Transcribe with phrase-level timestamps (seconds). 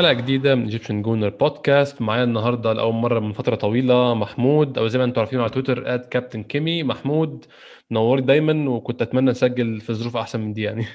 [0.00, 4.88] حلقة جديدة من Egyptian Gooner Podcast معايا النهاردة لأول مرة من فترة طويلة محمود أو
[4.88, 7.44] زي ما أنتم عارفين على تويتر at Captain Kimi محمود
[7.90, 10.86] منوري دايما وكنت أتمنى نسجل في ظروف أحسن من دي يعني.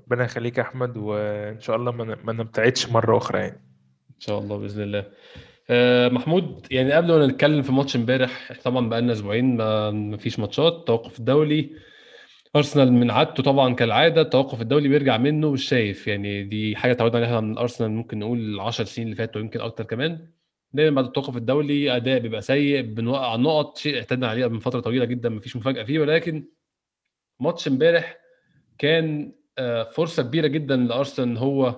[0.00, 1.92] ربنا يخليك يا أحمد وإن شاء الله
[2.24, 3.62] ما نبتعدش مرة أخرى يعني.
[4.10, 5.04] إن شاء الله بإذن الله.
[5.70, 10.38] آه، محمود يعني قبل ما نتكلم في ماتش امبارح طبعا بقى لنا أسبوعين ما فيش
[10.38, 11.70] ماتشات توقف الدولي
[12.56, 16.06] أرسنال من عادته طبعا كالعادة التوقف الدولي بيرجع منه مش شايف.
[16.06, 19.84] يعني دي حاجة تعودنا عليها من أرسنال ممكن نقول 10 سنين اللي فاتوا يمكن أكتر
[19.84, 20.28] كمان.
[20.72, 25.04] دايما بعد التوقف الدولي أداء بيبقى سيء بنوقع نقط شيء اعتدنا عليه من فترة طويلة
[25.04, 25.98] جدا مفيش مفاجأة فيه.
[25.98, 26.48] ولكن
[27.40, 28.16] ماتش امبارح
[28.78, 31.68] كان آه، فرصة كبيرة جدا لأرسنال ان هو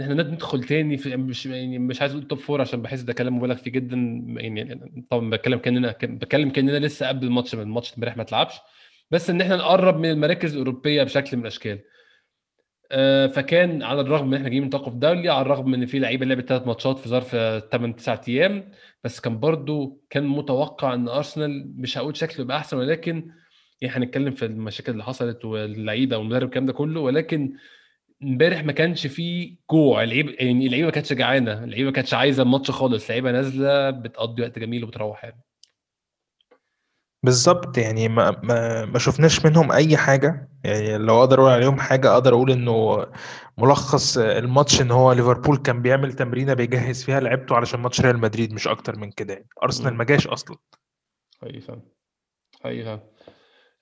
[0.00, 3.12] ان إحنا ندخل تاني في مش يعني مش عايز أقول توب فور عشان بحس ده
[3.12, 3.96] كلام مبالغ فيه جدا.
[4.36, 8.54] يعني طبعا بتكلم كأننا بتكلم كأننا لسه قبل الماتش الماتش امبارح ما اتلعبش.
[9.12, 11.78] بس إن إحنا نقرب من المراكز الأوروبية بشكل من الأشكال.
[12.92, 15.98] آه، فكان على الرغم من إحنا جايين من توقف دولي على الرغم من إن في
[15.98, 17.36] لعيبة لعبت ثلاث ماتشات في ظرف
[17.72, 18.70] 8 9 أيام
[19.04, 23.30] بس كان برضو كان متوقع إن أرسنال مش هقول شكله يبقى أحسن ولكن
[23.80, 27.52] يعني هنتكلم في المشاكل اللي حصلت واللعيبة والمدرب الكلام ده كله ولكن
[28.22, 30.02] إمبارح ما كانش فيه جوع.
[30.02, 34.42] اللعيبه يعني اللعيبة ما كانتش جعانة اللعيبة ما كانتش عايزة الماتش خالص اللعيبة نازلة بتقضي
[34.42, 35.40] وقت جميل وبتروح يعني.
[37.22, 42.12] بالظبط يعني ما ما ما شفناش منهم أي حاجة، يعني لو أقدر أقول عليهم حاجة
[42.12, 43.06] أقدر أقول إنه
[43.58, 48.52] ملخص الماتش إن هو ليفربول كان بيعمل تمرينة بيجهّز فيها لعيبته علشان ماتش ريال مدريد
[48.52, 50.26] مش أكتر من كده يعني، أرسنال ما جاش
[51.60, 51.82] فعلًا،
[52.64, 53.00] حقيقي فعلًا.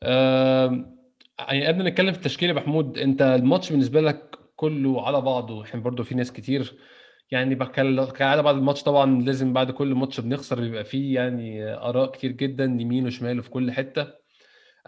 [0.03, 0.97] آمم،
[1.39, 5.65] يعني قبل ما نتكلم في التشكيلة يا محمود، أنت الماتش بالنسبة لك كُلّه على بعضه،
[5.65, 6.79] إحنا برضه في ناس كتير
[7.31, 12.33] يعني كالعاده بعد الماتش طبعا لازم بعد كل ماتش بنخسر بيبقى فيه يعني آراء كتير
[12.33, 14.07] جدا يمين وشمال وفي كل حتة.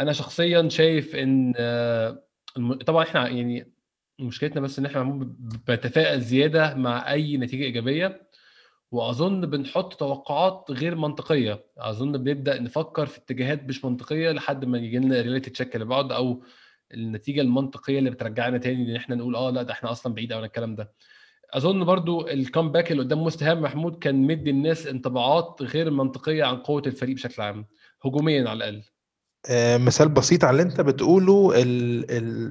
[0.00, 1.52] أنا شخصيا شايف إن
[2.86, 3.72] طبعا إحنا يعني
[4.20, 5.02] مشكلتنا بس إن إحنا
[5.68, 8.28] بنتفائل زيادة مع أي نتيجة إيجابية.
[8.92, 11.64] وأظن بنحط توقعات غير منطقية.
[11.78, 16.44] أظن بنبدأ نفكر في اتجاهات مش منطقية لحد ما يجي لنا reality check لبعض أو
[16.94, 20.44] النتيجة المنطقية اللي بترجعنا تاني إن إحنا نقول آه لأ ده إحنا أصلا بعيد عن
[20.44, 20.92] الكلام ده.
[21.54, 26.44] أظن برضو ال comeback اللي قدام وست هام محمود كان مدي الناس انطباعات غير منطقية
[26.44, 27.66] عن قوة الفريق بشكل عام
[28.04, 28.82] هجوميا على الأقل.
[29.50, 31.52] آه، مثال بسيط على اللي أنت بتقوله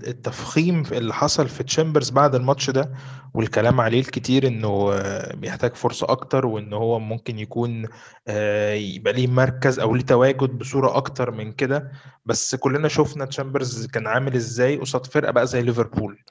[0.08, 2.92] التفخيم اللي حصل في تشامبرز بعد الماتش ده
[3.34, 4.92] والكلام عليه الكتير إنه
[5.34, 7.88] بيحتاج فرصة أكتر وإن هو ممكن يكون
[8.28, 11.92] آه، يبقى ليه مركز أو ليه تواجد بصورة أكتر من كده.
[12.26, 16.24] بس كلنا شفنا تشامبرز كان عامل إزاي قصاد فرقة بقى زي ليفربول.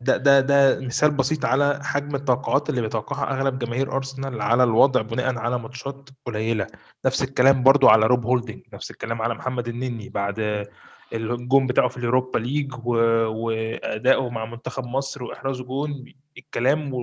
[0.00, 5.02] ده ده ده مثال بسيط على حجم التوقعات اللي بيتوقعها أغلب جماهير أرسنال على الوضع
[5.02, 6.66] بناء على ماتشات قليلة.
[7.06, 10.66] نفس الكلام برضو على روب هولدنج نفس الكلام على محمد النني بعد
[11.12, 16.04] الجون بتاعه في ال Europa League وادائه مع منتخب مصر واحرازه جون.
[16.38, 16.94] الكلام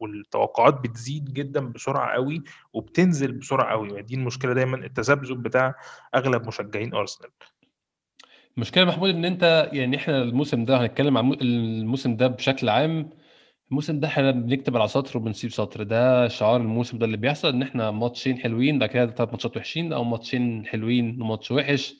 [0.00, 2.42] والتوقعات بتزيد جدا بسرعة قوي
[2.72, 4.02] وبتنزل بسرعة قوي.
[4.02, 5.74] دي المشكلة دايما التذبذب بتاع
[6.14, 7.30] أغلب مشجعين أرسنال.
[8.56, 13.10] المشكلة محمود إن أنت يعني إحنا الموسم ده هنتكلم عن الموسم ده بشكل عام
[13.70, 15.82] الموسم ده إحنا بنكتب على سطر وبنسيب سطر.
[15.82, 19.92] ده شعار الموسم ده اللي بيحصل إن إحنا ماتشين حلوين بعد كده ثلاث ماتشات وحشين
[19.92, 21.94] أو ماتشين حلوين وماتش وحش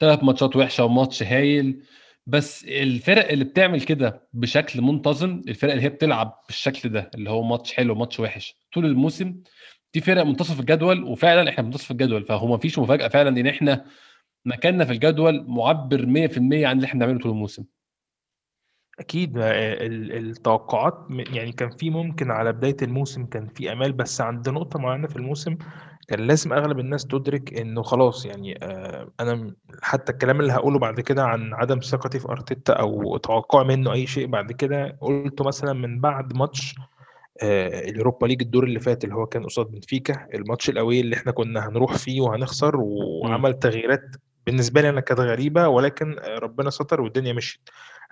[0.00, 1.82] ثلاث ماتشات وحشة وماتش هايل.
[2.26, 7.42] بس الفرق اللي بتعمل كده بشكل منتظم الفرق اللي هي بتلعب بالشكل ده اللي هو
[7.42, 9.36] ماتش حلو وماتش وحش طول الموسم
[9.94, 12.24] دي فرق منتصف الجدول وفعلا إحنا منتصف الجدول.
[12.24, 13.84] فهو ما فيش مفاجأة فعلا إن إحنا
[14.46, 17.64] مكاننا في الجدول معبر 100% عن اللي إحنا بنعمله طول الموسم.
[19.00, 24.78] أكيد التوقعات يعني كان في ممكن على بداية الموسم كان في آمال بس عند نقطة
[24.78, 25.56] معينة في الموسم
[26.08, 31.00] كان لازم أغلب الناس تدرك إنه خلاص يعني آه، أنا حتى الكلام اللي هقوله بعد
[31.00, 35.72] كده عن عدم ثقتي في أرتيتا أو توقعي منه أي شيء بعد كده قلته مثلا
[35.72, 36.74] من بعد ماتش
[37.42, 41.16] آه، ال Europa League الدور اللي فات اللي هو كان قصاد بنفيكا الماتش القوي اللي
[41.16, 44.16] إحنا كنا هنروح فيه وهنخسر وعمل تغييرات
[44.46, 47.60] بالنسبة لي أنا كانت غريبة ولكن ربنا ستر والدنيا مشيت.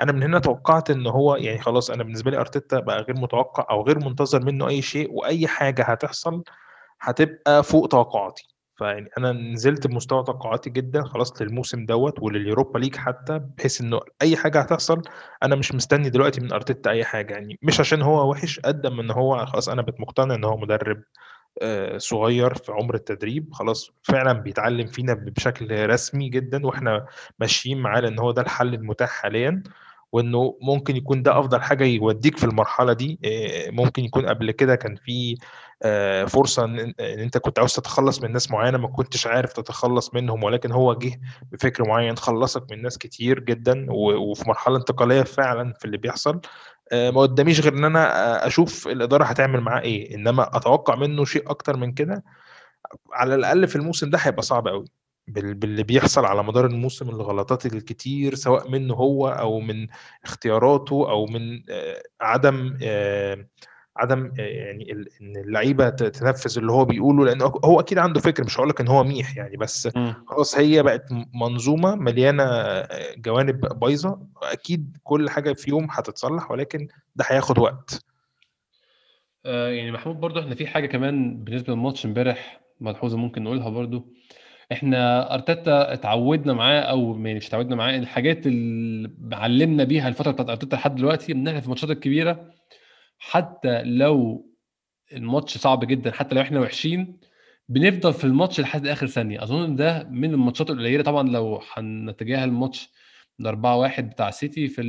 [0.01, 3.67] أنا من هنا توقعت إن هو يعني خلاص أنا بالنسبة لي أرتيتا بقى غير متوقع
[3.71, 6.43] أو غير منتظر منه أي شيء وأي حاجة هتحصل
[7.01, 8.49] هتبقى فوق توقعاتي.
[8.79, 14.37] فيعني أنا نزلت بمستوى توقعاتي جدا خلاص للموسم دوت ولليوروبا ليج حتى بحيث إنه أي
[14.37, 15.03] حاجة هتحصل
[15.43, 17.35] أنا مش مستني دلوقتي من أرتيتا أي حاجة.
[17.35, 20.57] يعني مش عشان هو وحش قد ما إن هو خلاص أنا بقيت مقتنع إن هو
[20.57, 21.03] مدرب
[21.97, 23.53] صغير في عمر التدريب.
[23.55, 27.07] خلاص فعلا بيتعلم فينا بشكل رسمي جدا وإحنا
[27.39, 29.63] ماشيين معاه لأن هو ده الحل المتاح حاليا
[30.13, 33.19] وإنه ممكن يكون ده أفضل حاجة يوديك في المرحلة دي.
[33.25, 35.37] آه، ممكن يكون قبل كده كان في
[35.83, 40.43] آه، فرصة إن أنت كنت عاوز تتخلص من ناس معينة ما كنتش عارف تتخلص منهم
[40.45, 41.21] ولكن هو جه
[41.53, 46.35] بفكر معين خلصك من ناس كتير جدا وفي مرحلة انتقالية فعلا في اللي بيحصل.
[46.35, 46.41] آه،
[47.11, 48.05] ما قداميش غير إن أنا
[48.45, 50.15] آه، أشوف الإدارة هتعمل معاه إيه.
[50.15, 52.25] إنما أتوقع منه شيء أكتر من كده
[53.13, 54.85] على الأقل في الموسم ده هيبقى صعب قوي
[55.29, 59.87] بال- باللي بيحصل على مدار الموسم الغلطات الكتير سواء منه هو أو من
[60.25, 63.47] اختياراته أو من آه، عدم آه،
[63.97, 68.59] عدم آه، يعني إن اللعيبة تنفذ اللي هو بيقوله لأن هو أكيد عنده فكر مش
[68.59, 69.89] هقول لك إن هو ميح يعني بس.
[70.27, 71.05] خلاص هي بقت
[71.35, 74.27] منظومة مليانة آه، جوانب بايظة.
[74.43, 78.05] أكيد كل حاجة في يوم هتتصلح ولكن ده هياخد وقت.
[79.47, 84.07] آه يعني محمود برضو إحنا في حاجة كمان بالنسبة للماتش امبارح ملحوظة ممكن نقولها برضو.
[84.73, 90.49] إحنا أرتيتا اتعودنا معاه أو يعني مش اتعودنا معاه الحاجات اللي علمنا بيها الفترة بتاعت
[90.51, 92.51] أرتيتا لحد دلوقتي ان إحنا في الماتشات الكبيرة
[93.31, 94.47] حتى لو
[95.13, 97.17] الماتش صعب جدا حتى لو إحنا وحشين
[97.69, 99.43] بنفضل في الماتش لحد آخر ثانية.
[99.43, 101.03] أظن ده من الماتشات القليلة.
[101.03, 102.91] طبعا لو هنتجاهل الماتش
[103.41, 104.83] ال 4 1 بتاع سيتي في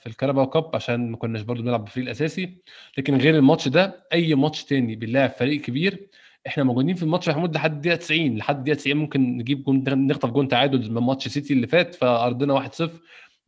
[0.00, 2.62] في ال Carabao Cup عشان ما كناش برضو بنلعب بالفريق الأساسي.
[2.98, 6.08] لكن غير الماتش ده أي ماتش تاني بنلاعب فريق كبير
[6.46, 9.84] إحنا موجودين في الماتش يا محمود لحد الدقيقة 90 لحد الدقيقة 90 ممكن نجيب جون
[10.06, 12.88] نخطف جون تعادل من ماتش سيتي اللي فات فأرضنا 1-0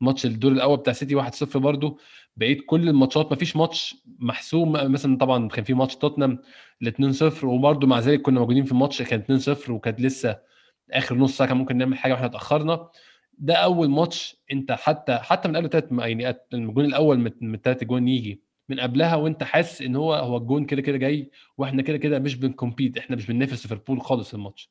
[0.02, 1.98] ماتش الدور الأول بتاع سيتي 1-0 برضو
[2.36, 4.72] بقيت كل الماتشات ما فيش ماتش محسوم.
[4.92, 6.38] مثلا طبعا كان في ماتش توتنهام
[6.82, 10.38] ال 2-0 وبرده مع ذلك كنا موجودين في الماتش كان 2-0 وكانت لسه
[10.92, 12.88] آخر نص ساعة كان ممكن نعمل حاجة وإحنا اتأخرنا.
[13.38, 18.08] ده أول ماتش أنت حتى حتى من قبل تلات يعني الجون الأول من الثلاث جون
[18.08, 18.42] يجي.
[18.68, 22.36] من قبلها وأنت حاسس إن هو هو الجون كده كده جاي وإحنا كده كده مش
[22.36, 24.70] بن compete إحنا مش بننافس ليفربول خالص الماتش.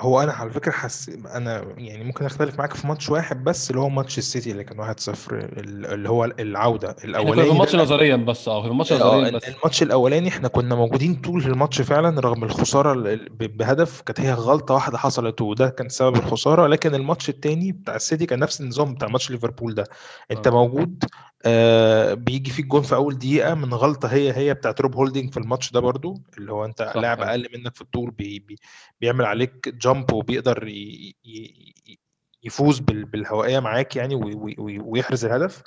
[0.00, 3.80] هو أنا على فكرة حس أنا يعني ممكن أختلف معاك في ماتش واحد بس اللي
[3.80, 8.16] هو ماتش السيتي اللي كان 1-0 ال- اللي هو العودة كنا في الأولاني الماتش نظريا
[8.16, 9.48] بس آه في الماتش آه نظريا بس.
[9.48, 14.98] الماتش الأولاني إحنا كنا موجودين طول الماتش فعلا رغم الخسارة بهدف كانت هي غلطة واحدة
[14.98, 19.30] حصلت وده كان سبب الخسارة لكن الماتش التاني بتاع السيتي كان نفس النظام بتاع ماتش
[19.30, 19.84] ليفربول ده.
[20.30, 20.50] أنت آه.
[20.50, 21.04] موجود
[21.44, 25.36] آه بيجي فيك جون في أول دقيقة من غلطة هي هي بتاعت روب هولدنج في
[25.36, 28.56] الماتش ده برضو اللي هو أنت لاعب فعلا أقل منك في الطول بي بي
[29.00, 31.98] بيعمل عليك jump وبيقدر ي ي
[32.44, 35.62] يفوز بال- بالهوائية معاك يعني وي- وي- وي- ويحرز الهدف.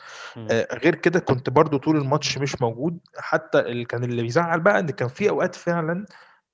[0.51, 3.00] آه، غير كده كنت برضو طول الماتش مش موجود.
[3.18, 6.06] حتى اللي كان اللي بيزعل بقى إن كان في أوقات فعلا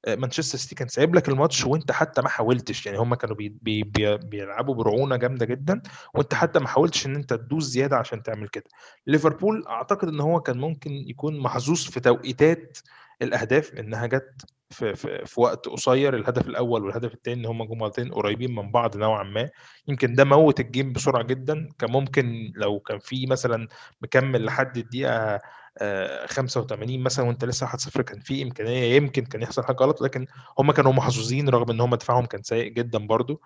[0.06, 2.85] آه، مانشستر سيتي كان سايب لك الماتش وأنت حتى ما حاولتش.
[2.85, 5.81] يعني هم كانوا بي بي بي بيلعبوا برعونة جامدة جدا
[6.13, 8.63] وأنت حتى ما حاولتش إن أنت تدوس زيادة عشان تعمل كده.
[9.07, 12.77] ليفربول أعتقد إن هو كان ممكن يكون محظوظ في توقيتات
[13.21, 14.41] الأهداف إنها جت
[14.71, 18.97] في, في, في وقت قصير الهدف الأول والهدف الثاني إن هم جملتين قريبين من بعض
[18.97, 19.50] نوعا ما.
[19.88, 21.69] يمكن ده موت الجيم بسرعة جدا.
[21.79, 23.68] كان ممكن لو كان في مثلا
[24.01, 25.41] مكمل لحد الدقيقة
[25.77, 30.25] آه، 85 مثلا وأنت لسه 1-0 كان في إمكانية يمكن كان يحصل حاجة غلط لكن
[30.59, 33.41] هم كانوا محظوظين رغم إن هم دفاعهم كان سيء جدا برضو.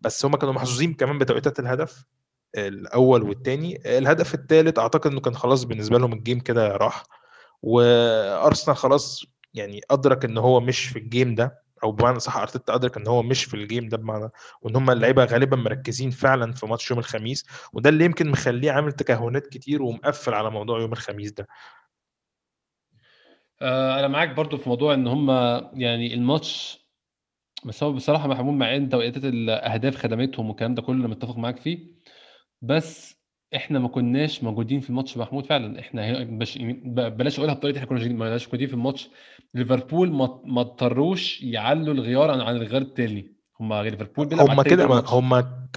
[0.00, 2.04] بس هم كانوا محظوظين كمان بتوقيتات الهدف
[2.56, 7.02] الأول والثاني الهدف الثالث أعتقد إنه كان خلاص بالنسبة لهم الجيم كده راح
[7.62, 9.24] وأرسنال خلاص
[9.56, 13.06] يعني أدرك إن هو مش في ال game ده أو بمعنى صح أرتيتا أدرك إن
[13.06, 14.30] هو مش في ال game ده بمعنى
[14.62, 18.92] وإن هم اللعيبة غالبا مركزين فعلا في ماتش يوم الخميس وده اللي يمكن مخليه عامل
[18.92, 21.48] تكهنات كتير ومقفل على موضوع يوم الخميس ده.
[23.62, 25.30] آه، أنا معاك برضو في موضوع إن هم
[25.80, 26.86] يعني الماتش
[27.64, 31.56] بس هو بصراحة محمود مع إن توقيتات الأهداف خدمتهم والكلام ده كله أنا متفق معاك
[31.56, 31.78] فيه
[32.62, 33.15] بس
[33.54, 35.80] إحنا ما كناش موجودين في الماتش محمود فعلا.
[35.80, 39.10] إحنا هي- بش ب- بلاش أقولها بطريقة إحنا كنا ما كناش موجودين في الماتش.
[39.54, 43.36] ليفربول ما ما اضطروش يعلوا الغيار عن عن الغيار التاني.
[43.60, 45.12] هم ليفربول بيلعب على هم التاني كده طول ما- الماتش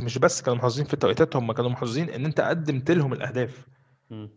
[0.02, 3.68] هم مش بس كانوا محظوظين في التوقيتات هم كانوا محظوظين إن أنت قدمت لهم الأهداف.
[4.10, 4.30] مم.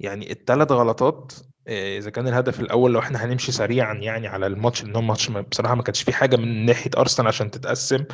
[0.00, 1.32] يعني الثلاث غلطات
[1.70, 5.30] آه، إذا كان الهدف الأول لو إحنا هنمشي سريعا يعني على الماتش إن هو ماتش
[5.30, 8.04] ما- بصراحة ما كانش فيه حاجة من ناحية أرسنال عشان تتقسم.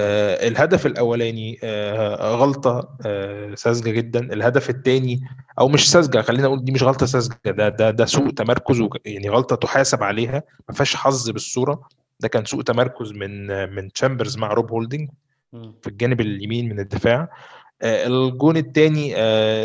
[0.00, 4.20] آه، الهدف الأولاني آه، غلطة آه، ساذجة جدا.
[4.20, 5.20] الهدف الثاني
[5.58, 9.28] أو مش ساذجة خلينا نقول دي مش غلطة ساذجة ده ده ده سوء تمركز يعني
[9.28, 11.88] غلطة تحاسب عليها ما فيهاش حظ بالصورة.
[12.20, 15.08] ده كان سوء تمركز من آه، من تشامبرز مع روب هولدنج.
[15.82, 17.20] في الجانب اليمين من الدفاع.
[17.20, 17.28] آه،
[17.82, 19.14] الجون الثاني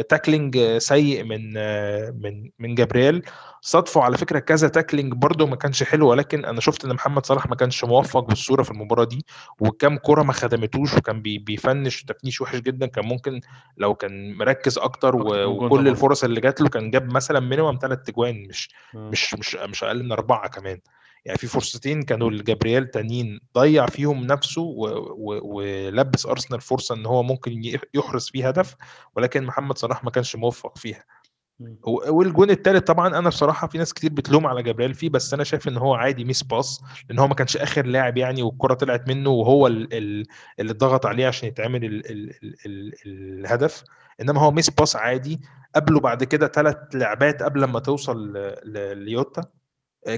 [0.04, 3.24] tackling آه، سيء من آه، من من جابرييل.
[3.62, 7.48] صادفوا على فكرة كذا tackling برده ما كانش حلو ولكن أنا شفت إن محمد صلاح
[7.50, 9.26] ما كانش موفق بالصورة في المباراة دي
[9.60, 12.86] وكم كرة ما خدمتوش وكان بي- بي finish تفنيش وحش جدا.
[12.86, 13.42] كان ممكن
[13.78, 18.48] لو كان مركز أكتر وكل الفرص اللي جات له كان جاب مثلا minimum ثلاث اجوان
[18.50, 18.70] مش.
[18.94, 20.80] مش مش مش أقل من أربعة كمان.
[21.26, 24.62] يعني في فرصتين كانوا لجابرييل تانيين ضيع فيهم نفسه
[25.44, 27.62] ولبس أرسنال فرصة إن هو ممكن
[27.94, 28.76] يحرز فيه هدف
[29.16, 31.04] ولكن محمد صلاح ما كانش موفق فيها.
[31.86, 35.68] والجون الثالث طبعا أنا بصراحة في ناس كتير بتلوم على جبريل فيه بس أنا شايف
[35.68, 39.68] إن هو عادي mispass لأن هو ما كانش آخر لاعب يعني والكرة طلعت منه وهو
[39.68, 40.26] ال- ال-
[40.60, 43.84] اللي ضغط عليه عشان يتعمل ال ال ال ال الهدف.
[44.22, 45.42] إنما هو mispass عادي.
[45.76, 48.34] قبله بعد كده ثلاث لعبات قبل ما توصل
[48.96, 49.44] ليوتا.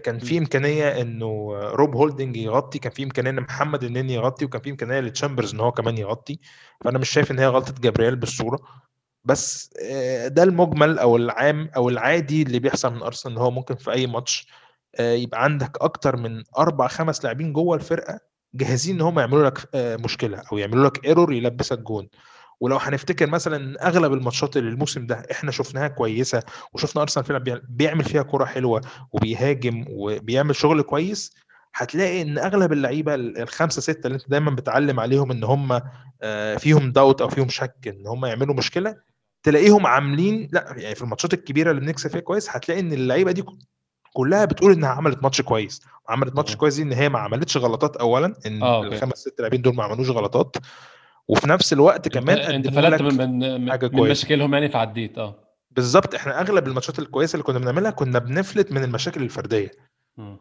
[0.03, 4.61] كان في إمكانية إنه روب هولدنج يغطي كان في إمكانية إن محمد النني يغطي وكان
[4.61, 6.39] في إمكانية لتشامبرز إن هو كمان يغطي.
[6.85, 8.59] فأنا مش شايف إن هي غلطة جبريل بالصورة.
[9.25, 13.75] بس آه، ده المجمل أو العام أو العادي اللي بيحصل من أرسنال إن هو ممكن
[13.75, 14.47] في أي ماتش
[14.95, 18.19] آه، يبقى عندك أكتر من أربع خمس لاعبين جوه الفرقة
[18.53, 22.09] جاهزين إن هم يعملوا لك آه، مشكلة أو يعملوا لك error يلبسك جون.
[22.59, 26.43] ولو هنفتكر مثلا ان أغلب الماتشات اللي الموسم ده إحنا شفناها كويسة
[26.73, 28.81] وشفنا أرسنال فعلا بيع- بيعمل فيها كرة حلوة
[29.11, 31.33] وبيهاجم وبيعمل شغل كويس
[31.75, 35.81] هتلاقي إن أغلب اللعيبة ال- الخمسة ستة اللي أنت دايما بتعلم عليهم إن هم
[36.21, 38.95] آه، فيهم داوت أو فيهم شك إن هم يعملوا مشكلة
[39.43, 43.43] تلاقيهم عاملين لا يعني في الماتشات الكبيرة اللي بنكسب فيها كويس هتلاقي إن اللعيبة دي
[44.13, 46.57] كلها بتقول إنها عملت ماتش كويس عملت ماتش مم.
[46.57, 49.83] كويس دي إن هي ما عملتش غلطات اولا إن okay الخمس ست لاعبين دول ما
[49.83, 50.55] عملوش غلطات
[51.27, 55.35] وفي نفس الوقت كمان انت لك من من حاجة من مشاكلهم يعني فعديت آه.
[55.71, 59.71] بالظبط إحنا أغلب الماتشات الكويسة اللي كنا بنعملها كنا بنفلت من المشاكل الفردية.
[60.17, 60.37] مم.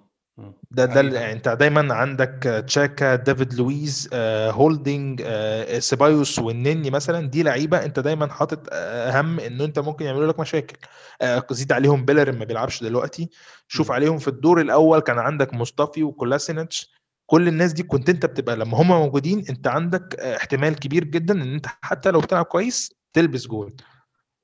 [0.71, 6.91] ده ده ال- يعني انت دايما عندك تشاكا ديفيد لويز آه، هولدنج آه، سيبايوس والنني
[6.91, 10.77] مثلا دي لعيبة انت دايما حاطط اهم ان انت ممكن يعملوا لك مشاكل.
[11.23, 13.31] آه، زيد عليهم بيلر ما بيلعبش دلوقتي.
[13.69, 13.91] شوف.
[13.93, 16.95] عليهم في الدور الأول كان عندك مصطفي وكولاسينيتش.
[17.27, 21.35] كل الناس دي كنت انت بتبقى لما هم موجودين انت عندك آه، احتمال كبير جدا
[21.35, 23.77] إن انت حتى لو بتلعب كويس تلبس جول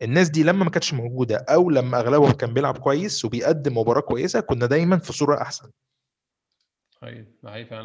[0.02, 4.40] الناس دي لما ما كانتش موجودة أو لما أغلبهم كان بيلعب كويس وبيقدم مباراة كويسة
[4.40, 5.70] كنا دايما في صورة أحسن.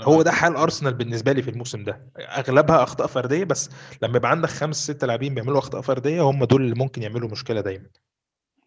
[0.04, 2.12] هو ده حال أرسنال بالنسبة لي في الموسم ده.
[2.18, 3.70] أغلبها أخطاء فردية بس
[4.02, 7.62] لما يبقى عندك خمس ست لاعبين بيعملوا أخطاء فردية هم دول اللي ممكن يعملوا مشكلة
[7.62, 7.88] دايما.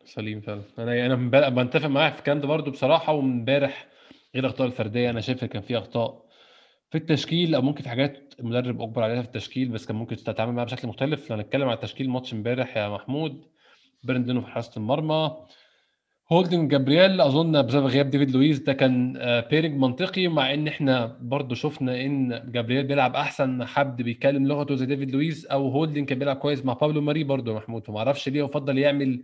[0.04, 0.62] سليم فعلا.
[0.78, 3.88] أنا أنا بتفق معاك في الكلام ده بصراحة وامبارح
[4.35, 6.28] غير الأخطاء الفردية؟ أنا شايف إن كان في أخطاء
[6.90, 10.52] في التشكيل أو ممكن في حاجات المدرب أجبر عليها في التشكيل بس كان ممكن تتعامل
[10.52, 11.30] معاها بشكل مختلف.
[11.30, 13.44] لو هنتكلم على تشكيل ماتش إمبارح يا محمود
[14.04, 15.37] برندن في حراسة المرمى
[16.32, 19.12] هولدنج جابرييل أظن بسبب غياب ديفيد لويس ده كان
[19.50, 24.87] pairing منطقي مع إن إحنا برضو شفنا إن جابرييل بيلعب أحسن حد بيتكلم لغته زي
[24.87, 27.87] ديفيد لويس أو هولدنج كان بيلعب كويس مع بابلو ماري برضو محمود.
[27.87, 29.23] فما أعرفش ليه هو فضل يعمل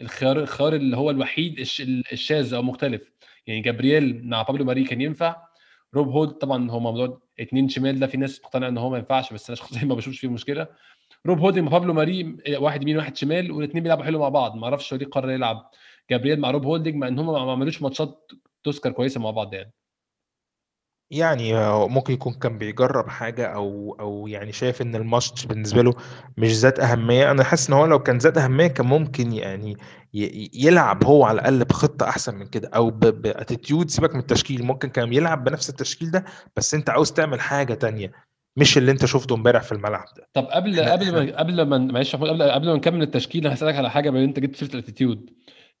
[0.00, 1.80] الخيار الخيار اللي هو الوحيد الش-
[2.12, 3.02] الشاذ أو مختلف.
[3.46, 5.36] يعني جابرييل مع بابلو ماري كان ينفع.
[5.94, 9.32] روب هولدنج طبعا هو موضوع اتنين شمال ده في ناس مقتنعه إن هو ما ينفعش
[9.32, 10.66] بس أنا شخصيا ما بشوفش فيه مشكلة.
[11.26, 14.56] روب هولدنج مع بابلو ماري واحد يمين واحد شمال والاثنين بيلعبوا حلو مع بعض.
[14.56, 15.70] ما أعرفش هو ليه قرر يلعب
[16.10, 18.30] جابرييل مع روب هولدنج مع إن هم ما عملوش ماتشات
[18.64, 19.72] تذكر كويسة مع بعض يعني.
[21.14, 21.54] يعني
[21.88, 25.92] ممكن يكون كان بيجرب حاجة أو أو يعني شايف إن الماتش بالنسبة له
[26.36, 27.30] مش ذات أهمية.
[27.30, 29.76] أنا حاسس إن هو لو كان ذات أهمية كان ممكن يعني
[30.54, 34.64] يلعب هو على الأقل بخطة أحسن من كده أو ب attitude سيبك من التشكيل.
[34.64, 36.24] ممكن كان يلعب بنفس التشكيل ده
[36.56, 38.12] بس أنت عاوز تعمل حاجة تانية
[38.56, 40.28] مش اللي أنت شفته إمبارح في الملعب ده.
[40.32, 43.90] طب قبل قبل ما قبل ما معلش قبل قبل ما نكمل التشكيل أنا هسالك على
[43.90, 45.30] حاجة بما إن أنت جبت سيره ال attitude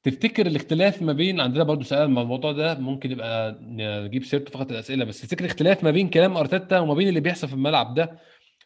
[0.04, 5.04] تفتكر الاختلاف ما بين عندنا برضو سؤال الموضوع ده ممكن يبقى نجيب سيرته فقط الأسئلة
[5.04, 8.18] بس تفتكر الاختلاف ما بين كلام أرتيتا وما بين اللي بيحصل في الملعب ده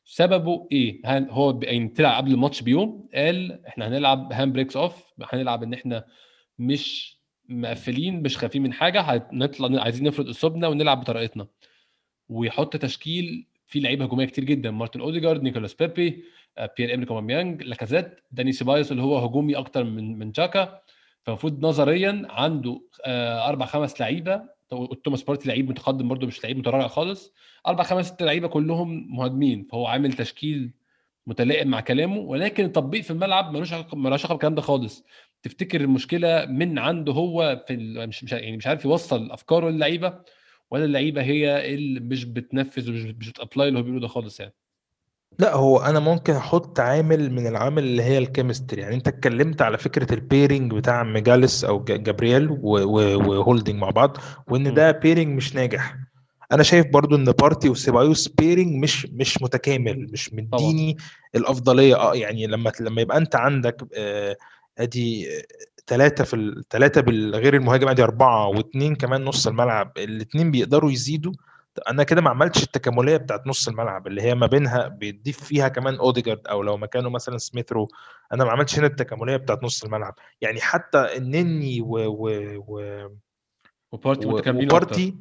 [0.04, 5.62] سببه إيه؟ هل هو يعني طلع قبل الماتش بيوم قال إحنا هنلعب handbrakes off هنلعب
[5.62, 6.04] إن إحنا
[6.58, 7.16] مش
[7.48, 11.46] مقفلين مش خايفين من حاجة هنطلع عايزين نفرض اسلوبنا ونلعب بطريقتنا
[12.28, 16.24] ويحط تشكيل فيه لعيبة هجومية كتير جدا مارتن أوديجارد نيكولاس بيبي
[16.58, 20.80] آه، بيير إمريك أوباميانج لاكازيت داني سيبايوس اللي هو هجومي أكتر من من جاكا
[21.24, 24.58] فالمفروض نظريا عنده آه، أربع خمس لعيبة.
[25.04, 27.32] توماس بارتي لعيب متقدم برده مش لعيب متراجع خالص.
[27.66, 30.72] أربع خمس ست لعيبة كلهم مهاجمين فهو عامل تشكيل
[31.26, 32.18] متلائم مع كلامه.
[32.18, 35.04] ولكن التطبيق في الملعب ملوش ملوش علاقة بالكلام ده خالص.
[35.42, 40.20] تفتكر المشكلة من عنده هو في مش مش يعني مش عارف يوصل أفكاره للعيبة
[40.70, 44.40] ولا اللعيبة هي اللي مش بتنفذ ومش مش بت apply اللي هو بيقوله ده خالص
[44.40, 44.54] يعني؟
[45.38, 49.62] لا هو أنا ممكن أحط عامل من العوامل اللي هي ال chemistry يعني أنت اتكلمت
[49.62, 54.16] على فكرة ال pairing بتاع ماجالهايس أو جابرييل وهولدنج مع بعض
[54.48, 54.74] وإن.
[54.74, 55.96] ده pairing مش ناجح.
[56.52, 60.40] أنا شايف برضو إن بارتي وسيبايوس pairing مش مش متكامل مش طبعا.
[60.62, 60.96] مديني
[61.34, 61.94] الأفضلية.
[61.96, 64.36] آه يعني لما لما يبقى أنت عندك آه،
[64.78, 65.28] أدي
[65.86, 71.32] ثلاثة في الثلاثه بالغير المهاجم أدي أربعة واثنين كمان نص الملعب الاثنين بيقدروا يزيدوا.
[71.88, 75.94] أنا كده ما عملتش التكاملية بتاعت نص الملعب اللي هي ما بينها بيضيف فيها كمان
[75.94, 77.88] أوديجارد أو لو مكانه مثلا سميث رو
[78.32, 80.14] أنا ما عملتش هنا التكاملية بتاعت نص الملعب.
[80.40, 82.28] يعني حتى النني و و
[82.68, 83.06] و
[83.92, 85.16] وبارتي متكاملين وبارتي.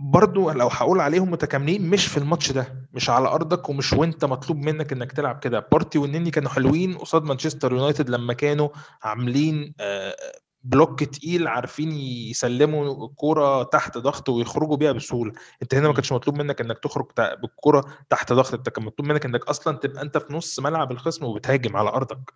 [0.00, 4.58] برضو لو هقول عليهم متكاملين مش في الماتش ده مش على أرضك ومش وأنت مطلوب
[4.58, 5.68] منك إنك تلعب كده.
[5.72, 8.68] بارتي والنني كانوا حلوين قصاد مانشستر يونايتد لما كانوا
[9.02, 10.16] عاملين آه،
[10.62, 15.32] block تقيل عارفين يسلموا الكورة تحت ضغط ويخرجوا بيها بسهولة.
[15.62, 19.24] انت هنا ما كانش مطلوب منك انك تخرج بالكورة تحت ضغط انت كان مطلوب منك
[19.24, 22.32] انك أصلا تبقى انت في نص ملعب الخصم وبتهاجم على أرضك.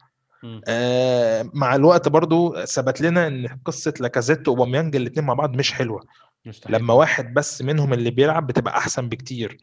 [0.68, 6.00] آه مع الوقت برضو ثبت لنا إن قصة لاكازيت وأوباميانج الاثنين مع بعض مش حلوة.
[6.46, 6.76] مستحيل.
[6.76, 9.58] لما واحد بس منهم اللي بيلعب بتبقى أحسن بكتير.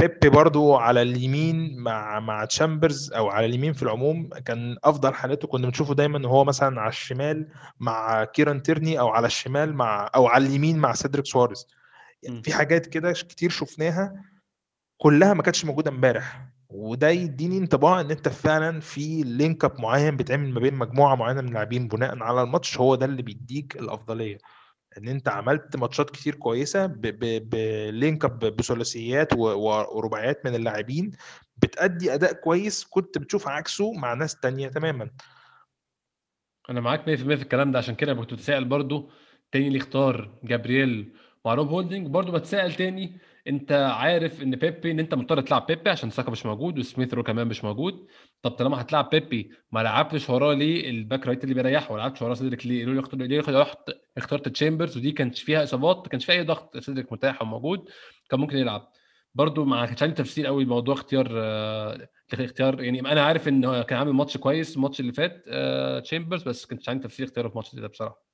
[0.00, 5.48] بيبي برضو على اليمين مع مع تشامبرز أو على اليمين في العموم كان أفضل حالاته
[5.48, 7.48] كنا بنشوفه دايما هو مثلا على الشمال
[7.80, 11.66] مع كيران تيرني أو على الشمال مع أو على اليمين مع سيدريك سواريز.
[12.22, 14.24] يعني في حاجات كده كتير شفناها
[14.98, 16.46] كلها ما كانتش موجودة امبارح.
[16.68, 21.40] وده يديني انطباع إن أنت فعلا في link up معين بيتعمل ما بين مجموعة معينة
[21.40, 24.38] من اللاعبين بناء على الماتش هو ده اللي بيديك الأفضلية.
[24.98, 31.10] إن أنت عملت ماتشات كتير كويسة ب link up بثلاثيات ورباعيات من اللاعبين
[31.56, 35.10] بتأدي أداء كويس كنت بتشوف عكسه مع ناس تانية تماما.
[36.70, 39.10] أنا معاك 100% في الكلام ده عشان كده كنت بتسائل برضو.
[39.52, 41.12] تاني اللي اختار جابرييل
[41.44, 45.90] مع روب هولدنج برضو بتسائل تاني انت عارف ان بيبي ان انت مضطر تلعب بيبي
[45.90, 48.06] عشان ساكا مش موجود وسميث رو كمان مش موجود.
[48.42, 52.22] طب طالما هتلعب بيبي ما لعبتش وراه ليه ال back right اللي بيريحه؟ ما لعبتش
[52.22, 53.78] وراه سيدريك ليه؟ ليه اخترت ليه رحت
[54.16, 57.84] اخترت تشامبرز ودي كانش فيها إصابات ما كانش فيها أي ضغط سيدريك متاح وموجود
[58.30, 58.92] كان ممكن يلعب.
[59.34, 63.98] برضو ما كانش عندي تفسير قوي موضوع اختيار آه اختيار يعني أنا عارف إن كان
[63.98, 67.74] عامل ماتش كويس الماتش اللي فات آه تشامبرز بس كانش عندي تفسير اختياره في الماتش
[67.74, 68.25] ده بصراحة.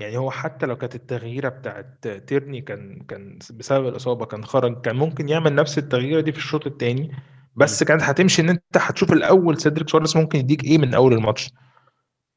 [0.00, 4.96] يعني هو حتى لو كانت التغييرة بتاعت تيرني كان كان بسبب الإصابة كان خرج كان
[4.96, 7.10] ممكن يعمل نفس التغييرة دي في الشوط الثاني
[7.56, 11.50] بس كانت هتمشي إن أنت هتشوف الأول سيدريك سواريز ممكن يديك إيه من أول الماتش؟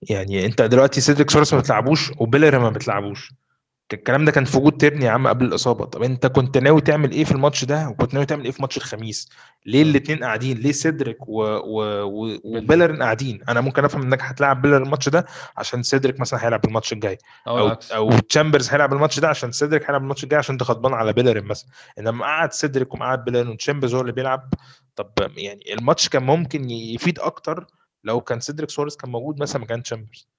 [0.09, 3.33] يعني أنت دلوقتي سيدريك سواريز ما بتلعبوش وبيلرين ما بتلعبوش.
[3.93, 5.85] الكلام ده كان في وجود تيرني يا عم قبل الإصابة.
[5.85, 8.77] طب أنت كنت ناوي تعمل إيه في الماتش ده؟ وكنت ناوي تعمل إيه في ماتش
[8.77, 9.29] الخميس؟
[9.65, 11.43] ليه الاثنين قاعدين؟ ليه سيدريك و...
[11.43, 12.03] و...
[12.03, 12.39] و...
[12.43, 15.25] وبيلرين قاعدين؟ أنا ممكن أفهم إنك هتلاعب بيلرين الماتش ده
[15.57, 17.17] عشان سيدريك مثلا هيلعب الماتش الجاي.
[17.47, 20.93] أو أو, أو تشامبرز هيلعب الماتش ده عشان سيدريك هيلعب الماتش الجاي عشان أنت غضبان
[20.93, 21.69] على بيلرين مثلا.
[21.99, 24.49] إنما قعد سيدريك ومقعد بيلرين وتشامبرز هو اللي بيلعب
[24.95, 27.67] طب يعني الماتش كان ممكن يفيد أكتر
[28.03, 30.32] لو كان سيدريك سواريز كان موجود مثلا مكان تشامبرز.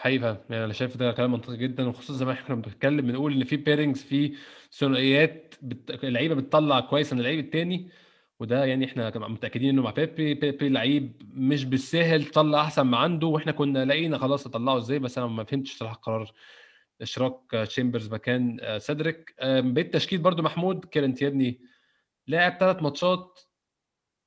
[0.00, 3.44] حقيقة يعني أنا شايف ده كلام منطقي جدا وخصوصا زي ما إحنا بنتكلم بنقول إن
[3.44, 4.34] في pairings في
[4.72, 6.04] ثنائيات بت...
[6.04, 7.90] اللعيبة بتطلع كويس من اللعيب التاني
[8.40, 13.26] وده يعني إحنا متأكدين إنه مع بيبي بيبي لعيب مش بالسهل طلع أحسن ما عنده
[13.26, 16.32] وإحنا كنا لاقينا خلاص اطلعه إزاي بس أنا ما فهمتش صراحة قرار
[17.02, 21.60] إشراك تشامبرز مكان سيدريك بيت تشكيل برضو محمود كيران تيرني
[22.26, 23.40] لاعب ثلاث ماتشات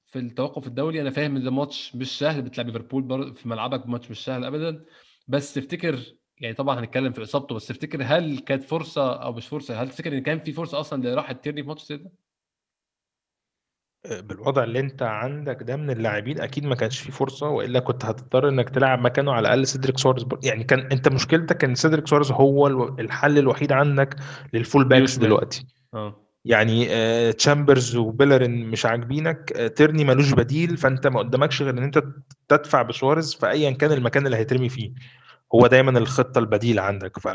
[0.06, 1.02] في التوقف الدولي.
[1.02, 4.86] أنا فاهم إن ده ماتش مش سهل بتلعب ليفربول في ملعبك ماتش مش سهل ابدا.
[5.28, 9.82] بس تفتكر يعني طبعا هنتكلم في إصابته بس تفتكر هل كانت فرصة أو مش فرصة
[9.82, 12.12] هل تفتكر إن كان في فرصة أصلا لراحه تيرني في ماتش زي ده؟
[14.06, 18.06] آه، بالوضع اللي أنت عندك ده من اللاعبين أكيد ما كانش في فرصة وإلا كنت
[18.06, 22.32] هتضطر إنك تلعب مكانه على الأقل سيدريك سواريز يعني كان أنت مشكلتك إن سيدريك سواريز
[22.32, 22.68] هو
[23.00, 24.16] الحل الوحيد عندك
[24.54, 25.66] لل full backs دلوقتي.
[25.94, 26.24] آه.
[26.46, 31.84] يعني آه تشامبرز وبيلرين مش عاجبينك آه تيرني ملوش بديل فأنت ما قدامكش غير إن
[31.84, 32.04] أنت
[32.50, 34.92] تدفع بسواريز في ايا كان المكان اللي هيترمي فيه.
[35.56, 37.20] هو دايما الخطة البديلة عندك.
[37.20, 37.26] ف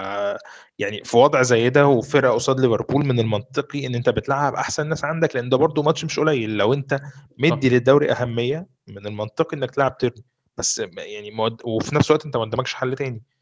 [0.78, 5.04] يعني في وضع زي ده وفرقة قصاد ليفربول من المنطقي إن أنت بتلعب أحسن ناس
[5.04, 6.56] عندك لأن ده برده ماتش مش قليل.
[6.56, 7.00] لو أنت
[7.38, 10.24] مدي للدوري أهمية من المنطقي إنك تلعب تيرني
[10.58, 11.30] بس يعني.
[11.64, 13.16] وفي نفس الوقت أنت ما قدامكش حل تاني.
[13.16, 13.37] آه،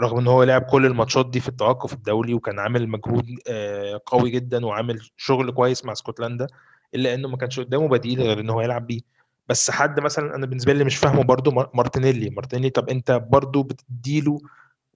[0.00, 4.30] رغم إن هو لعب كل الماتشات دي في التوقف الدولي وكان عامل مجهود آه، قوي
[4.30, 6.46] جدا وعامل شغل كويس مع اسكتلندا
[6.94, 9.00] إلا إنه ما كانش قدامه بديل غير إن هو يلعب بيه.
[9.48, 12.30] بس حد مثلا أنا بالنسبة لي مش فاهمه برضو مارتينيلي.
[12.30, 14.40] مارتينيلي طب أنت برضو بتديله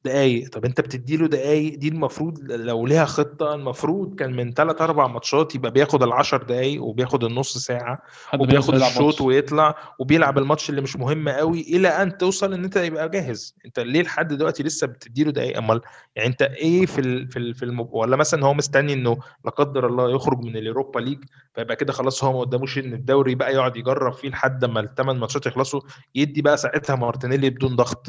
[0.04, 0.48] دقايق.
[0.48, 5.54] طب أنت بتديله دقايق؟ دي المفروض لو ليها خطة المفروض كان من ثلاث أربع ماتشات
[5.54, 8.02] يبقى بياخد ال10 دقايق وبياخد النص ساعة
[8.38, 13.08] وبياخد الشوط ويطلع وبيلعب الماتش اللي مش مهم قوي إلى أن توصل إن أنت يبقى
[13.08, 13.54] جاهز.
[13.66, 15.80] أنت ليه لحد دلوقتي لسه بتديله دقايق؟ أمال
[16.16, 17.88] يعني أنت إيه في ال في ال في الم...
[17.90, 21.18] ولا مثلا هو مستني إنه لا قدر الله يخرج من اليوروبا ليج
[21.54, 25.16] فيبقى كده خلاص هو ما قداموش إن الدوري بقى يقعد يجرب فيه لحد ما الثمان
[25.18, 25.80] ماتشات يخلصوا
[26.14, 28.08] يدي بقى ساعتها مارتينيلي بدون ضغط.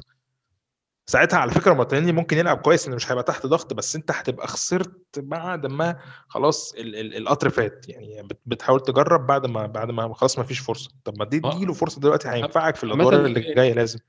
[1.06, 4.48] ساعتها على فكرة مارتينيلي ممكن يلعب كويس انه مش هيبقى تحت ضغط بس أنت هتبقى
[4.48, 7.90] خسرت بعد ما خلاص القطر فات.
[7.90, 10.92] يعني بتحاول تجرب بعد ما بعد ما خلاص ما فيش فرصة.
[11.04, 11.60] طب ما دي آه.
[11.66, 14.00] له فرصة دلوقتي هينفعك في الأدوار اللي جاية لازم.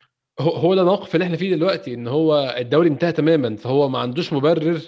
[0.41, 3.99] هو هو ده الموقف اللي إحنا فيه دلوقتي إن هو الدوري انتهى تماما فهو ما
[3.99, 4.81] عندوش مبرر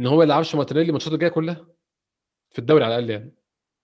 [0.00, 1.66] إن هو ما يلعبش مارتينيلي الماتشات الجاية كلها
[2.50, 3.34] في الدوري على الأقل يعني.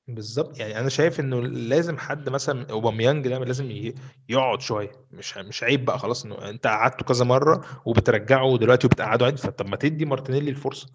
[0.09, 3.93] بالظبط يعني أنا شايف إنه لازم حد مثلا أوباميانج ده لازم
[4.29, 9.25] يقعد شوية مش مش عيب بقى خلاص إنه أنت قعدته كذا مرة وبترجعه دلوقتي وبتقعده
[9.27, 10.89] عادي فطب ما تدي مارتينيلي الفرصة.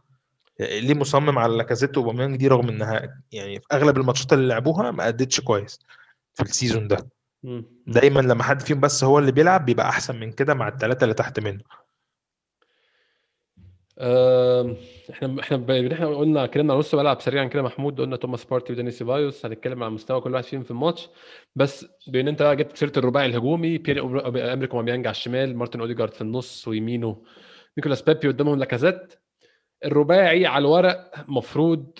[0.59, 5.07] ليه مصمم على لاكازيت وأوباميانج دي رغم إنها يعني في أغلب الماتشات اللي لعبوها ما
[5.07, 5.79] أدتش كويس
[6.33, 7.09] في ال season ده.
[7.43, 7.65] مم.
[7.87, 11.13] دايما لما حد فيهم بس هو اللي بيلعب بيبقى أحسن من كده مع الثلاثه اللي
[11.13, 11.61] تحت منه.
[14.01, 18.91] إحنا إحنا ب- إحنا قلنا اتكلمنا نص ملعب سريعا كده محمود قلنا توماس بارتي وداني
[18.91, 21.09] سيبايوس هنتكلم عن مستوى كل واحد فيهم في الماتش.
[21.55, 26.13] بس بان انت بقى جبت سيرة الرباعي الهجومي بيير ايمريك أوباميانج على الشمال مارتن أوديجارد
[26.13, 27.23] في النص ويمينه
[27.77, 29.13] نيكولاس بيبي قدامهم لاكازيت.
[29.85, 31.99] الرباعي على الورق مفروض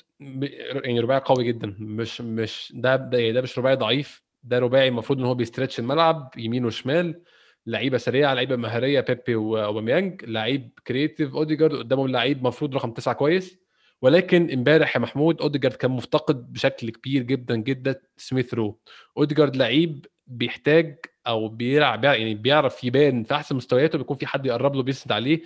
[0.83, 5.19] يعني رباعي قوي جدا مش مش ده ده, ده مش رباعي ضعيف ده رباعي المفروض
[5.19, 7.21] إن هو بي stretch الملعب يمين وشمال
[7.65, 13.61] لعيبة سريعة لعيبة مهارية بيبي واوباميانج لعيب creative أوديجارد قدامهم لعيب مفروض رقم تسعة كويس.
[14.01, 18.79] ولكن امبارح يا محمود أوديجارد كان مفتقد بشكل كبير جدا جدا سميث رو.
[19.17, 20.97] أوديجارد لعيب بيحتاج
[21.27, 25.41] أو بيلعب يعني بيعرف يبان في أحسن مستوياته بيكون في حد يقرب له بيسند عليه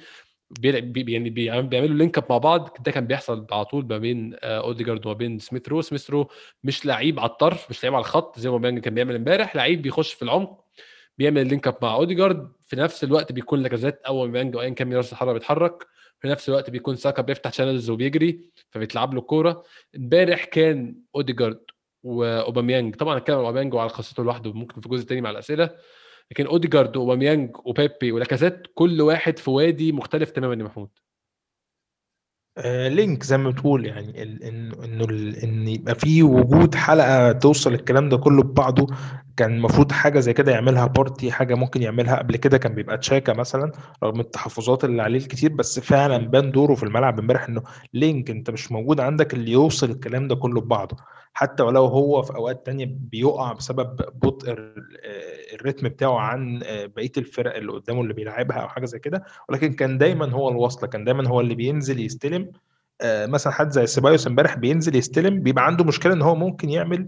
[0.60, 0.69] بي
[1.13, 2.78] يعني بي- بيعملوا link up مع بعض.
[2.86, 5.82] ده كان بيحصل على طول ما بين آه، أوديجارد وما بين سميث رو.
[5.82, 6.30] سميث رو
[6.63, 9.56] مش لعيب على الطرف مش لعيب على الخط زي ما كان بيعمل امبارح.
[9.56, 10.64] لعيب بيخش في العمق
[11.17, 14.93] بيعمل link up مع أوديجارد في نفس الوقت بيكون لاكازيت أو أوباميانج أو ايا كان
[14.93, 15.88] راس الحربه بيتحرك
[16.19, 19.63] في نفس الوقت بيكون ساكا بيفتح channels وبيجري فبيتلعب له الكوره
[19.95, 21.60] امبارح كان أوديجارد
[22.04, 25.69] وأوباميانج طبعا هنتكلم عن أوباميانج وعلى قصته لوحده ممكن في جزء تاني مع الأسئلة
[26.32, 30.89] لكن أوديجارد واوباميانج وبيبي ولاكازيت كل واحد في وادي مختلف تماما يا محمود.
[32.58, 34.44] آه link زي ما بتقول يعني ال-
[34.84, 35.04] إنه
[35.44, 38.88] إن يبقى في وجود حلقة توصل الكلام ده كله ببعضه.
[39.38, 43.34] كان المفروض حاجة زي كده يعملها بارتي حاجة ممكن يعملها قبل كده كان بيبقى تشاكا
[43.34, 43.72] مثلا
[44.04, 47.63] رغم التحفظات اللي عليه الكتير بس فعلا بان دوره في الملعب امبارح إنه
[47.94, 50.98] لينك أنت مش موجود عندك اللي يوصل الكلام ده كله ببعضه.
[51.38, 54.56] حتى ولو هو في أوقات تانية بيقع بسبب بطء آه،
[55.54, 59.24] الريتم بتاعه عن آه، بقية الفرق اللي قدامه اللي بيلعبها أو حاجة زي كده.
[59.50, 62.52] ولكن كان دايما هو الوصله كان دايما هو اللي بينزل يستلم.
[63.02, 67.06] آه، مثلا حد زي سيبايوس امبارح بينزل يستلم بيبقى عنده مشكلة إن هو ممكن يعمل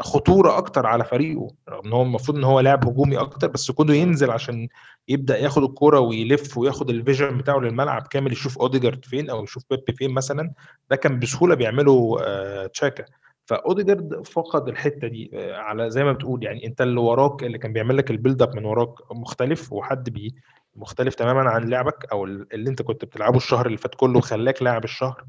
[0.00, 3.94] خطورة أكتر على فريقه رغم إن هو المفروض إن هو لاعب هجومي أكتر بس كونه
[3.94, 4.68] ينزل عشان
[5.08, 9.64] يبدأ ياخد الكورة ويلف وياخد ال vision بتاعه للملعب كامل يشوف أوديجارد فين أو يشوف
[9.70, 10.52] بيبي فين مثلا
[10.90, 13.04] ده كان بسهولة بيعمله آه، تشاكا.
[13.46, 17.72] فأوديجارد فقد الحتة دي آه، على زي ما بتقول يعني أنت اللي وراك اللي كان
[17.72, 20.34] بيعمل لك ال build up من وراك مختلف وحد بي
[20.76, 24.84] مختلف تماما عن لعبك أو اللي أنت كنت بتلعبه الشهر اللي فات كله خلاك لاعب
[24.84, 25.24] الشهر.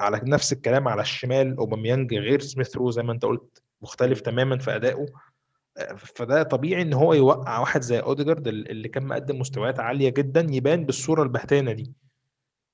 [0.00, 4.58] على نفس الكلام على الشمال اوباميانج غير سميث رو زي ما انت قلت مختلف تماما
[4.58, 5.06] في أدائه.
[5.96, 10.84] فده طبيعي إن هو يوقع واحد زي اوديجارد اللي كان مقدم مستويات عالية جدا يبان
[10.86, 11.92] بالصورة البهتانة دي.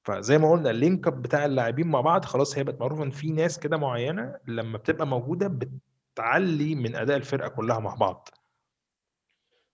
[0.05, 3.11] فزي ما قلنا ال link up بتاع اللاعبين مع بعض خلاص هي بقت معروفة إن
[3.11, 5.59] في ناس كده معينة لما بتبقى موجودة
[6.15, 8.29] بتعلي من أداء الفرقة كلها مع بعض.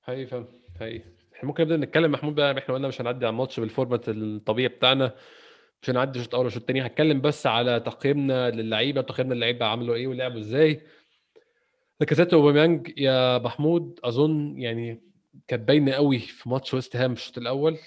[0.03, 0.47] حقيقي فاهم
[0.81, 1.05] حقيقي.
[1.35, 4.69] إحنا ممكن نبدأ نتكلم محمود بقى إحنا قلنا مش هنعدي على الماتش بال format الطبيعي
[4.69, 5.15] بتاعنا.
[5.83, 6.87] مش هنعدي شوط أول وشوط تاني.
[6.87, 9.01] هتكلم بس على تقييمنا للعيبة.
[9.01, 10.81] تقييمنا للعيبة عملوا إيه ولعبوا إزاي.
[12.01, 15.03] لاكازيت واوباميانج يا محمود أظن يعني
[15.49, 17.79] كانت باينة قوي في ماتش ويست هام الشوط الأول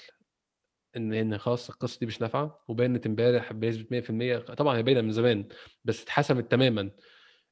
[0.97, 2.63] ان إن خلاص القصة دي مش نافعة.
[2.67, 3.85] وبانت إمبارح بنسبة
[4.41, 5.45] 100% طبعا هي باينة من زمان
[5.85, 6.91] بس اتحسمت تماما.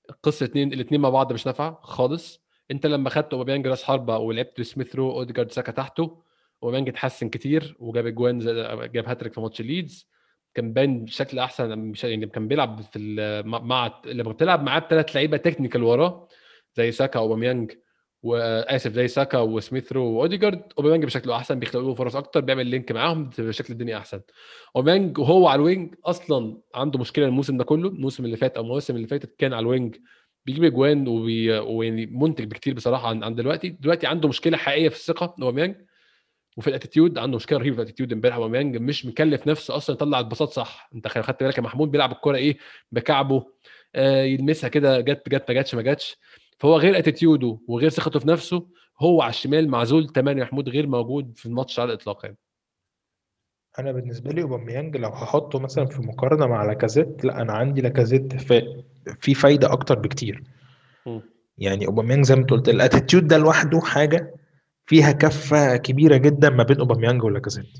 [0.09, 2.43] القصة اتنين الاثنين مع بعض مش نافعة خالص.
[2.71, 6.23] أنت لما خدت أوباميانج راس حربة ولعبت سميث رو أوديجارد ساكا تحته
[6.63, 8.39] أوباميانج اتحسن كتير وجاب أجوان
[8.93, 10.12] جاب هاتريك في ماتش ليدز.
[10.55, 12.99] كان باين بشكل أحسن مش يعني كان بيلعب في
[13.45, 16.27] مع- لما بتلعب معاه بثلاث لعيبة technical وراه
[16.75, 17.71] زي ساكا اوباميانج
[18.23, 22.91] واسف زي ساكا وسميث رو وأوديجارد أوباميانج بشكله أحسن بيخلقوا له فرص أكتر بيعمل link
[22.91, 24.21] معاهم بشكل الدنيا أحسن
[24.75, 28.63] أوباميانج وهو على ال wing أصلا عنده مشكلة الموسم ده كله الموسم اللي فات أو
[28.63, 29.95] المواسم اللي فاتت كان على ال wing
[30.45, 31.07] بيجيب أجوان.
[31.07, 35.75] ويعني منتج بكتير بصراحة عن عن دلوقتي دلوقتي عنده مشكلة حقيقية في الثقة أوباميانج
[36.57, 39.95] وفي ال attitude عنده مشكلة رهيبة في ال attitude امبارح أوباميانج مش مكلف نفسه أصلا
[39.95, 40.89] يطلع البساط صح.
[40.95, 42.57] أنت خدت بالك يا محمود بيلعب الكورة إيه؟
[42.91, 43.45] بكعبه
[43.95, 46.17] آه يلمسها كده جت جت ما جاتش ما جاتش.
[46.59, 48.67] فهو غير attitude ه وغير ثقته في نفسه
[49.01, 52.37] هو على الشمال معزول تماما يا محمود غير موجود في الماتش على الإطلاق يعني.
[53.79, 58.35] أنا بالنسبة لي أوباميانج لو هحطه مثلا في مقارنة مع لاكازيت لأ أنا عندي لاكازيت
[58.35, 58.83] في
[59.19, 60.43] في فايدة أكتر بكتير.
[61.05, 61.21] مم.
[61.57, 64.35] يعني أوباميانج زي ما أنت قلت ال attitude ده لوحده حاجة
[64.85, 67.77] فيها كفة كبيرة جدا ما بين أوباميانج ولاكازيت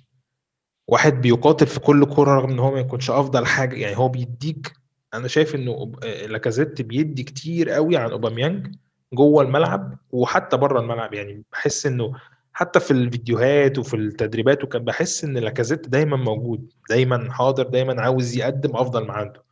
[0.87, 4.73] واحد بيقاتل في كل كورة رغم إن هو ما يكونش أفضل حاجة يعني هو بيديك
[5.13, 8.75] أنا شايف إنه آه، لاكازيت بيدي كتير قوي عن أوباميانج
[9.13, 11.13] جوه الملعب وحتى بره الملعب.
[11.13, 12.13] يعني بحس إنه
[12.53, 18.37] حتى في الفيديوهات وفي التدريبات وكان بحس إن لاكازيت دايما موجود دايما حاضر دايما عاوز
[18.37, 19.43] يقدم أفضل ما عنده.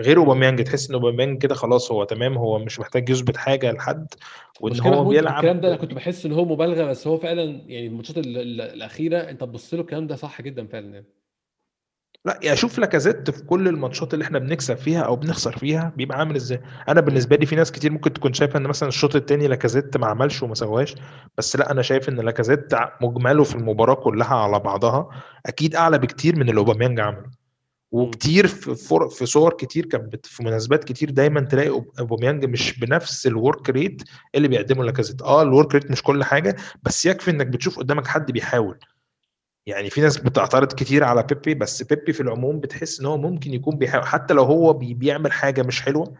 [0.00, 4.06] غير أوباميانج تحس إن أوباميانج كده خلاص هو تمام هو مش محتاج يثبت حاجة لحد
[4.60, 7.86] وإن هو بيلعب الكلام ده أنا كنت بحس إن هو مبالغة بس هو فعلا يعني
[7.86, 11.06] الماتشات ال- ال- الأخيرة أنت تبص له الكلام ده صح جدا فعلا يعني.
[12.24, 16.18] لا يعني شوف لاكازيت في كل الماتشات اللي إحنا بنكسب فيها أو بنخسر فيها بيبقى
[16.18, 16.60] عامل إزاي.
[16.88, 20.06] أنا بالنسبة لي في ناس كتير ممكن تكون شايفة إن مثلا الشوط الثاني لاكازيت ما
[20.06, 20.94] عملش وما سواش
[21.38, 25.08] بس لا أنا شايف إن لاكازيت مجمله في المباراة كلها على بعضها
[25.46, 27.30] أكيد أعلى بكتير من اللي أوباميانج عمله.
[27.96, 28.74] وكتير في.
[29.10, 31.68] في صور كتير كانت في مناسبات كتير دايما تلاقي
[32.00, 34.02] أوباميانج مش بنفس ال work rate
[34.34, 38.06] اللي بيقدمه لاكازيت آه ال work rate مش كل حاجة بس يكفي إنك بتشوف قدامك
[38.06, 38.78] حد بيحاول
[39.66, 43.54] يعني في ناس بتعترض كتير على بيبي بس بيبي في العموم بتحس إن هو ممكن
[43.54, 46.14] يكون بيحاول حتى لو هو بي بيعمل حاجة مش حلوة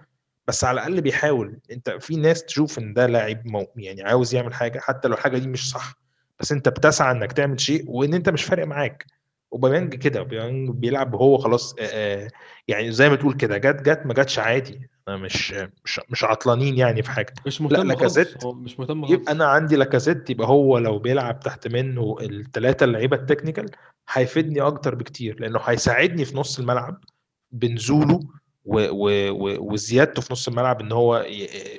[0.48, 3.66] بس على الأقل بيحاول أنت في ناس تشوف إن ده لاعب.
[3.76, 5.94] يعني عاوز يعمل حاجة حتى لو الحاجة دي مش صح
[6.40, 9.06] بس أنت بتسعى إنك تعمل شيء وإن أنت مش فارق معاك
[9.52, 10.22] أوباميانج كده
[10.70, 11.74] بيلعب هو خلاص
[12.68, 14.90] يعني زي ما تقول كده جت جت ما جاتش عادي.
[15.09, 15.54] أنا مش
[15.85, 17.35] مش مش عطلانين يعني في حاجة.
[17.46, 19.28] مش لا مهتم لاكازيت خالص هو مش مهتم يبقى خالص.
[19.28, 23.70] أنا عندي لاكازيت يبقى هو لو بيلعب تحت منه الثلاثه اللعيبة ال technical
[24.12, 27.04] هيفيدني أكتر بكتير لأنه هيساعدني في نص الملعب
[27.52, 28.20] بنزوله
[28.64, 31.16] و و و وزيادته في نص الملعب إن هو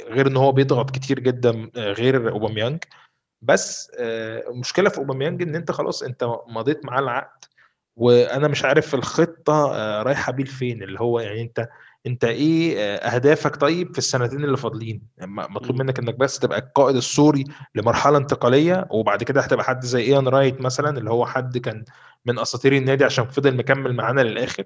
[0.10, 2.84] غير إن هو بيضغط كتير جدا غير أوباميانج.
[3.42, 7.46] بس المشكلة في أوباميانج إن أنت خلاص أنت مضيت معاه العقد
[7.98, 11.70] وأنا مش عارف الخطة آه، رايحة بيه لفين اللي هو يعني أنت
[12.08, 15.80] أنت إيه آه، أهدافك طيب في السنتين اللي فاضلين م- مطلوب.
[15.82, 17.44] منك إنك بس تبقى القائد السوري
[17.76, 21.86] لمرحلة انتقالية وبعد كده هتبقى حد زي ايان رايت مثلا اللي هو حد كان
[22.26, 24.64] من أساطير النادي عشان فضل مكمل معانا للآخر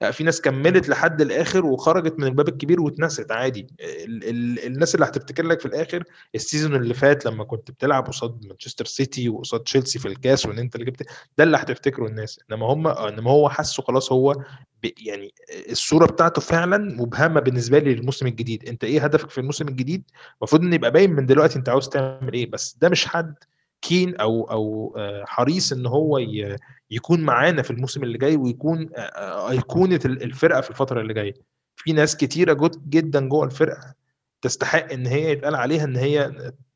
[0.00, 3.66] لا، في ناس كملت لحد الآخر وخرجت من الباب الكبير واتنست عادي.
[3.80, 8.06] ال ال الناس اللي هتفتكر لك في الآخر ال season اللي فات لما كنت بتلعب
[8.06, 11.02] قصاد مانشستر سيتي وقصاد تشيلسي في الكاس وان انت اللي جبت
[11.38, 12.40] ده اللي هتفتكره الناس.
[12.50, 14.32] انما هم انما هو حسه خلاص هو
[14.82, 15.34] ب يعني
[15.70, 18.68] الصورة بتاعته فعلا مبهمة بالنسبة لي للموسم الجديد.
[18.68, 20.02] انت إيه هدفك في الموسم الجديد؟
[20.38, 22.50] المفروض إن يبقى باين من دلوقتي انت عاوز تعمل إيه.
[22.50, 23.34] بس ده مش حد
[23.82, 26.56] كين أو أو آه، حريص إن هو ي-
[26.90, 31.14] يكون معانا في الموسم اللي جاي ويكون آه، آه، أيقونة ال- الفرقة في الفترة اللي
[31.14, 31.34] جاية.
[31.76, 33.94] في ناس كتيرة جد جدا جوه الفرقة
[34.42, 36.32] تستحق إن هي يتقال عليها إن هي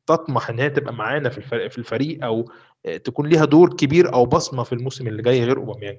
[0.07, 2.51] تطمح إن هي تبقى معانا في الفريق في الفريق أو
[2.85, 5.97] آه، تكون ليها دور كبير أو بصمة في الموسم اللي جاي غير أوباميانج.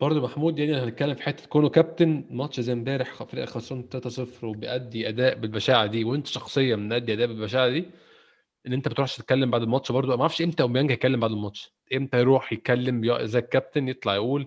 [0.00, 2.24] برضه محمود يعني هنتكلم في حتة كونه كابتن.
[2.30, 7.68] ماتش زي امبارح فريق خسران 3-0 وبيأدي أداء بالبشاعة دي وأنت شخصيا مأدي أداء بالبشاعة
[7.68, 7.84] دي.
[8.66, 11.74] إن أنت بتروحش تتكلم بعد الماتش برضه ما أعرفش إمتى اوباميانج هيتكلم بعد الماتش.
[11.94, 14.46] إمتى يروح يتكلم زي الكابتن يطلع يقول.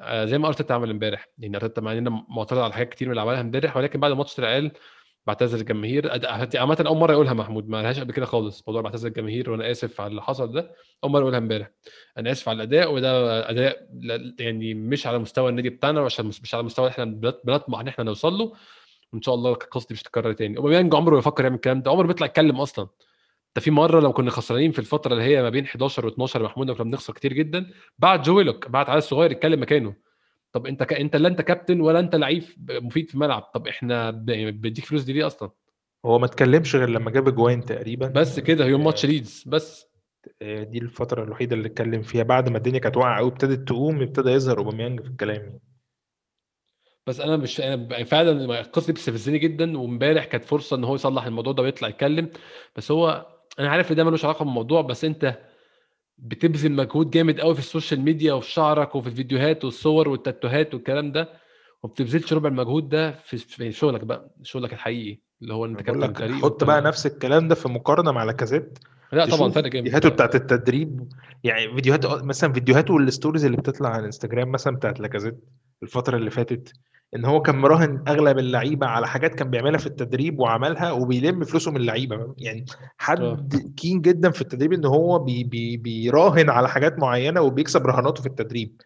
[0.00, 1.28] آه، زي ما أرتيتا عمل إمبارح.
[1.38, 4.34] يعني أرتيتا مع اننا معترض على حاجات كتير من اللي عملها إمبارح ولكن بعد الماتش
[4.34, 4.70] طلع قال
[5.26, 6.10] بعتذر الجماهير.
[6.56, 10.00] عامة أول مرة يقولها محمود ما لهاش قبل كده خالص موضوع بعتذر الجماهير وأنا آسف
[10.00, 10.74] على اللي حصل ده.
[11.04, 11.70] أول مرة يقولها إمبارح.
[12.18, 13.88] أنا آسف على الأداء وده أداء
[14.38, 18.04] يعني مش على مستوى النادي بتاعنا وعشان مش على مستوى إحنا بنط- بنطمح إن إحنا
[18.04, 18.52] نوصل له.
[19.12, 20.56] وإن شاء الله القصة دي مش تتكرر تاني.
[20.56, 21.90] اوباميانج عمره ما يفكر يعمل الكلام ده.
[21.90, 22.88] عمره بيطلع يتكلم أصلا.
[23.56, 26.70] ده في مرة لو كنا خسرانين في الفترة اللي هي ما بين 11 و12 محمود
[26.70, 29.94] كنا بنخسر كتير جدا بعت جو ويلوك بعت عيل صغير يتكلم مكانه.
[30.52, 30.92] طب أنت ك...
[30.92, 34.26] أنت لا أنت كابتن ولا أنت لعيب مفيد في الملعب طب إحنا ب...
[34.60, 35.50] بديك فلوس دي ليه أصلا؟
[36.04, 38.06] هو ما اتكلمش غير لما جاب اجوان تقريبا.
[38.08, 39.86] بس كده يوم آه، ماتش ليدز بس.
[40.42, 42.22] آه، دي الفترة الوحيدة اللي اتكلم فيها.
[42.22, 45.60] بعد ما الدنيا كانت واقعة قوي ابتدت تقوم ابتدى يظهر أوباميانج في الكلام يعني.
[47.06, 51.26] بس أنا مش أنا فعلا القصة دي بتستفزني جدا وإمبارح كانت فرصة إن هو يصلح
[51.26, 52.30] الموضوع ده ويطلع يتكلم.
[52.76, 55.38] بس هو أنا عارف إن ده ملوش علاقة بالموضوع بس أنت
[56.18, 61.28] بتبذل مجهود جامد قوي في السوشيال ميديا وفي شعرك وفي الفيديوهات والصور والتاتوهات والكلام ده
[61.82, 66.12] وما بتبذلش ربع المجهود ده في في شغلك بقى شغلك الحقيقي اللي هو أنت كابتن
[66.12, 68.78] فريق حط بقى نفس الكلام ده في مقارنة مع لاكازيت
[69.12, 70.08] لا طبعا فرق جامد فيديوهاته.
[70.08, 71.08] بتاعت التدريب
[71.44, 75.44] يعني فيديوهات مثلا فيديوهاته وال stories اللي بتطلع على الإنستجرام مثلا بتاعت لاكازيت
[75.82, 76.72] الفترة اللي فاتت.
[77.16, 81.70] إن هو كان مراهن أغلب اللعيبة على حاجات كان بيعملها في التدريب وعملها وبيلم فلوسه
[81.70, 82.34] من اللعيبة.
[82.38, 82.64] يعني.
[82.98, 88.22] حد keen جدا في التدريب إن هو بي بي بيراهن على حاجات معينة وبيكسب رهاناته
[88.22, 88.80] في التدريب.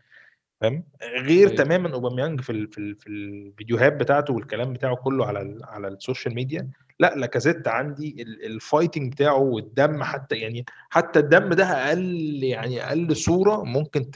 [0.61, 0.85] فاهم؟
[1.23, 1.65] غير أيوة.
[1.65, 5.89] تماما أوباميانج في ال في, ال في الفيديوهات بتاعته والكلام بتاعه كله على ال على
[5.89, 6.71] السوشيال ميديا.
[7.01, 12.05] لا لاكازيت عندي ال- ال fighting بتاعه والدم حتى يعني حتى الدم ده أقل
[12.45, 14.11] يعني أقل صورة ممكن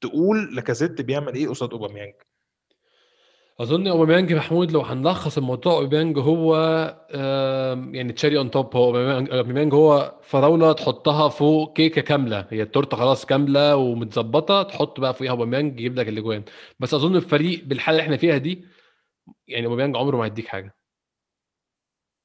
[0.00, 2.12] تقول لاكازيت بيعمل إيه قصاد أوباميانج.
[3.60, 6.56] أظن أوباميانج محمود لو هنلخص الموضوع أوباميانج هو
[7.94, 8.96] يعني cherry on top هو
[9.32, 12.46] أوباميانج هو فراولة تحطها فوق كيكة كاملة.
[12.50, 16.42] هي التورتة خلاص كاملة ومتظبطة تحط بقى فوقيها أوباميانج يجيب لك الأجوان.
[16.80, 18.64] بس أظن الفريق بالحالة اللي إحنا فيها دي
[19.48, 20.79] يعني أوباميانج عمره ما هيديك حاجة.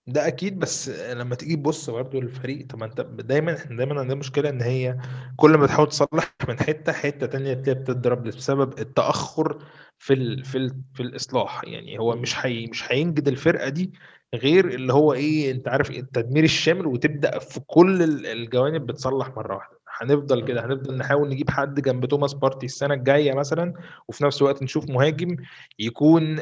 [0.07, 4.49] ده أكيد بس لما تيجي تبص برضه للفريق طب أنت دايما إحنا دايما عندنا مشكلة
[4.49, 4.97] إن هي
[5.37, 9.63] كل ما تحاول تصلح من حتة حتة تانية تلاقي بتضرب بسبب التأخر
[9.99, 12.15] في ال في ال في الإصلاح يعني هو.
[12.15, 13.93] مش حي مش هينجد الفرقة دي
[14.35, 19.27] غير اللي هو إيه أنت عارف إيه، التدمير الشامل وتبدأ في كل ال- الجوانب بتصلح
[19.37, 23.73] مرة واحدة هنفضل كده هنفضل نحاول نجيب حد جنب توماس بارتي السنة الجاية مثلا
[24.07, 25.37] وفي نفس الوقت نشوف مهاجم
[25.79, 26.39] يكون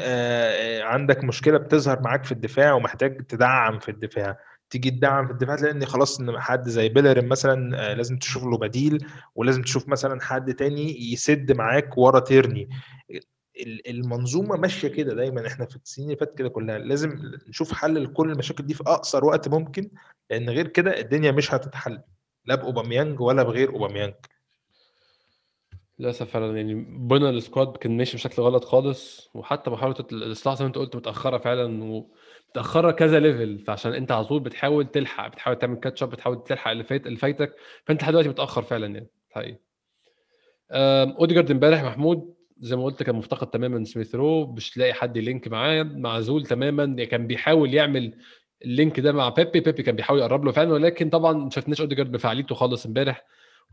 [0.81, 4.37] عندك مشكلة بتظهر معاك في الدفاع ومحتاج تدعم في الدفاع.
[4.69, 8.57] تيجي تدعم في الدفاع تلاقي إن خلاص إن حد زي بيلرين مثلا لازم تشوف له
[8.57, 12.69] بديل ولازم تشوف مثلا حد تاني يسد معاك ورا تيرني.
[13.87, 16.77] المنظومة ماشية كده دايما إحنا في السنين اللي فاتت كده كلها.
[16.77, 19.89] لازم نشوف حل لكل المشاكل دي في أقصر وقت ممكن
[20.29, 22.01] لأن غير كده الدنيا مش هتتحل.
[22.45, 24.13] لا بأوباميانج ولا بغير أوباميانج.
[25.99, 30.63] للأسف فعلا يعني بنا ال squad كان ماشي بشكل غلط خالص وحتى محاولة الإصلاح زي
[30.63, 35.59] ما أنت قلت متأخرة فعلا ومتأخرة كذا level فعشان أنت على طول بتحاول تلحق بتحاول
[35.59, 39.07] تعمل catch up بتحاول تلحق اللي فات اللي فايتك فأنت لحد دلوقتي متأخر فعلا يعني
[39.31, 39.59] حقيقي.
[41.19, 45.23] أوديجارد امبارح محمود زي ما قلت كان مفتقد تماما سميث رو مش لاقي حد ي
[45.23, 48.17] link معاه معزول تماما يعني كان بيحاول يعمل
[48.65, 51.81] ال link ده مع بيبي بيبي كان بيحاول يقرب له فعلا ولكن طبعا ما شفناش
[51.81, 53.25] أوديجارد بفعاليته خالص امبارح.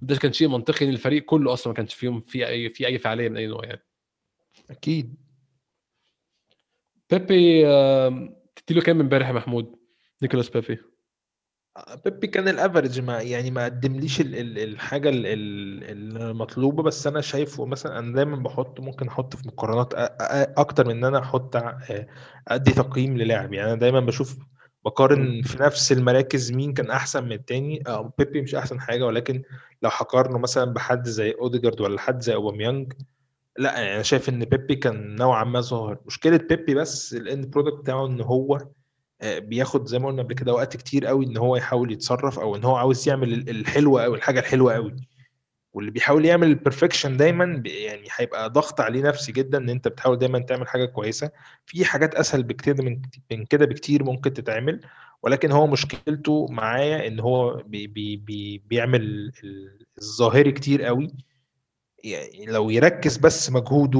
[0.02, 2.98] وده كان شيء منطقي إن الفريق كله أصلا ما كانش فيهم في أي في أي
[2.98, 3.82] فعالية من أي نوع يعني.
[4.70, 5.14] أكيد.
[7.10, 7.62] بيبي
[8.56, 9.76] تديله كام امبارح يا محمود؟
[10.22, 10.78] نيكولاس بيبي.
[12.04, 18.14] بيبي كان ال average ما يعني ما قدمليش الحاجة المطلوبة بس أنا شايفه مثلا أنا
[18.14, 19.94] دايما بحط ممكن أحط في مقارنات
[20.58, 21.56] أكتر من إن أنا أحط
[22.48, 23.52] أدي تقييم للاعب.
[23.52, 24.38] يعني أنا دايما بشوف
[24.84, 27.82] بقارن في نفس المراكز مين كان أحسن من التاني.
[27.86, 29.42] آه بيبي مش أحسن حاجة ولكن
[29.82, 32.92] لو هقارنه مثلا بحد زي أوديجارد ولا حد زي أوباميانج
[33.58, 35.98] لا يعني أنا شايف إن بيبي كان نوعا ما ظاهر.
[36.06, 38.58] مشكلة بيبي بس ال end product بتاعه إن هو
[39.24, 42.64] بياخد زي ما قلنا قبل كده وقت كتير قوي إن هو يحاول يتصرف أو إن
[42.64, 44.96] هو عاوز يعمل الحلوة أو الحاجة الحلوة قوي
[45.72, 50.18] واللي بيحاول يعمل ال perfection دايما يعني هيبقى ضغط عليه نفسي جدا إن أنت بتحاول
[50.18, 51.30] دايما تعمل حاجة كويسة.
[51.66, 54.80] في حاجات أسهل بكتير من من كده بكتير ممكن تتعمل
[55.22, 59.32] ولكن هو مشكلته معايا إن هو بي بي بي بيعمل
[59.98, 61.10] الظاهري كتير قوي.
[62.04, 63.98] يعني لو يركز بس مجهوده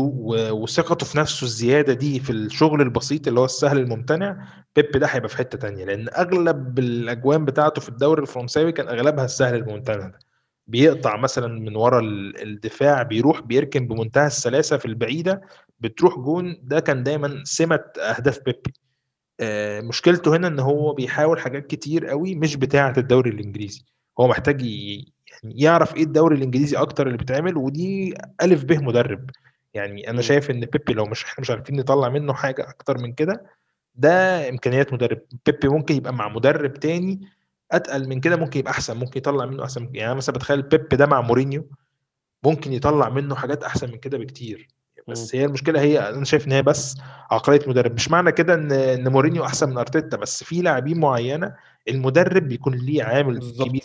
[0.53, 5.29] وثقته في نفسه الزيادة دي في الشغل البسيط اللي هو السهل الممتنع بيب ده هيبقى
[5.29, 5.85] في حتة تانية.
[5.85, 10.19] لأن أغلب الأجوان بتاعته في الدوري الفرنساوي كان أغلبها السهل الممتنع ده.
[10.71, 12.01] بيقطع مثلا من ورا
[12.43, 15.41] الدفاع بيروح بيركن بمنتهى السلاسة في البعيدة
[15.81, 16.57] بتروح جون.
[16.63, 18.73] ده كان دايما سمة أهداف بيبي
[19.41, 23.85] آه مشكلته هنا إن هو بيحاول حاجات كتير قوي مش بتاعة الدوري الإنجليزي.
[24.21, 25.13] هو محتاج يعني
[25.63, 29.31] يعرف إيه الدوري الإنجليزي أكتر اللي بيتعمل ودي ألف به مدرب.
[29.75, 33.13] يعني أنا شايف إن بيبي لو مش إحنا مش عارفين نطلع منه حاجة أكتر من
[33.13, 33.47] كده
[33.95, 35.21] ده إمكانيات مدرب.
[35.47, 37.21] بيبي ممكن يبقى مع مدرب تاني
[37.73, 40.89] أتقل من كده ممكن يبقى أحسن ممكن يطلع منه أحسن يعني أنا مثلا بتخيل بيب
[40.89, 41.67] ده مع مورينيو
[42.45, 44.69] ممكن يطلع منه حاجات أحسن من كده بكتير.
[45.09, 46.97] بس هي المشكلة هي أنا شايف إن هي بس
[47.31, 47.95] عقلية مدرب.
[47.95, 51.55] مش معنى كده إن إن مورينيو أحسن من أرتيتا بس في لاعبين معينة
[51.89, 53.69] المدرب بيكون ليه عامل بالزبط.
[53.69, 53.83] كبير.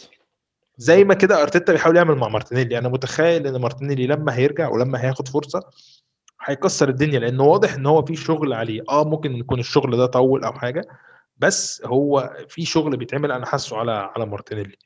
[0.77, 2.77] زي ما كده أرتيتا بيحاول يعمل مع مارتينيلي.
[2.77, 5.63] أنا متخيل إن مارتينيلي لما هيرجع ولما هياخد فرصة
[6.45, 8.81] هيكسر الدنيا لأنه واضح إن هو في شغل عليه.
[8.89, 10.85] آه ممكن يكون الشغل ده طول أو حاجة
[11.37, 14.77] بس هو في شغل بيتعمل أنا حاسه على على مارتينيلي.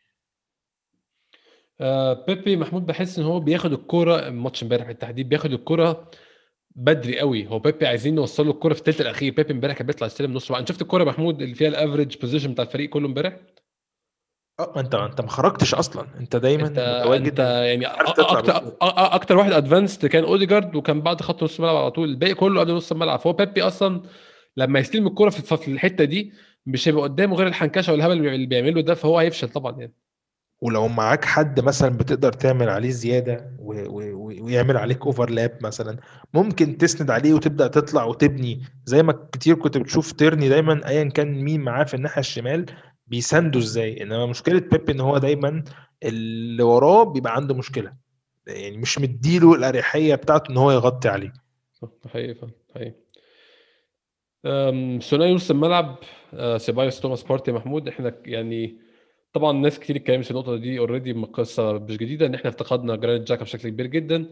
[1.82, 6.12] آه بيبي محمود بحس إن هو بياخد الكورة الماتش امبارح بالتحديد بياخد الكورة
[6.76, 7.48] بدري قوي.
[7.48, 9.34] هو بيبي عايزين نوصل الكورة في الثلث الأخير.
[9.34, 12.52] بيبي امبارح كان بيطلع يستلم نص انت شفت الكورة محمود اللي فيها ال average position
[12.52, 13.38] بتاع الفريق كله امبارح؟
[14.60, 16.08] آه أنت أنت ما خرجتش أصلا.
[16.20, 21.44] أنت دايما أنت متواجد أنت يعني أكتر أكتر واحد advanced كان اوديجارد وكان بعد خط
[21.44, 22.10] نص الملعب على طول.
[22.10, 24.02] الباقي كله قبل نص الملعب فهو بيبي أصلا
[24.60, 26.34] لما يستلم الكوره في الحتة دي
[26.66, 29.94] مش هيبقى قدامه غير الحنكشة والهبل اللي بيعمله ده فهو هيفشل طبعا يعني.
[30.62, 33.74] ولو معاك حد مثلا بتقدر تعمل عليه زيادة و...
[33.88, 34.44] و...
[34.46, 35.98] ويعمل عليك overlap مثلا
[36.34, 38.62] ممكن تسند عليه وتبدأ تطلع وتبني.
[38.86, 42.66] زي ما كتير كنت بتشوف تيرني دايما ايا كان مين معاه في الناحية الشمال
[43.08, 44.04] بيساندوا إزاي.
[44.04, 45.64] إنما مشكلة بيبي إن هو دايما
[46.04, 47.94] اللي وراه بيبقى عنده مشكلة.
[48.48, 51.34] يعني مش مديله الأريحية بتاعته إن هو يغطي عليه.
[52.08, 52.36] حقيقي
[52.76, 53.09] حقيقي.
[55.00, 55.96] ثنائي نص الملعب
[56.34, 57.88] آه، سيبايوس توماس بارتي محمود.
[57.88, 58.80] إحنا يعني
[59.34, 63.28] طبعا ناس كتير اتكلمت في النقطة دي already قصة مش جديدة إن إحنا افتقدنا جرانيت
[63.28, 64.26] جاكا بشكل كبير جدا.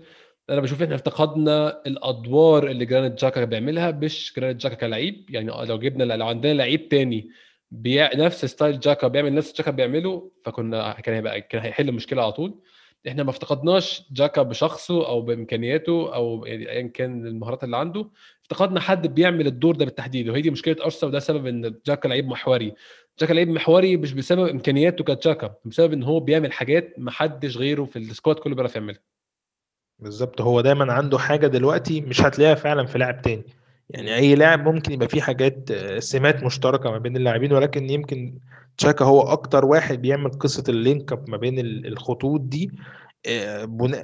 [0.50, 5.80] أنا بشوف إحنا افتقدنا الأدوار اللي جرانيت جاكا بيعملها مش جرانيت جاكا كلعيب يعني لو
[5.80, 7.30] جبنا لو عندنا لعيب تاني
[7.72, 12.32] بيع نفس style جاكا بيعمل نفس جاكا بيعمله فكنا كان هيبقى كان هيحل المشكلة على
[12.32, 12.60] طول.
[13.08, 18.10] إحنا ما افتقدناش جاكا بشخصه أو بإمكانياته أو يعني ايا كان المهارات اللي عنده.
[18.52, 22.28] افتقدنا حد بيعمل الدور ده بالتحديد وهي دي مشكلة ارسنال وده سبب إن جاكا لعيب
[22.28, 22.74] محوري.
[23.20, 27.86] جاكا لعيب محوري مش بسبب إمكانياته كجاكا بسبب إن هو بيعمل حاجات ما حدش غيره
[27.86, 29.00] في ال squad كله بيعرف يعملها.
[30.00, 33.44] بالظبط هو دايما عنده حاجة دلوقتي مش هتلاقيها فعلا في لاعب تاني.
[33.90, 38.40] يعني أي لاعب ممكن يبقى فيه حاجات آه، سمات مشتركة ما بين اللاعبين ولكن يمكن
[38.78, 42.72] تشاكا هو أكتر واحد بيعمل قصة ال link up ما بين الخطوط دي.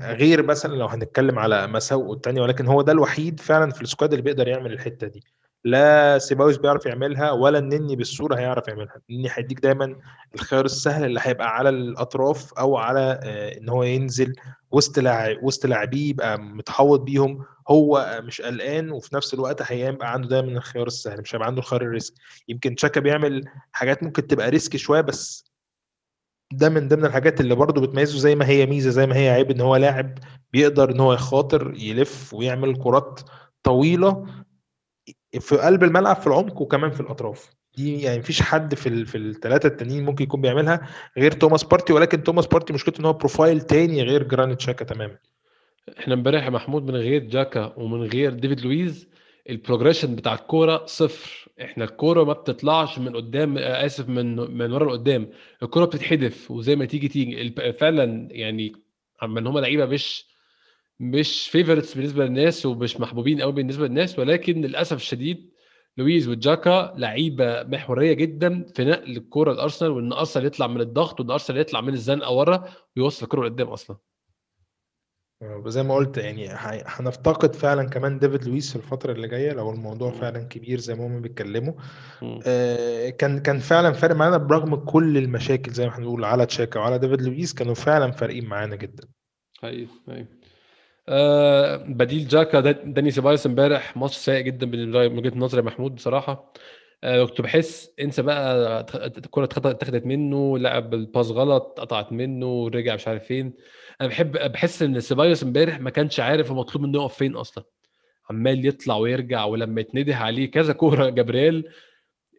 [0.02, 4.14] غير مثلا لو هنتكلم على مساوئه التانية ولكن هو ده الوحيد فعلا في ال squad
[4.14, 5.24] اللي بيقدر يعمل الحتة دي.
[5.66, 8.96] لا سيبايوس بيعرف يعملها ولا النني بالصورة هيعرف يعملها.
[9.10, 9.96] النني هيديك دايما
[10.36, 14.34] الخيار السهل اللي هيبقى على الأطراف أو على آه، إن هو ينزل
[14.72, 15.00] وسط
[15.42, 17.46] وسط لاعبيه يبقى متحوط بيهم.
[17.70, 21.82] هو مش قلقان وفي نفس الوقت هيبقى عنده دايما الخيار السهل مش هيبقى عنده الخيار
[21.82, 22.14] ال risk
[22.48, 25.53] يمكن تشاكا بيعمل حاجات ممكن تبقى risk شوية بس
[26.58, 29.52] ده من ضمن الحاجات اللي برضه بتميزه زي ما هي ميزة زي ما هي عيب
[29.52, 30.18] إن هو لاعب
[30.54, 33.20] بيقدر إن هو يخاطر يلف ويعمل كرات
[33.64, 34.26] طويلة
[35.40, 37.50] في قلب الملعب في العمق وكمان في الأطراف.
[37.78, 39.06] دي يعني مفيش حد في ال...
[39.06, 40.88] في الثلاثه التانيين ممكن يكون بيعملها
[41.18, 45.18] غير توماس بارتي ولكن توماس بارتي مشكلته إن هو profile تاني غير جرانيت شاكا تماما.
[46.00, 49.08] إحنا امبارح يا محمود من غير جاكا ومن غير ديفيد لويز
[49.50, 51.43] ال progression بتاع الكورة صفر.
[51.64, 55.30] إحنا الكورة ما بتطلعش من قدام آسف من من ورا لقدام.
[55.64, 57.74] الكورة بتتحدف وزي ما تيجي تيجي.
[57.74, 58.74] فعلا يعني
[59.22, 60.26] عم ان هم لعيبة مش
[61.00, 65.50] مش favorites بالنسبة للناس ومش محبوبين قوي بالنسبة للناس ولكن للأسف الشديد
[65.98, 71.32] لويز وجاكا لعيبة محورية جدا في نقل الكوره لارسنال وإن أرسنال يطلع من الضغط وإن
[71.32, 72.64] أرسنال يطلع من الزنقة ورا
[72.98, 73.98] ويوصل الكورة لقدام أصلا.
[75.66, 76.50] زي ما قلت يعني
[76.86, 81.08] هنفتقد فعلا كمان ديفيد لويس في الفترة اللي جاية لو الموضوع فعلا كبير زي ما
[81.08, 81.74] هم بيتكلموا.
[82.48, 87.00] آه كان كان فعلا فارق معانا برغم كل المشاكل زي ما هنقول على تشاكا وعلى
[87.00, 89.08] ديفيد لويس كانوا فعلا فارقين معانا جدا.
[89.64, 90.28] أيوه أيوه.
[91.10, 96.54] آه بديل جاكا داني سيبايوس امبارح ماتش سيء جدا من وجهة نظري يا محمود بصراحة.
[97.04, 102.96] آه كنت بحس انسى بقى الكرة اتاخدت منه لعب ال pass غلط قطعت منه رجع
[102.96, 103.54] مش عارف فين.
[104.02, 107.64] أنا بحب بحس إن سيبايوس إمبارح ما كانش عارف المطلوب منه يقف فين أصلا.
[108.30, 111.70] عمال يطلع ويرجع ولما يتنده عليه كذا كورة جبريل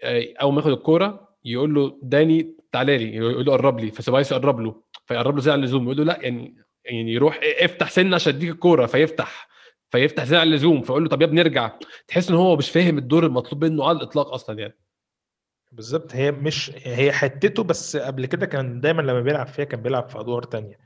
[0.02, 3.90] آه، أول ما ياخد الكورة يقول له داني تعالى لي يقول له قرب لي.
[3.90, 4.82] فسيبايوس يقرب له.
[5.06, 5.84] فيقرب له زي على اللزوم.
[5.84, 9.48] يقول له لا يعني يعني يروح افتح سنة عشان اديك الكورة فيفتح
[9.90, 10.82] فيفتح زي على اللزوم.
[10.82, 11.78] فيقول له طب يا ابني ارجع.
[12.08, 14.78] تحس إن هو مش فاهم الدور المطلوب منه على الإطلاق أصلا يعني.
[15.72, 16.14] بالظبط.
[16.14, 20.20] هي مش هي حتته بس قبل كده كان دايما لما بيلعب فيها كان بيلعب في
[20.20, 20.83] أدوار تانية.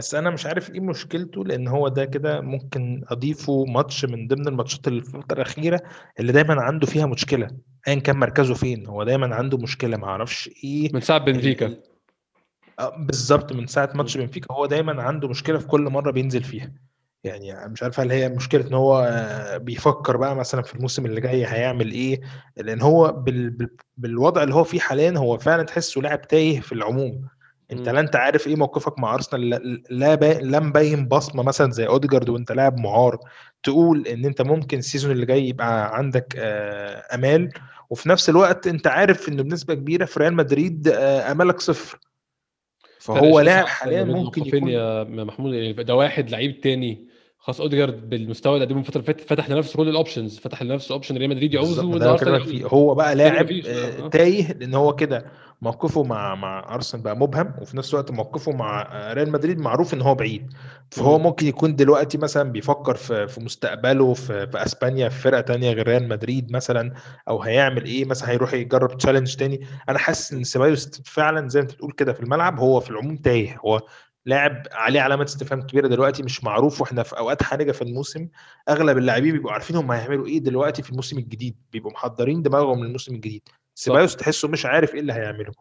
[0.00, 4.48] بس أنا مش عارف إيه مشكلته لأن هو ده كده ممكن أضيفه ماتش من ضمن
[4.48, 5.80] الماتشات اللي في الفترة الأخيرة
[6.20, 7.48] اللي دايما عنده فيها مشكلة
[7.88, 11.76] ايا كان مركزه فين هو دايما عنده مشكلة ما أعرفش إيه من ساعة بنفيكا.
[12.78, 16.72] آه، بالظبط من ساعة ماتش بنفيكا هو دايما عنده مشكلة في كل مرة بينزل فيها.
[17.24, 19.08] يعني مش عارف هل هي مشكلة إن هو
[19.62, 22.20] بيفكر بقى مثلا في الموسم اللي جاي هيعمل إيه
[22.56, 23.68] لأن هو بال...
[23.96, 27.28] بالوضع اللي هو فيه حاليا هو فعلا تحسه لاعب تايه في العموم.
[27.72, 30.26] انت لا انت عارف إيه موقفك مع ارسنال؟ لا با...
[30.26, 33.18] لا مبين بصمة مثلا زي أوديجارد وانت لاعب معار
[33.62, 37.50] تقول إن أنت ممكن ال season اللي جاي يبقى عندك آه، أمال
[37.90, 41.98] وفي نفس الوقت أنت عارف إنه بنسبة كبيرة في ريال مدريد آه، أمالك صفر.
[42.98, 47.06] فهو لاعب حاليا ممكن يكون يا محمود يعني ده واحد لعيب تاني
[47.38, 50.92] خلاص أوديجارد بالمستوى اللي قدمه الفترة اللي فاتت فتح لنفسه كل ال options فتح لنفسه
[50.92, 51.82] option ريال مدريد يعوزه
[52.66, 55.26] هو بقى لاعب آه، تايه لأن هو كده.
[55.62, 60.02] موقفه مع مع أرسنال بقى مبهم وفي نفس الوقت موقفه مع ريال مدريد معروف إن
[60.02, 60.52] هو بعيد.
[60.90, 65.72] فهو ممكن يكون دلوقتي مثلا بيفكر في في مستقبله في, في أسبانيا في فرقة تانية
[65.72, 66.94] غير ريال مدريد مثلا
[67.28, 69.66] أو هيعمل إيه مثلا هيروح يجرب تشالنج تاني.
[69.88, 73.16] أنا حاسس إن سيبايوس فعلا زي ما أنت بتقول كده في الملعب هو في العموم
[73.16, 73.58] تايه.
[73.64, 73.80] هو
[74.26, 78.28] لاعب عليه علامه استفهام كبيرة دلوقتي مش معروف وإحنا في أوقات حرجة في الموسم.
[78.68, 83.14] أغلب اللاعبين بيبقوا عارفين هم هيعملوا إيه دلوقتي في الموسم الجديد بيبقوا محضرين دماغهم للموسم
[83.14, 83.42] الجديد.
[83.80, 85.52] سيبايوس تحسه مش عارف إيه اللي هيعمله.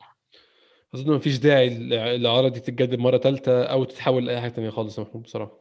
[0.96, 1.68] أظن مفيش داعي
[2.16, 5.60] الاعاره دي تتجدد مرة ثالثه أو تتحول لأي حاجة ثانية خالص يا محمود بصراحة.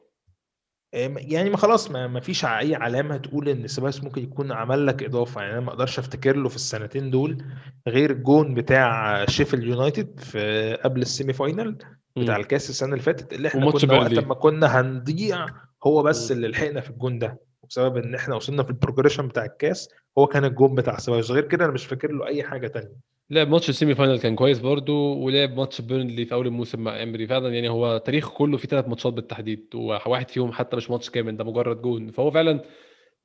[0.93, 5.03] يعني ما خلاص ما, ما فيش أي علامة تقول إن سيبايوس ممكن يكون عمل لك
[5.03, 5.41] إضافة.
[5.41, 7.45] يعني أنا ما أقدرش أفتكر له في السنتين دول
[7.89, 11.79] غير الجون بتاع شيفيلد يونايتد في قبل ال semi final
[12.17, 15.47] بتاع الكاس السنة اللي فاتت اللي إحنا كنا وقت ما كنا هنضيع
[15.85, 17.49] هو بس اللي لحقنا في الجون ده.
[17.69, 21.45] بسبب إن إحنا وصلنا في ال progression بتاع الكاس هو كان الجون بتاع سيبايوس غير
[21.45, 22.97] كده أنا مش فاكر له أي حاجة تانية.
[23.31, 27.03] لعب ماتش ال semi final كان كويس برضو ولعب ماتش بيرنلي في أول الموسم مع
[27.03, 31.11] امري فعلا يعني هو تاريخه كله فيه ثلاث ماتشات بالتحديد وواحد فيهم حتى مش ماتش
[31.11, 32.11] كامل ده مجرد جون.
[32.11, 32.53] فهو فعلا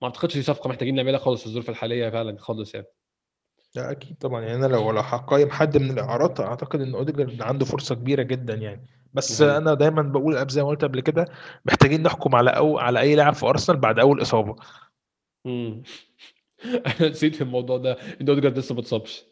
[0.01, 2.87] ما أعتقدش دي صفقة محتاجين نعملها خالص في الظروف الحالية فعلا خالص يعني.
[3.75, 4.41] لا أكيد طبعا.
[4.41, 8.53] يعني أنا لو لو هقيم حد من الإعارات أعتقد إن اوديجارد عنده فرصة كبيرة جدا
[8.53, 8.85] يعني.
[9.13, 9.49] بس مم.
[9.49, 11.25] أنا دايما بقول زي ما قلت قبل كده
[11.65, 14.55] محتاجين نحكم على أو على أي لاعب في أرسنال بعد أول إصابة.
[15.45, 15.83] امم
[16.99, 17.97] أنا نسيت الموضوع ده.
[18.21, 19.25] إن اوديجارد لسه ما اتصابش.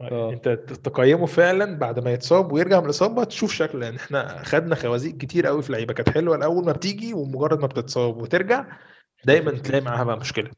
[0.00, 0.30] آه.
[0.32, 0.48] أنت
[0.84, 5.46] تقيمه فعلا بعد ما يتصاب ويرجع من الإصابة؟ تشوف شكله يعني إحنا خدنا خوازيق كتير
[5.46, 8.64] قوي في لعيبه كانت حلوة الأول ما بتيجي ومجرد ما بتتصاب وترجع
[9.24, 10.50] دايما تلاقي معاها بقى مشكلة.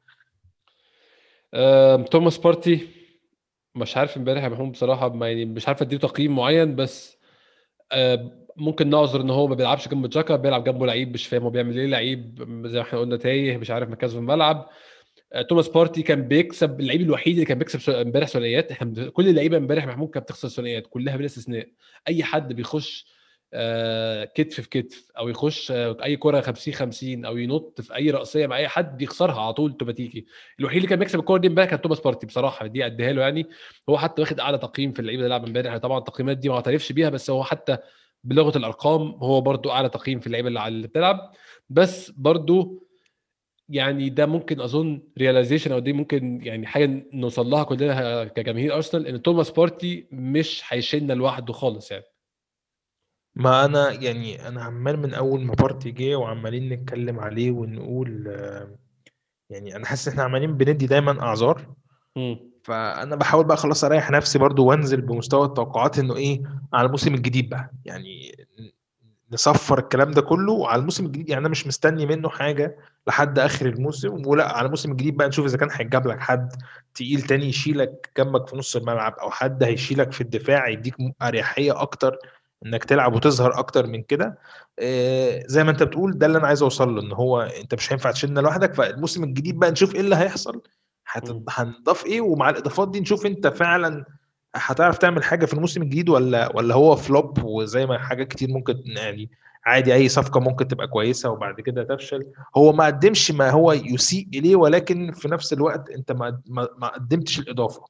[1.54, 2.88] آم، توماس بارتي
[3.74, 7.18] مش عارف امبارح يا محمود بصراحة ما يعني مش عارف أديله تقييم معين بس
[7.92, 11.50] آه، ممكن نعذر إن هو ما بيلعبش جنب جاكا بيلعب جنبه لعيب مش فاهم هو
[11.50, 14.56] بيعمل إيه لعيب زي ما إحنا قلنا تايه مش عارف مركزه في الملعب.
[14.56, 14.68] آه،
[15.48, 18.70] توماس بارتي كان بيكسب اللعيب الوحيد اللي كان بيكسب امبارح ثنائيات.
[18.72, 21.68] إحنا كل اللعيبة امبارح محمود كانت بتخسر ثنائيات كلها بلا استثناء.
[22.08, 23.06] أي حد بيخش
[23.54, 28.10] آه، كتف في كتف أو يخش آه، أي كرة 50 50 أو ينط في أي
[28.10, 30.26] رأسية مع أي حد بيخسرها على طول أوتوماتيكي.
[30.60, 33.46] الوحيد اللي كان بيكسب الكورة دي امبارح كان توماس بارتي بصراحة دي أديها له يعني.
[33.88, 35.76] هو حتى واخد أعلى تقييم في اللعيبة اللي لعب امبارح.
[35.76, 37.76] طبعا التقييمات دي ما اعترفش بيها بس هو حتى
[38.24, 41.32] بلغة الأرقام هو برضو أعلى تقييم في اللعيبة اللي بتلعب.
[41.70, 42.86] بس برضو
[43.70, 49.06] يعني ده ممكن أظن realization أو دي ممكن يعني حاجة نوصل لها كلنا كجماهير ارسنال
[49.06, 52.04] إن توماس بارتي مش هيشيلنا لوحده خالص يعني.
[53.34, 58.26] ما أنا يعني أنا عمال من أول ما بارتي جه وعمالين نتكلم عليه ونقول
[59.50, 61.74] يعني أنا حاسس ان إحنا عمالين بندي دايما أعذار.
[62.64, 66.42] فأنا بحاول بقى خلاص أريح نفسي برضو وأنزل بمستوى التوقعات إنه إيه
[66.72, 67.70] على الموسم الجديد بقى.
[67.84, 68.36] يعني
[69.32, 71.28] نصفر الكلام ده كله على الموسم الجديد.
[71.28, 72.76] يعني أنا مش مستني منه حاجة.
[73.06, 74.26] لحد آخر الموسم.
[74.26, 76.52] ولا على الموسم الجديد بقى نشوف إذا كان هيجاب لك حد
[76.94, 82.18] تقيل تاني يشيلك جنبك في نص الملعب أو حد هيشيلك في الدفاع يديك أريحية أكتر
[82.66, 84.38] إنك تلعب وتظهر أكتر من كده.
[84.78, 87.92] آه، زي ما أنت بتقول ده اللي أنا عايز أوصل له إن هو أنت مش
[87.92, 88.74] هينفع تشيلنا لوحدك.
[88.74, 90.62] فالموسم الجديد بقى نشوف إيه اللي هيحصل.
[91.48, 94.04] هنضاف إيه؟ ومع الإضافات دي نشوف أنت فعلا
[94.54, 98.74] هتعرف تعمل حاجة في الموسم الجديد ولا ولا هو فلوب وزي ما حاجات كتير ممكن
[98.86, 99.30] يعني
[99.66, 102.26] عادي أي صفقة ممكن تبقى كويسة وبعد كده تفشل.
[102.56, 106.40] هو ما قدمش ما هو يسيء إليه ولكن في نفس الوقت أنت ما
[106.78, 107.84] ما قدمتش الإضافة.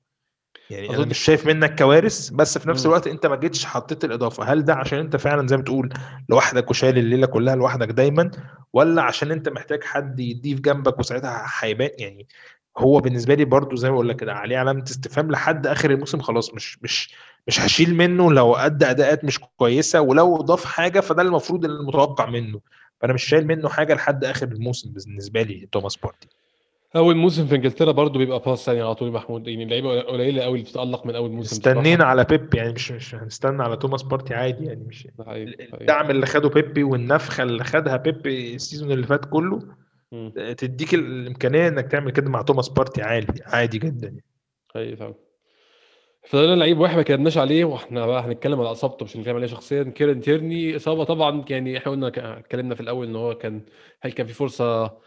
[0.71, 2.87] يعني أنا مش شايف منك كوارث بس في نفس.
[2.87, 4.45] الوقت أنت ما جيتش حطيت الإضافة.
[4.45, 5.93] هل ده عشان أنت فعلا زي ما تقول
[6.29, 8.31] لوحدك وشايل الليلة كلها لوحدك دايما
[8.73, 12.27] ولا عشان أنت محتاج حد يضيف جنبك وساعتها هيبان؟ يعني
[12.81, 16.21] هو بالنسبة لي برضو زي ما بقول لك كده عليه علامة استفهام لحد آخر الموسم
[16.21, 17.15] خلاص مش مش
[17.47, 22.61] مش هشيل منه لو ادى أداءات مش كويسة ولو ضاف حاجة فده المفروض المتوقع منه
[23.01, 26.29] فأنا مش شايل منه حاجة لحد آخر الموسم بالنسبة لي توماس بارتي
[26.97, 30.59] أول موسم في إنجلترا برضو بيبقى باص ثاني على طول محمود يعني اللعيبة قليلة قوي
[30.59, 31.57] اللي بتتألق من أول موسم.
[31.57, 35.09] استنينا على بيبي يعني مش مش هنستنى على توماس بارتي عادي يعني مش.
[35.81, 39.59] الدعم اللي خده بيبي والنفخة اللي خدها بيبي ال season اللي فات كله.
[40.57, 44.25] تديك الإمكانية إنك تعمل كده مع توماس بارتي عادي عادي جدا يعني.
[44.75, 45.15] حقيقي فعلا
[46.29, 49.83] فضلنا لعيب واحد ما اتكلمناش عليه وإحنا بقى هنتكلم على إصابته مش هنتكلم عليه شخصيا.
[49.83, 52.09] كيرن تيرني إصابة طبعا يعني إحنا قلنا
[52.39, 53.63] اتكلمنا في الأول إن هو كان
[54.01, 54.99] هل كان في فرصة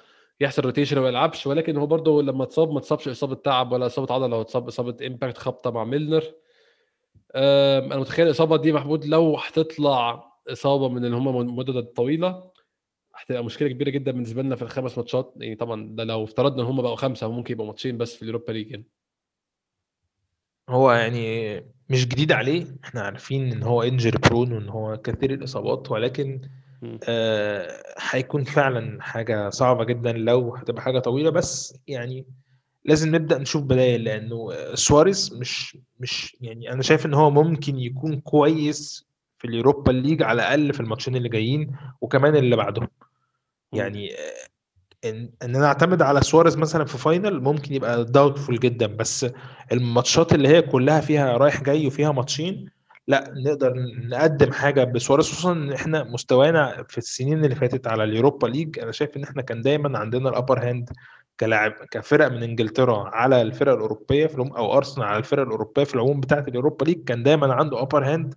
[0.42, 4.14] يحصل rotation وما يلعبش ولكن هو برضه لما اتصاب ما اتصابش إصابة تعب ولا إصابة
[4.14, 6.24] عضلة هو اتصاب إصابة impact خبطة مع ميلنر.
[7.36, 12.53] أنا متخيل الإصابة دي محمود لو هتطلع إصابة من اللي هم المدد الطويله
[13.16, 16.68] هتبقى مشكلة كبيرة جدا بالنسبة لنا في الخمس ماتشات يعني طبعا ده لو افترضنا إن
[16.68, 18.86] هم بقوا خمسة ممكن يبقوا ماتشين بس في اليوروبا ليج يعني.
[20.70, 21.56] هو يعني
[21.90, 26.42] مش جديد عليه إحنا عارفين إن هو انجري برون وإن هو كثير الإصابات ولكن.
[27.10, 32.26] آه هيكون فعلا حاجة صعبة جدا لو هتبقى حاجة طويلة بس يعني
[32.86, 38.20] لازم نبدأ نشوف بدائل لأنه سواريز مش مش يعني أنا شايف إن هو ممكن يكون
[38.20, 39.06] كويس
[39.44, 41.72] في اليوروبا ليج على الأقل في الماتشين اللي جايين
[42.02, 42.88] وكمان اللي بعدهم.
[43.74, 48.88] يعني آه، إن إن أنا أعتمد على سواريز مثلا في final ممكن يبقى doubtful جدا
[48.88, 49.26] بس
[49.72, 52.70] الماتشات اللي هي كلها فيها رايح جاي وفيها ماتشين
[53.08, 53.74] لا نقدر
[54.10, 58.92] نقدم حاجة بسواريز خصوصا إن إحنا مستوانا في السنين اللي فاتت على اليوروبا ليج أنا
[58.92, 60.90] شايف إن إحنا كان دايما عندنا ال upper hand
[61.40, 65.96] كلاعب كفرق من إنجلترا على الفرق الأوروبية في العموم أو ارسنال على الفرق الأوروبية في
[65.96, 68.34] العموم بتاعة اليوروبا ليج كان دايما عنده upper hand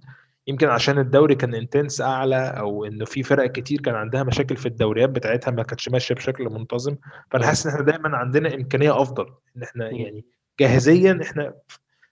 [0.46, 4.66] يمكن عشان الدوري كان intense أعلى أو إنه في فرق كتير كان عندها مشاكل في
[4.66, 6.96] الدوريات بتاعتها ما كانتش ماشية بشكل منتظم
[7.30, 7.46] فانا.
[7.46, 9.26] حاسس إن إحنا دايما عندنا إمكانية أفضل
[9.56, 9.90] إن إحنا.
[9.90, 10.24] يعني
[10.60, 11.54] جاهزيا إحنا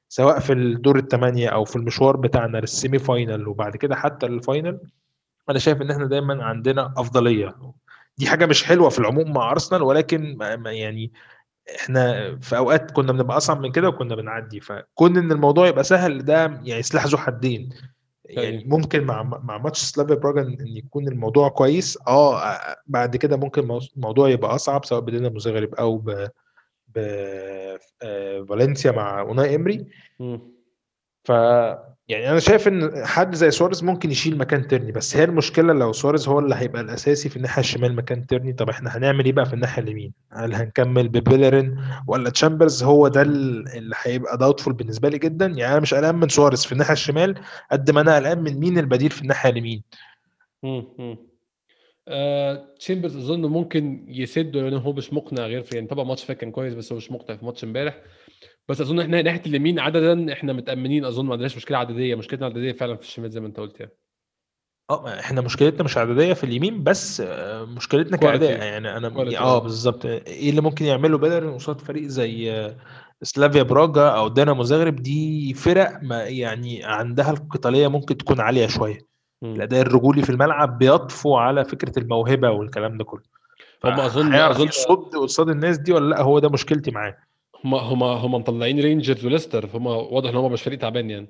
[0.09, 4.36] سواء في الدور الثمانيه أو في المشوار بتاعنا لل semi final وبعد كده حتى ال
[4.36, 4.80] final
[5.51, 7.55] أنا شايف إن إحنا دايما عندنا أفضلية
[8.18, 11.12] دي حاجة مش حلوة في العموم مع أرسنال ولكن يعني
[11.80, 16.24] إحنا في أوقات كنا بنبقى أصعب من كده وكنا بنعدي فكون إن الموضوع يبقى سهل
[16.24, 17.68] ده يعني سلاح ذو حدين
[18.24, 18.62] يعني أيوة.
[18.66, 22.56] ممكن مع مع ماتش سلافيا براجا ان يكون الموضوع كويس آه
[22.86, 26.28] بعد كده ممكن مو- الموضوع يبقى أصعب سواء بدينامو زغرب أو ب
[26.94, 26.98] ب
[28.02, 29.86] آه، فالنسيا مع أوناي إمري.
[31.24, 31.32] ف
[32.09, 35.92] يعني أنا شايف إن حد زي سواريز ممكن يشيل مكان تيرني بس هي المشكلة لو
[35.92, 39.46] سواريز هو اللي هيبقى الأساسي في الناحية الشمال مكان تيرني طب إحنا هنعمل إيه بقى
[39.46, 45.09] في الناحية اليمين؟ هل هنكمل ببيلرين ولا تشامبرز؟ هو ده ال- اللي هيبقى doubtful بالنسبة
[45.09, 45.46] لي جدا.
[45.46, 47.34] يعني أنا مش قلقان من سواريز في الناحية الشمال
[47.72, 49.82] قد ما أنا قلقان من مين البديل في الناحية اليمين.
[52.09, 56.36] آه تشامبرز أظن ممكن يسد لأن هو مش مقنع غير في يعني طبعا ماتش فات
[56.36, 57.96] كان كويس بس هو مش مقنع في ماتش امبارح.
[58.68, 62.14] بس أظن إحنا ناحية اليمين عددا إحنا متأمنين أظن ما عندناش مشكلة عددية.
[62.14, 63.92] مشكلتنا عددية فعلا في الشمال زي ما أنت قلت يعني.
[64.90, 68.16] آه إحنا مشكلتنا مش عددية في اليمين بس آه، مشكلتنا.
[68.16, 68.50] كأداء.
[68.58, 69.58] يعني أنا آه آه.
[69.58, 70.06] بالظبط.
[70.06, 72.76] إيه اللي ممكن يعمله بيليرين قصاد فريق زي آه،
[73.22, 78.98] سلافيا براجا أو دينامو زغرب دي فرق ما يعني عندها القتالية ممكن تكون عالية شوية.
[79.42, 83.22] الأداء الرجولي في الملعب بيطفو على فكرة الموهبة والكلام ده كله.
[83.84, 87.16] هم أظن أظن يسد قصاد الناس دي ولا لأ؟ هو ده مشكلتي معاه.
[87.64, 91.26] هم هم هم مطلعين رينجرز وليستر فهم واضح إن هم مش فريق تعبان يعني.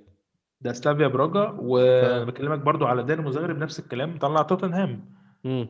[0.60, 5.14] ده سلافيا براجا وبكلمك برضو على دينامو زغرب نفس الكلام طلع توتنهام.
[5.44, 5.68] مم.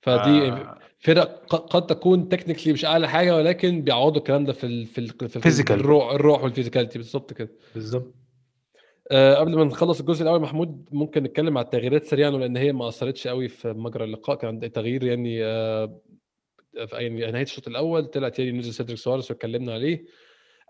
[0.00, 4.86] فدي آه، فرق قد تكون technically مش أعلى حاجة ولكن بيعوضوا الكلام ده في ال
[4.86, 5.70] في ال في ال- Physical.
[5.70, 7.48] الروح الروح وال physicality بالظبط كده.
[7.74, 8.14] بالظبط.
[9.10, 12.88] أه قبل ما نخلص الجزء الأول محمود ممكن نتكلم على التغييرات سريعا لأن هي ما
[12.88, 16.00] أثرتش قوي في مجرى اللقاء كان تغيير يعني أه
[16.86, 20.04] في يعني نهاية الشوط الأول طلع تاني نزل سيدريك سواريز واتكلمنا عليه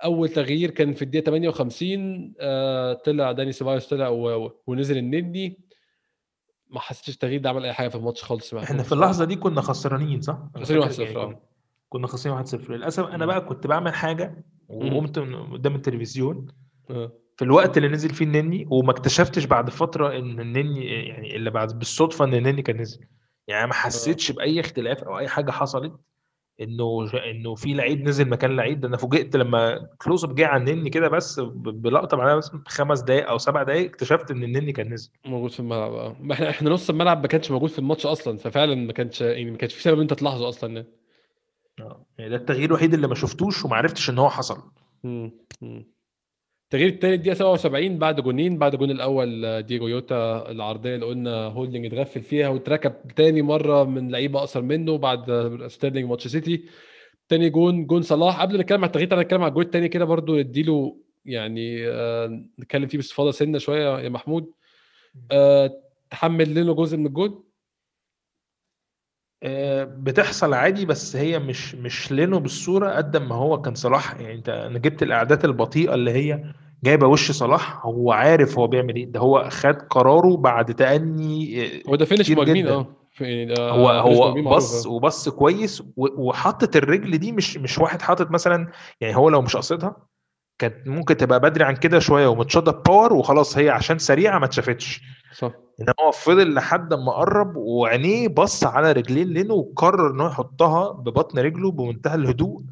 [0.04, 4.08] أول تغيير كان في الدقيقة 58 أه طلع داني سيبايوس طلع
[4.66, 5.60] ونزل النني
[6.70, 9.60] ما حسيتش التغيير ده عمل أي حاجة في الماتش خالص إحنا في اللحظة دي كنا
[9.60, 11.40] خسرانين صح؟ خسرانين فاكر 1-0 يعني آه.
[11.88, 13.26] كنا- خسرانين 1-0 للأسف أنا مم.
[13.26, 15.18] بقى كنت بعمل حاجة وقمت
[15.52, 16.46] قدام التلفزيون
[16.90, 17.12] آه.
[17.36, 21.78] في الوقت اللي نزل فيه النني وما اكتشفتش بعد فترة إن النني يعني الا بعد
[21.78, 23.00] بالصدفة إن النني كان نزل
[23.48, 25.92] يعني ما حسيتش بأي اختلاف أو أي حاجة حصلت
[26.60, 28.80] إنه إنه في لعيب نزل مكان لعيب.
[28.80, 33.00] ده أنا فوجئت لما close up جه على النني كده بس بلقطة بعدها بس خمس
[33.00, 35.10] دقائق أو سبع دقائق اكتشفت إن النني كان نزل.
[35.24, 36.16] موجود في الملعب آه.
[36.20, 39.50] ما إحنا إحنا نص الملعب ما كانش موجود في الماتش أصلا ففعلا ما كانش يعني
[39.50, 40.86] ما كانش في سبب أنت تلاحظه أصلا يعني.
[41.80, 42.06] آه.
[42.18, 44.62] يعني ده التغيير الوحيد اللي ما شفتوش وما عرفتش إن هو حصل.
[46.72, 51.86] التغيير الثاني الدقيقه 77 بعد جونين بعد جون الأول دييجو يوتا العرضية اللي قلنا هولدنج
[51.86, 55.26] اتغفل فيها واتركب تاني مرة من لعيبة أقصر منه بعد
[55.66, 56.64] ستيرلينج ماتش سيتي.
[57.28, 58.40] تاني جون جون صلاح.
[58.40, 62.42] قبل ما نتكلم على التغيير تعالى نتكلم على الجون الثاني كده برضو نديله يعني آه
[62.60, 64.52] نتكلم فيه باستفاضة سنة شوية يا محمود.
[65.32, 65.70] آه
[66.10, 67.44] تحمل لنا جزء من الجون؟
[69.42, 74.20] آه، بتحصل عادي بس هي مش مش لينو بالصورة قد ما هو كان صلاح.
[74.20, 76.44] يعني انت أنا جبت الاعداد البطيئة اللي هي
[76.84, 79.06] جايبه وش صلاح هو عارف هو بيعمل إيه.
[79.06, 82.68] ده هو خد قراره بعد تأني آه، هو ده فينش مهاجمين.
[82.68, 82.86] آه.
[83.20, 84.90] يعني هو هو بص آه.
[84.92, 88.68] وبص كويس وحطت الرجل دي مش مش واحد حاطط مثلا
[89.00, 89.96] يعني هو لو مش قاصدها
[90.58, 95.00] كانت ممكن تبقى بدري عن كده شوية ومتشاطه power وخلاص هي عشان سريعة ما اتشافتش.
[95.38, 95.52] صح.
[95.80, 100.92] إنما هو فضل لحد ما قرب وعينيه بص على رجلين لينو وقرر ان هو يحطها
[100.92, 102.62] ببطن رجله بمنتهى الهدوء.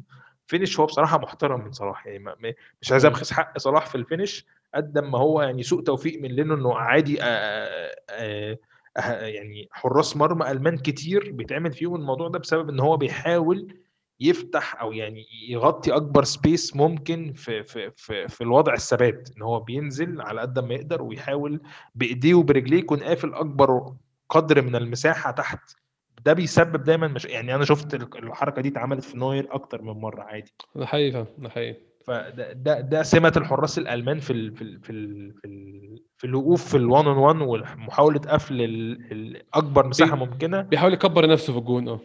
[0.51, 3.05] finish هو بصراحة محترم من صلاح يعني مش عايز.
[3.05, 6.75] أبخس حق صلاح في ال finish قد ما هو يعني سوء توفيق من لينو إنه
[6.75, 8.57] عادي آه، آه،
[8.97, 13.77] آه، يعني حراس مرمى ألمان كتير بيتعمل فيهم الموضوع ده بسبب إن هو بيحاول
[14.19, 19.59] يفتح أو يعني يغطي أكبر space ممكن في في في, في الوضع الثبات إن هو
[19.59, 21.61] بينزل على قد ما يقدر ويحاول
[21.95, 23.93] بإيديه وبرجليه يكون قافل أكبر
[24.29, 25.80] قدر من المساحة تحت
[26.25, 30.21] ده بيسبب دايما مش يعني أنا شفت الحركة دي اتعملت في نوير أكتر من مرة
[30.21, 30.53] عادي.
[30.75, 31.75] ده حقيقي ده حقيقي.
[32.07, 36.27] فده ده, ده سمة الحراس الألمان في ال في ال في ال في, ال في
[36.27, 40.61] الوقوف في ال one on one ومحاولة قفل ال- ال- أكبر مساحة ممكنة.
[40.61, 41.99] بيحاول يكبر نفسه في الجون آه.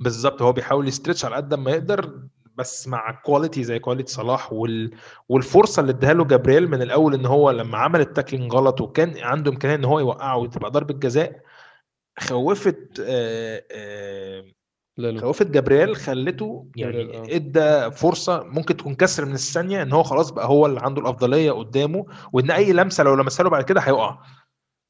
[0.00, 2.20] بالظبط هو بيحاول ي stretch على قد ما يقدر
[2.56, 4.90] بس مع quality زي quality صلاح وال...
[5.28, 9.14] والفرصة اللي اداها له جابرييل من الأول إن هو لما عمل ال tackling غلط وكان
[9.18, 11.40] عنده إمكانية إن هو يوقعه وتبقى ضربة جزاء
[12.18, 14.44] خوفت آه، آه،
[15.18, 17.36] خوفت جابرييل خلته يعني آه.
[17.36, 21.52] إدى فرصة ممكن تكون كسر من الثانية إن هو خلاص بقى هو اللي عنده الأفضلية
[21.52, 24.18] قدامه وإن أي لمسة لو لمسها له بعد كده هيقع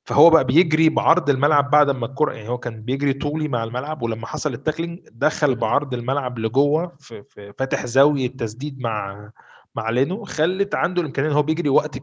[0.05, 4.03] فهو بقى بيجري بعرض الملعب بعد ما الكرة يعني هو كان بيجري طولي مع الملعب
[4.03, 9.31] ولما حصل ال tackling دخل بعرض الملعب لجوه في, في فاتح زاوية تسديد مع
[9.75, 11.99] مع لينو خلت عنده الإمكانية إن هو بيجري وقت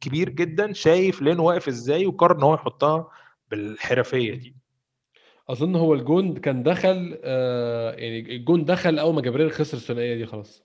[0.00, 3.08] كبير جدا شايف لينو واقف إزاي وقرر إن هو يحطها
[3.50, 4.56] بالحرفية دي.
[5.50, 10.26] أظن هو الجون كان دخل آه يعني الجون دخل أول ما جبريل خسر الثنائية دي
[10.26, 10.64] خلاص.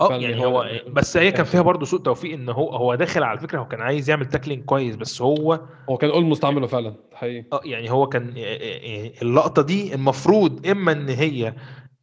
[0.00, 3.38] آه يعني هو بس هي كان فيها برضه سوء توفيق إن هو هو داخل على
[3.40, 5.60] فكرة هو كان عايز يعمل tackling كويس بس هو
[5.90, 7.44] هو كان almost عمله فعلا حقيقي.
[7.52, 8.32] آه يعني هو كان
[9.22, 11.54] اللقطة دي المفروض إما إن هي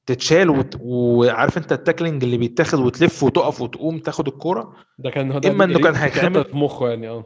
[0.06, 0.78] تتشال وت...
[0.82, 5.64] وعارف أنت ال tackling اللي بيتاخد وتلف وتقف وتقوم تاخد الكورة ده كان ده إما
[5.64, 7.26] إنه كان هيتعمل- في مخه يعني آه.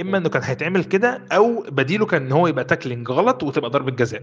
[0.00, 3.90] إما إنه كان هيتعمل كده أو بديله كان إن هو يبقى tackling غلط وتبقى ضربة
[3.90, 4.22] جزاء.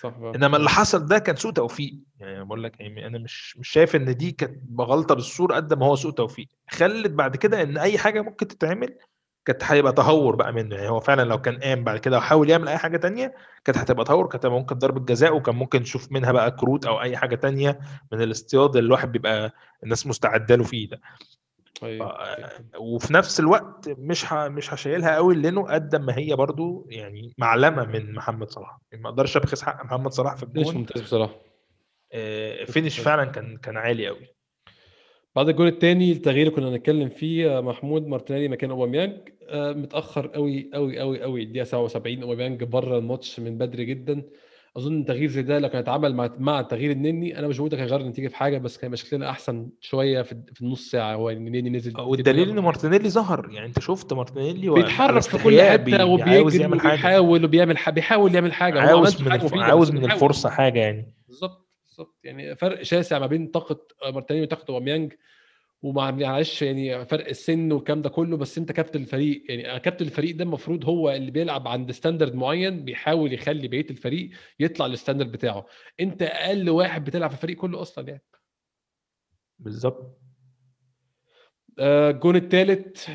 [0.00, 0.14] صح.
[0.34, 1.94] إنما اللي حصل ده كان سوء توفيق.
[2.20, 5.86] يعني بقول لك يعني أنا مش مش شايف إن دي كانت غلطه بالصورة قد ما
[5.86, 6.48] هو سوء توفيق.
[6.70, 8.98] خلت بعد كده إن أي حاجة ممكن تتعمل
[9.44, 10.76] كانت هيبقى تهور بقى منه.
[10.76, 13.34] يعني هو فعلا لو كان قام بعد كده وحاول يعمل أي حاجة تانية
[13.64, 17.00] كانت هتبقى تهور كانت هتبقى ممكن ضربة جزاء وكان ممكن نشوف منها بقى كروت أو
[17.02, 17.78] أي حاجة تانية
[18.12, 19.52] من الاصطياد اللي الواحد بيبقى
[19.84, 21.00] الناس مستعدة له فيه ده.
[21.82, 22.18] أيوه
[22.78, 24.48] وفي نفس الوقت مش ه...
[24.48, 28.78] مش هشيلها قوي لأنه قد ما هي برضو يعني معلمة من محمد صلاح.
[28.92, 30.74] يعني ما أقدرش أبخس حق محمد صلاح في الجون.
[30.74, 31.36] ممتاز بصراحة؟
[32.12, 34.26] آه، finish فعلا كان كان عالي قوي.
[35.36, 40.70] بعد الجول الثاني التغيير كنا هنتكلم فيه آه، محمود مارتينيلي مكان أوباميانج آه، متأخر قوي
[40.74, 41.42] قوي قوي قوي.
[41.42, 44.22] الدقيقة 77 أوباميانج بره الماتش من بدري جدا.
[44.78, 47.78] أظن تغيير زي ده لو كان اتعمل مع مع تغيير النني أنا مش بقول لك
[47.78, 51.70] هيغير النتيجة في حاجة بس كان شكلنا أحسن شوية في في النص ساعة هو النني
[51.70, 56.66] نزل والدليل إن مارتينيلي ظهر يعني أنت شفت مارتينيلي بيتحرك في كل حتة عاوز وبيجري
[56.66, 58.80] وبيحاول وبيعمل بيحاول يعمل حاجة.
[58.80, 59.34] عاوز من.
[59.36, 60.04] مفيدة عاوز من.
[60.04, 61.14] الفرصة حاجة يعني.
[61.28, 62.18] بالظبط بالظبط.
[62.24, 63.80] يعني فرق شاسع ما بين طاقة
[64.12, 65.12] مارتينيلي وطاقة أوباميانج.
[65.82, 70.36] ومع معلش يعني فرق السن والكلام ده كله بس أنت كابتن الفريق يعني كابتن الفريق
[70.36, 75.32] ده المفروض هو اللي بيلعب عند standard معين بيحاول يخلي بقية الفريق يطلع لل standard
[75.32, 75.66] بتاعه.
[76.00, 78.24] أنت أقل واحد بتلعب في الفريق كله أصلا يعني.
[79.58, 80.27] بالظبط
[81.80, 83.06] الجون الثالث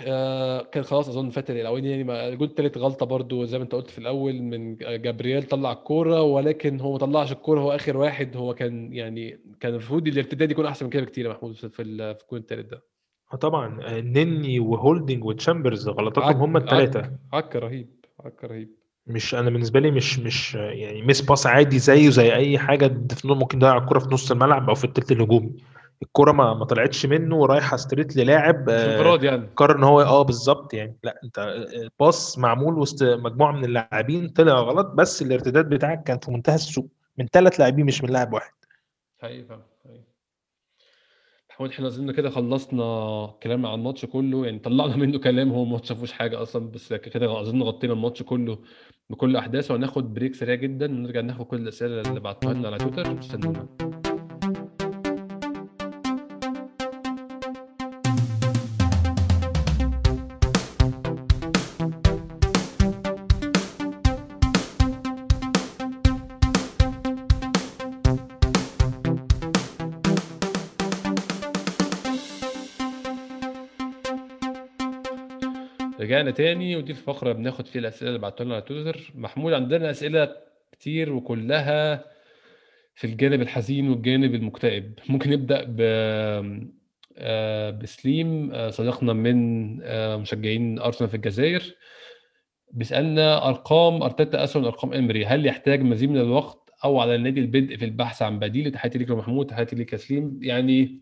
[0.72, 3.98] كان خلاص أظن فات الاولاني يعني الجون الثالث غلطة برضو زي ما أنت قلت في
[3.98, 8.94] الأول من جابرييل طلع الكورة ولكن هو ما طلعش الكورة هو آخر واحد هو كان
[8.94, 12.24] يعني كان المفروض الارتداد يكون أحسن من كده بكتير يا محمود في في ال- في
[12.24, 12.84] الجون الثالث ده.
[13.42, 17.90] طبعا آه، نني وهولدنج وتشامبرز غلطاتهم هم الثلاثه عك رهيب
[18.20, 18.70] عك رهيب.
[19.08, 22.98] مش أنا بالنسبة لي مش مش آه، يعني miss pass عادي زيه زي أي حاجة
[23.26, 25.52] ممكن يضيع الكره في نص الملعب أو في الثلث الهجومي.
[26.04, 29.50] الكرة ما ما طلعتش منه ورايحه straight للاعب آه، انفراد يعني.
[29.56, 30.98] قرر إن هو آه بالظبط يعني.
[31.04, 31.40] لا أنت
[31.74, 36.56] ال pass معمول وسط مجموعة من اللاعبين طلع غلط بس الارتداد بتاعك كان في منتهى
[36.56, 36.88] السوء.
[37.18, 38.52] من ثلاث لاعبين مش من لاعب واحد.
[39.22, 39.62] حقيقي فعلا.
[41.50, 42.84] محمود إحنا اظن كده خلصنا
[43.44, 44.46] كلام عن الماتش كله.
[44.46, 48.58] يعني طلعنا منه كلام هو ما فيهوش حاجة أصلا بس كده اظن غطينا الماتش كله
[49.10, 49.74] بكل أحداثه.
[49.74, 53.20] وهناخد بريك سريع جدا ونرجع ناخد كل الأسئلة اللي بعتوها لنا على تويتر.
[53.20, 53.68] استنونا
[76.24, 79.12] رجعنا تاني ودي الفقرة بناخد فيها الأسئلة اللي بعتوها لنا على تويتر.
[79.16, 80.36] محمود عندنا أسئلة
[80.72, 82.06] كتير وكلها
[82.96, 85.00] في الجانب الحزين والجانب المكتئب.
[85.10, 85.82] ممكن نبدأ ب
[87.18, 91.76] آه، بسليم آه، صديقنا من آه، مشجعين أرسنال في الجزائر.
[92.72, 95.26] بيسألنا أرقام أرتيتا أسوأ من أرقام إمري.
[95.26, 99.10] هل يحتاج مزيد من الوقت أو على النادي البدء في البحث عن بديل؟ تحياتي ليك
[99.10, 100.40] يا محمود تحياتي ليك يا سليم.
[100.42, 101.02] يعني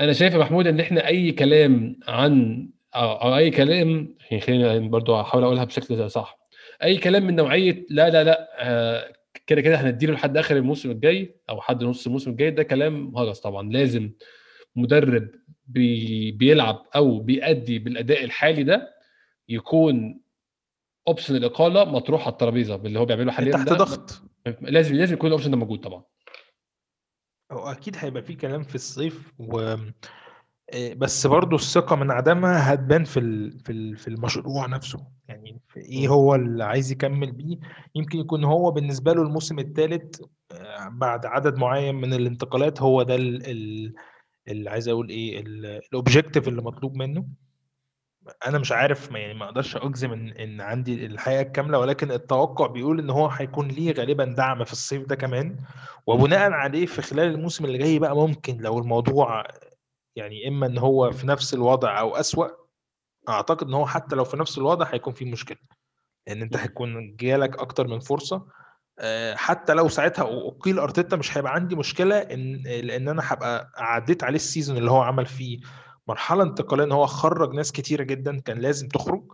[0.00, 4.78] أنا شايف يا محمود إن إحنا أي كلام عن أو, أو أي كلام يعني خلينا
[4.78, 6.38] برضو أحاول أقولها بشكل صح.
[6.82, 9.12] أي كلام من نوعية لا لا لا آه،
[9.46, 13.40] كده كده هنديله لحد آخر الموسم الجاي أو لحد نص الموسم الجاي ده كلام هجس
[13.40, 13.70] طبعا.
[13.72, 14.10] لازم
[14.76, 15.28] مدرب
[15.66, 18.94] بي بيلعب أو بيأدي بالأداء الحالي ده
[19.48, 20.20] يكون
[21.08, 23.76] option الإقالة مطروح على الترابيزة باللي هو بيعمله حاليا تحت ده.
[23.76, 24.22] ضغط.
[24.60, 26.02] لازم لازم يكون ال option ده موجود طبعا.
[27.52, 29.80] هو أكيد هيبقى في كلام في الصيف و آه،
[30.96, 33.20] بس برضو الثقة من عدمها هتبان في
[33.64, 35.06] في في المشروع نفسه.
[35.28, 36.08] يعني في إيه.
[36.08, 37.58] هو اللي عايز يكمل بيه؟
[37.94, 40.20] يمكن يكون هو بالنسبة له الموسم الثالث
[40.90, 43.94] بعد عدد معين من الانتقالات هو ده ال- ال-
[44.48, 47.24] اللي عايز أقول إيه الاوبجيكتيف اللي مطلوب منه.
[48.46, 52.66] أنا مش عارف ما يعني ما أقدرش أجزم ان إن عندي الحقيقة الكاملة ولكن التوقع
[52.66, 55.56] بيقول إن هو هيكون ليه غالبا دعم في الصيف ده كمان.
[56.06, 59.44] وبناء عليه في خلال الموسم اللي جاي بقى ممكن لو الموضوع
[60.16, 62.48] يعني إما إن هو في نفس الوضع أو أسوأ
[63.28, 65.58] أعتقد إن هو حتى لو في نفس الوضع هيكون في مشكلة
[66.26, 66.62] لأن أنت مم.
[66.62, 68.46] هيكون جالك أكتر من فرصة
[68.98, 74.24] آه، حتى لو ساعتها أقيل أرتيتا مش هيبقى عندي مشكلة إن لأن أنا هبقى عديت
[74.24, 75.60] عليه السيزون اللي هو عمل فيه
[76.06, 79.32] مرحلة انتقالية إن هو خرج ناس كتيرة جدا كان لازم تخرج.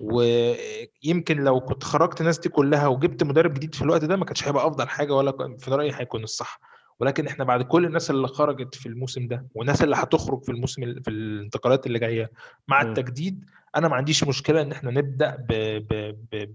[0.00, 4.48] ويمكن لو كنت خرجت الناس دي كلها وجبت مدرب جديد في الوقت ده ما كانش
[4.48, 6.60] هيبقى أفضل حاجة ولا في رأيي هيكون الصح
[7.02, 10.82] ولكن إحنا بعد كل الناس اللي خرجت في الموسم ده والناس اللي هتخرج في الموسم
[10.82, 12.30] ال- في الانتقالات اللي جاية
[12.68, 12.88] مع مم.
[12.88, 13.44] التجديد
[13.76, 15.52] أنا ما عنديش مشكلة إن إحنا نبدأ ب...
[15.90, 16.16] ب...
[16.32, 16.54] ب...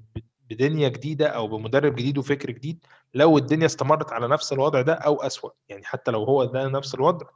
[0.50, 5.16] بدنيا جديدة أو بمدرب جديد وفكر جديد لو الدنيا استمرت على نفس الوضع ده أو
[5.16, 7.28] أسوأ يعني حتى لو هو ده نفس الوضع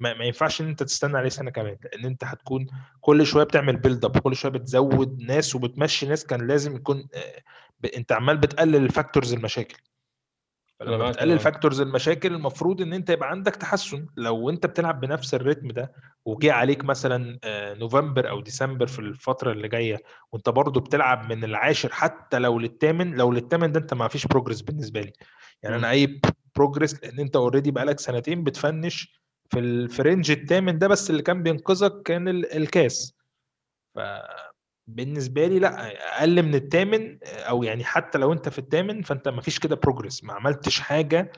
[0.00, 2.66] ما, ما ينفعش إن أنت تستنى عليه سنة كمان لأن أنت هتكون
[3.00, 7.42] كل شوية بتعمل بيلد اب كل شوية بتزود ناس وبتمشي ناس كان لازم يكون آه،.
[7.96, 9.76] أنت عمال بتقلل ال factors المشاكل
[10.80, 11.36] فلما آه.
[11.36, 15.92] factors المشاكل المفروض إن أنت يبقى عندك تحسن لو أنت بتلعب بنفس الريتم ده
[16.24, 20.02] وجه عليك مثلا آه، نوفمبر أو ديسمبر في الفترة اللي جاية
[20.32, 24.60] وأنت برضو بتلعب من العاشر حتى لو للثامن لو للثامن ده أنت ما فيش progress
[24.60, 25.12] بالنسبة لي
[25.62, 25.84] يعني مم.
[25.84, 26.20] أنا أي
[26.56, 31.10] progress لأن أنت already بقالك سنتين بت finish في ال- في range الثامن ده بس
[31.10, 33.14] اللي كان بينقذك كان ال- الكاس
[34.90, 35.86] فبالنسبه لي لأ
[36.18, 40.24] أقل من الثامن أو يعني حتى لو أنت في الثامن فأنت ما فيش كده progress
[40.24, 41.32] ما عملتش حاجة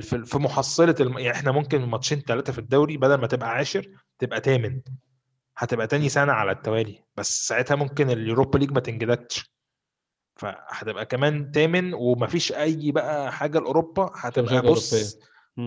[0.00, 1.18] في في محصلة الم...
[1.18, 4.80] يعني إحنا ممكن ماتشين ثلاثة في الدوري بدل ما تبقى عاشر تبقى ثامن
[5.56, 7.02] هتبقى تاني سنة على التوالي.
[7.16, 9.50] بس ساعتها ممكن ال Europa League ما تنجدكش
[10.36, 14.10] فهتبقى كمان ثامن ومفيش أي بقى حاجة لأوروبا.
[14.14, 15.18] هتبقى بص.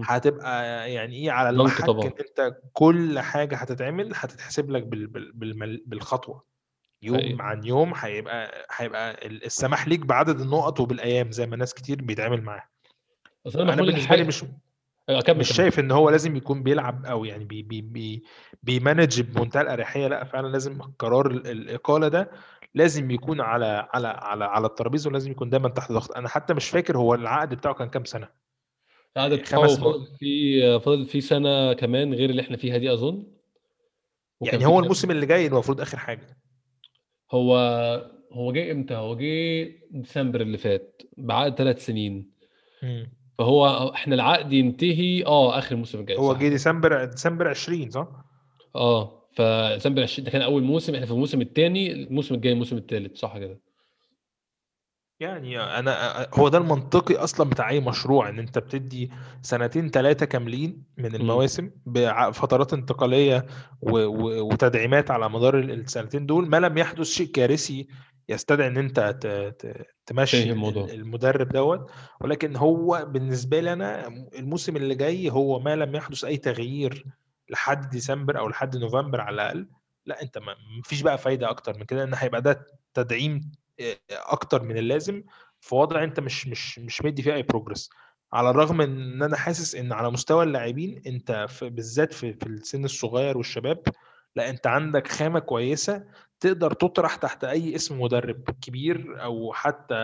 [0.03, 1.89] هتبقى يعني إيه على المحك.
[1.89, 5.07] إن أنت كل حاجة هتتعمل هتتحسب لك بال...
[5.07, 5.31] بال...
[5.33, 5.83] بالمل...
[5.87, 6.48] بالخطوة.
[7.01, 7.37] يوم حقيقي.
[7.39, 12.41] عن يوم هيبقى هيبقى ال- السماح ليك بعدد النقط وبالأيام زي ما ناس كتير بيتعامل
[12.41, 12.69] معاها.
[13.45, 14.43] بس أنا بالنسبة لي مش
[15.09, 15.55] اكمل مش كمل.
[15.55, 18.23] شايف إن هو لازم يكون بيلعب أو يعني بي بي بي
[18.63, 20.07] بي manage بمنتهى الأريحية.
[20.07, 22.31] لأ فعلا لازم قرار ال- الإقالة ده
[22.75, 26.11] لازم يكون على على على على الترابيزة ولازم يكون دايما تحت ضغط.
[26.17, 28.29] أنا حتى مش فاكر هو العقد بتاعه كان كام سنة.
[29.17, 33.23] خمس م- فاضل في فاضل في سنة كمان غير اللي إحنا فيها دي أظن.
[34.41, 36.37] يعني هو الموسم اللي جاي المفروض آخر حاجة.
[37.31, 37.55] هو
[38.31, 42.31] هو جه إمتى؟ هو جه ديسمبر اللي فات بعقد ثلاث سنين
[43.37, 48.07] فهو إحنا العقد ينتهي آه آخر الموسم الجاي هو جه ديسمبر ديسمبر 20 صح؟
[48.75, 53.17] آه فديسمبر 20 ده كان أول موسم إحنا في الموسم الثاني الموسم الجاي الموسم الثالث
[53.17, 53.59] صح كده
[55.19, 59.11] يعني أنا هو ده المنطقي أصلا بتاع أي مشروع إن أنت بتدي
[59.41, 63.45] سنتين ثلاثة كاملين من المواسم بفترات انتقالية
[63.81, 67.87] وتدعيمات على مدار ال- السنتين دول ما لم يحدث شيء كارثي
[68.29, 68.99] يستدعي إن أنت
[70.05, 70.43] تمشي
[70.93, 71.91] المدرب دوت.
[72.21, 77.05] ولكن هو بالنسبة لي أنا الموسم اللي جاي هو ما لم يحدث أي تغيير
[77.49, 79.67] لحد ديسمبر أو لحد نوفمبر على الأقل.
[80.05, 83.51] لا أنت ما فيش بقى فايدة أكتر من كده إن هيبقى ده تدعيم
[84.11, 85.23] أكتر من اللازم
[85.61, 87.89] في وضع أنت مش مش مش مدي فيه أي بروجرس
[88.33, 92.85] على الرغم إن أنا حاسس إن على مستوى اللاعبين أنت في بالذات في, في السن
[92.85, 93.83] الصغير والشباب
[94.35, 96.03] لا أنت عندك خامة كويسة
[96.39, 99.95] تقدر تطرح تحت أي اسم مدرب كبير أو حتى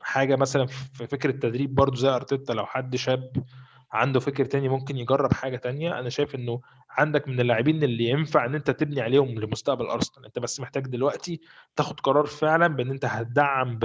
[0.00, 3.32] حاجة مثلا في فكرة تدريب برضو زي أرتيتا لو حد شاب
[3.92, 5.98] عنده فكر تاني ممكن يجرب حاجة تانية.
[5.98, 6.60] أنا شايف إنه
[6.90, 10.26] عندك من اللاعبين اللي ينفع إن أنت تبني عليهم لمستقبل أرسنال.
[10.26, 11.40] أنت بس محتاج دلوقتي
[11.76, 13.78] تاخد قرار فعلا بإن أنت هتدعم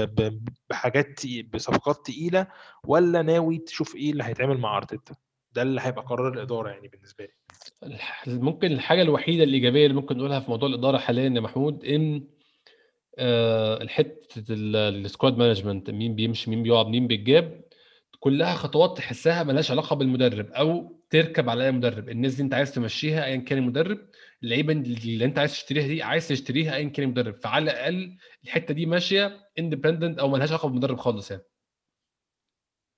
[0.70, 1.22] بحاجات
[1.54, 2.48] بصفقات تقيلة
[2.88, 5.16] ولا ناوي تشوف إيه اللي هيتعمل مع أرتيتا؟
[5.54, 7.98] ده اللي هيبقى قرار الإدارة يعني بالنسبة لي.
[8.28, 12.24] ممكن الحاجة الوحيدة الإيجابية اللي ممكن نقولها في موضوع الإدارة حاليا يا محمود إن
[13.18, 17.63] آه، الحتة ال- ال squad management مين بيمشي مين بيقعد مين بيتجاب.
[18.24, 22.10] كلها خطوات تحسها ملهاش علاقة بالمدرب أو تركب على أي مدرب.
[22.10, 24.00] الناس دي أنت عايز تمشيها ايا كان المدرب
[24.44, 27.36] اللعيبة اللي أنت عايز تشتريها دي عايز تشتريها ايا كان المدرب.
[27.36, 31.44] فعلى الأقل الحتة دي ماشية independent أو ملهاش علاقة بالمدرب خالص يعني.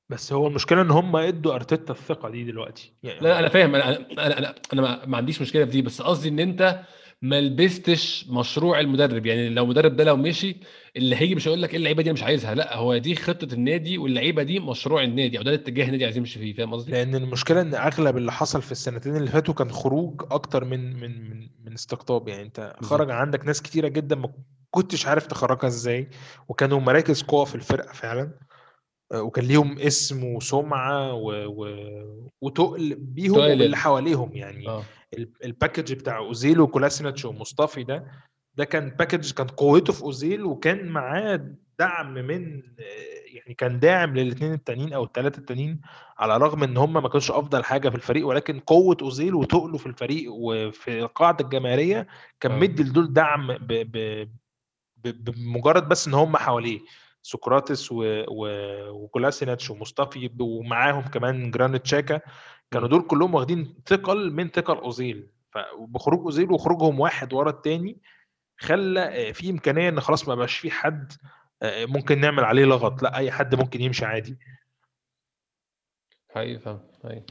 [0.09, 2.93] بس هو المشكلة إن هم إدوا أرتيتا الثقة دي دلوقتي.
[3.03, 6.01] يعني لا أنا فاهم أنا أنا أنا, أنا ما- ما عنديش مشكلة في دي بس
[6.01, 6.79] قصدي إن أنت
[7.25, 10.57] ما لبستش مشروع المدرب يعني لو المدرب ده لو مشي
[10.97, 13.97] اللي هيجي مش هيقول لك إيه اللعيبة دي مش عايزها لأ هو دي خطة النادي
[13.97, 17.61] واللعيبة دي مشروع النادي أو ده الاتجاه النادي عايز يمشي فيه فاهم قصدي؟ لأن المشكلة
[17.61, 21.73] إن أغلب اللي حصل في السنتين اللي فاتوا كان خروج أكتر من من من من
[21.73, 22.73] استقطاب يعني أنت.
[22.81, 24.31] خرج عندك ناس كتيرة جدا ما
[24.71, 26.09] كنتش عارف تخرجها إزاي
[26.47, 28.31] وكانوا مراكز قوة في الفرقة فعلا
[29.11, 31.31] آه، وكان ليهم اسم وسمعة و...
[31.45, 31.67] و...
[32.41, 33.37] وتقل بيهم.
[33.37, 34.83] وباللي حواليهم يعني ال-
[35.43, 38.11] ال package بتاع أوزيل وكولاسيناتش ومصطفي ده
[38.55, 42.61] ده كان package كان قوته في أوزيل وكان معاه دعم من
[43.27, 45.81] يعني كان داعم للاثنين التانيين أو الثلاثه التانيين
[46.17, 49.85] على الرغم إن هم ما كانوش أفضل حاجة في الفريق ولكن قوة أوزيل وتقله في
[49.85, 52.07] الفريق وفي القاعدة الجماهيرية
[52.39, 52.59] كان آه.
[52.59, 53.67] مدي لدول دعم ب...
[53.67, 54.27] ب...
[55.03, 56.79] بمجرد بس إن هم حواليه
[57.21, 57.95] سقراطس و...
[58.27, 58.47] و...
[58.89, 62.21] وكولاسيناتش ومصطفي ومعاهم كمان جرانيت تشاكا
[62.71, 65.27] كانوا دول كلهم واخدين ثقل من ثقل أوزيل.
[65.51, 68.01] فبخروج أوزيل وخروجهم واحد ورا التاني
[68.57, 71.13] خلى آه، في إمكانية إن خلاص ما بقاش في حد
[71.61, 73.03] آه، ممكن نعمل عليه لغط.
[73.03, 74.37] لا أي حد ممكن يمشي عادي.
[76.29, 77.25] حقيقي فاهم حقيقي.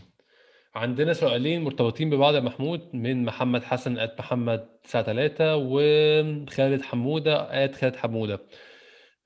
[0.75, 7.75] عندنا سؤالين مرتبطين ببعض يا محمود من محمد حسن ات محمد 93 وخالد حمودة ات
[7.75, 8.35] خالد حمودة.
[8.35, 8.39] آه،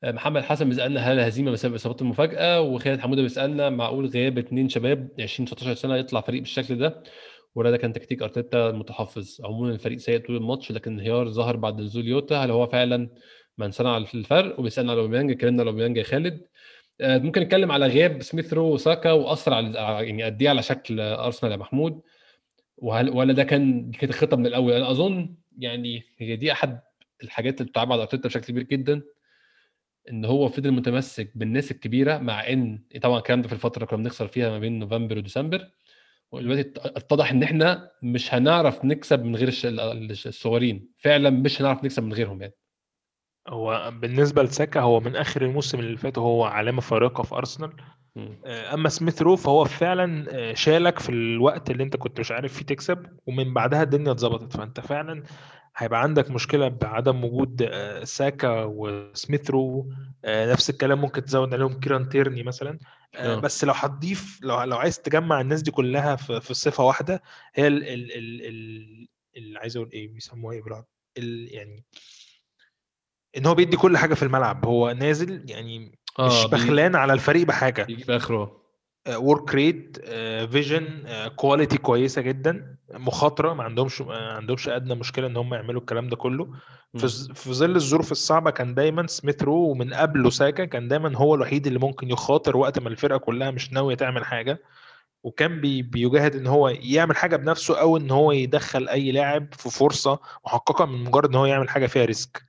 [0.04, 5.08] محمد حسن بيسألنا هل الهزيمه بسبب إصابات المفاجأة؟ وخالد حمودة بيسألنا معقول غياب اتنين شباب
[5.20, 7.02] 20 19 سنة يطلع فريق بالشكل ده؟
[7.54, 11.80] ولا ده كان تكتيك أرتيتا المتحفظ؟ عموما الفريق سيء طول الماتش لكن انهيار ظهر بعد
[11.80, 12.36] نزول يوتا.
[12.36, 13.08] هل هو فعلا
[13.58, 16.46] من صنع الفرق؟ وبيسألنا على أوباميانج اتكلمنا على أوباميانج يا خالد.
[17.00, 19.72] آه، ممكن نتكلم على غياب سميث رو وساكا واثر على
[20.08, 22.00] يعني قد إيه على شكل أرسنال يا محمود.
[22.76, 26.80] وهل ولا ده كان كانت الخطة من الأول؟ أنا أظن يعني هي دي أحد
[27.22, 29.02] الحاجات اللي بتعب على أرتيتا بشكل كبير جدا.
[30.10, 34.02] إن هو فضل متمسك بالناس الكبيرة مع إن طبعا الكلام ده في الفترة اللي كنا
[34.02, 35.70] بنخسر فيها ما بين نوفمبر وديسمبر
[36.32, 40.88] ودلوقتي اتضح إن إحنا مش هنعرف نكسب من غير الصغيرين.
[40.98, 42.54] فعلا مش هنعرف نكسب من غيرهم يعني.
[43.48, 47.72] هو بالنسبة لساكا هو من آخر الموسم اللي فات هو علامة فارقة في أرسنال.
[48.46, 52.64] أما سميث رو فهو فعلا آه، شالك في الوقت اللي أنت كنت مش عارف فيه
[52.64, 54.56] تكسب ومن بعدها الدنيا اتظبطت.
[54.56, 55.22] فأنت فعلا
[55.76, 59.92] هيبقى عندك مشكلة بعدم وجود آه، ساكا وسميث رو.
[60.26, 62.78] نفس الكلام ممكن تزود عليهم كيران تيرني مثلا.
[63.42, 67.22] بس لو هتضيف لو لو عايز تجمع الناس دي كلها في, في صفة واحدة
[67.54, 68.12] هي ال ال
[68.46, 70.86] ال اللي عايز أقول إيه بيسموها إيه بالعربي
[71.50, 71.84] يعني
[73.36, 74.66] إن هو بيدي كل حاجة في الملعب.
[74.66, 77.82] هو نازل يعني مش آه بخلان على الفريق بحاجة.
[77.82, 78.58] بيجيب آخره.
[79.16, 79.98] work rate
[80.50, 81.04] vision
[81.36, 82.76] quality كويسة جدا.
[82.94, 86.48] مخاطرة ما عندهمش ما عندهمش أدنى مشكلة إن هم يعملوا الكلام ده كله.
[87.34, 91.66] في, ظل الظروف الصعبة كان دايما سميث رو ومن قبله ساكا كان دايما هو الوحيد
[91.66, 94.62] اللي ممكن يخاطر وقت ما الفرقة كلها مش ناوية تعمل حاجة.
[95.22, 99.70] وكان بي بيجاهد إن هو يعمل حاجة بنفسه أو إن هو يدخل أي لاعب في
[99.70, 102.47] فرصة محققة من مجرد إن هو يعمل حاجة فيها risk.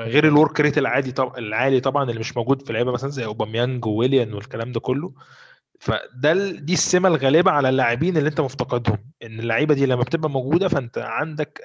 [0.00, 3.24] غير ال work rate العادي طب العالي طبعا اللي مش موجود في لعيبة مثلا زي
[3.24, 5.12] اوباميانج وويليان والكلام ده كله.
[5.80, 8.98] فده دي السمة الغالبة على اللاعبين اللي انت مفتقدهم.
[9.22, 11.60] إن اللعيبة دي لما بتبقى موجودة فانت عندك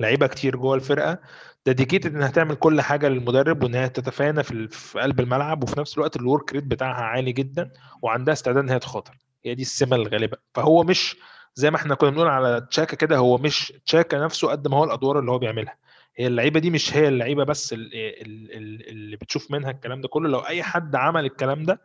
[0.00, 1.18] لعيبة كتير جوه الفرقة
[1.66, 6.16] dedicated إنها تعمل كل حاجة للمدرب وانها تتفانى في, في قلب الملعب وفي نفس الوقت
[6.16, 7.70] ال work rate بتاعها عالي جدا
[8.02, 9.18] وعندها استعداد انها تخاطر.
[9.44, 10.36] هي دي السمة الغالبة.
[10.54, 11.16] فهو مش
[11.54, 14.84] زي ما إحنا كنا بنقول على تشاكا كده هو مش تشاكا نفسه قد ما هو
[14.84, 15.76] الأدوار اللي هو بيعملها.
[16.18, 20.28] هي اللعيبة دي مش هي اللعيبة بس اللي بتشوف منها الكلام ده كله.
[20.28, 21.80] لو أي حد عمل الكلام ده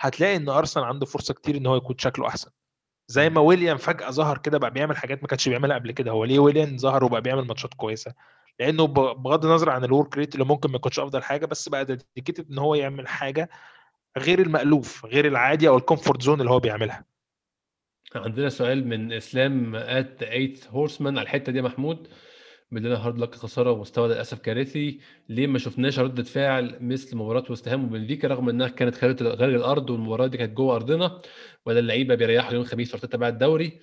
[0.00, 2.50] هتلاقي إن أرسنال عنده فرصة كتير إن هو يكون شكله أحسن.
[3.08, 6.10] زي ما ويليان فجأة ظهر كده بقى بيعمل حاجات ما كانش بيعملها قبل كده.
[6.10, 8.14] هو ليه ويليان ظهر وبقى بيعمل ماتشات كويسة؟
[8.60, 11.84] لأنه بغض النظر عن ال work rate اللي ممكن ما يكونش أفضل حاجة بس بقى
[11.84, 13.50] dedicated إن هو يعمل حاجة
[14.18, 17.04] غير المألوف غير العادي أو ال comfort zone اللي هو بيعملها.
[18.14, 22.08] عندنا سؤال من إسلام at 8 horseman على الحتة دي محمود.
[22.70, 25.00] بدنا hard luck خسارة ومستوى للأسف كارثي.
[25.28, 29.90] ليه ما شفناش ردة فعل مثل مباراة وست هام وبنفيكا رغم إنها كانت خارج الأرض
[29.90, 31.22] والمباراة دي كانت جوه أرضنا
[31.66, 33.80] ولا اللعيبة بيريحوا يوم الخميس ارتيتا بعد الدوري؟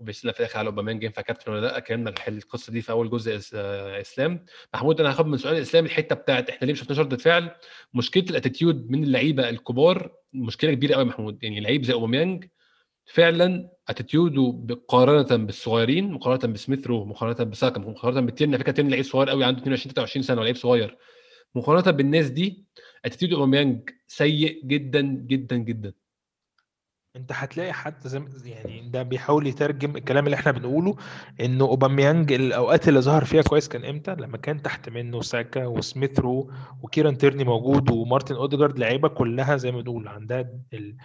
[0.00, 3.36] وبيسالنا في الآخر على اوباميانج ينفع كابتن ولا لأ؟ كلامنا القصة دي في أول جزء
[4.00, 4.44] إسلام.
[4.74, 7.50] محمود أنا هاخد من سؤال الاسلام الحتة بتاعت إحنا ليه ما شفناش ردة فعل؟
[7.94, 11.44] مشكلة ال attitude من اللعيبة الكبار مشكلة كبيرة قوي محمود.
[11.44, 12.44] يعني لعيب زي أوباميانج
[13.12, 18.88] فعلا attitude ه مقارنة بالصغيرين مقارنة بسميث رو مقارنة بساكا مقارنة بتيرني على فكرة تيرني
[18.88, 20.98] لعيب صغير قوي عنده 22 23 سنة ولعيب صغير.
[21.54, 22.64] مقارنة بالناس دي
[23.04, 25.92] attitude اوباميانج سيء جدا جدا جدا.
[27.16, 30.96] انت هتلاقي حتى زي يعني ده بيحاول يترجم الكلام اللي إحنا بنقوله
[31.40, 36.29] إنه اوباميانج الأوقات اللي ظهر فيها كويس كان إمتى؟ لما كان تحت منه ساكا وسميث
[36.29, 36.50] رو
[36.82, 40.96] وكيران تيرني موجود ومارتن أوديجارد لعيبة كلها زي ما بنقول عندها ال...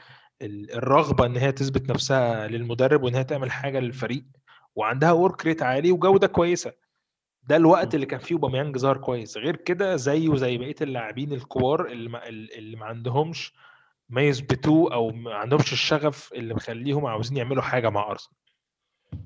[0.43, 4.23] الرغبة إن هي تثبت نفسها للمدرب وإن هي تعمل حاجة للفريق
[4.75, 6.73] وعندها work rate عالي وجودة كويسة.
[7.43, 9.37] ده الوقت اللي كان فيه اوباميانج ظهر كويس.
[9.37, 13.53] غير كده زيه زي بقية اللاعبين الكبار اللي ما, اللي ما عندهمش
[14.09, 18.37] ما يثبتوه أو ما عندهمش الشغف اللي مخليهم عاوزين يعملوا حاجة مع ارسنال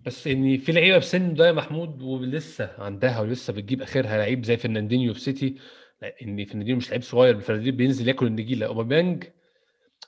[0.05, 4.45] بس إن في لعيبة في سن ده يا محمود ولسه عندها ولسه بتجيب آخرها لعيب
[4.45, 5.55] زي فرناندينيو في سيتي
[6.03, 8.65] إن فرناندينيو مش لعيب صغير فرناندينيو بينزل ياكل النجيلة.
[8.65, 9.23] اوباميانج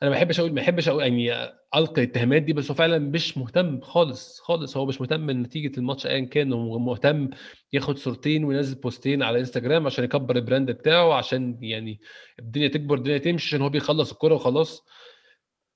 [0.03, 1.31] أنا ما بحبش أقول ما بحبش أقول يعني
[1.75, 4.77] ألقي الاتهامات دي بس هو فعلا مش مهتم خالص خالص.
[4.77, 7.29] هو مش مهتم بنتيجه الماتش ايا كان هو مهتم
[7.73, 11.99] ياخد صورتين وينزل بوستين على إنستجرام عشان يكبر ال brand بتاعه عشان يعني
[12.39, 14.85] الدنيا تكبر الدنيا تمشي عشان هو بيخلص الكورة وخلاص.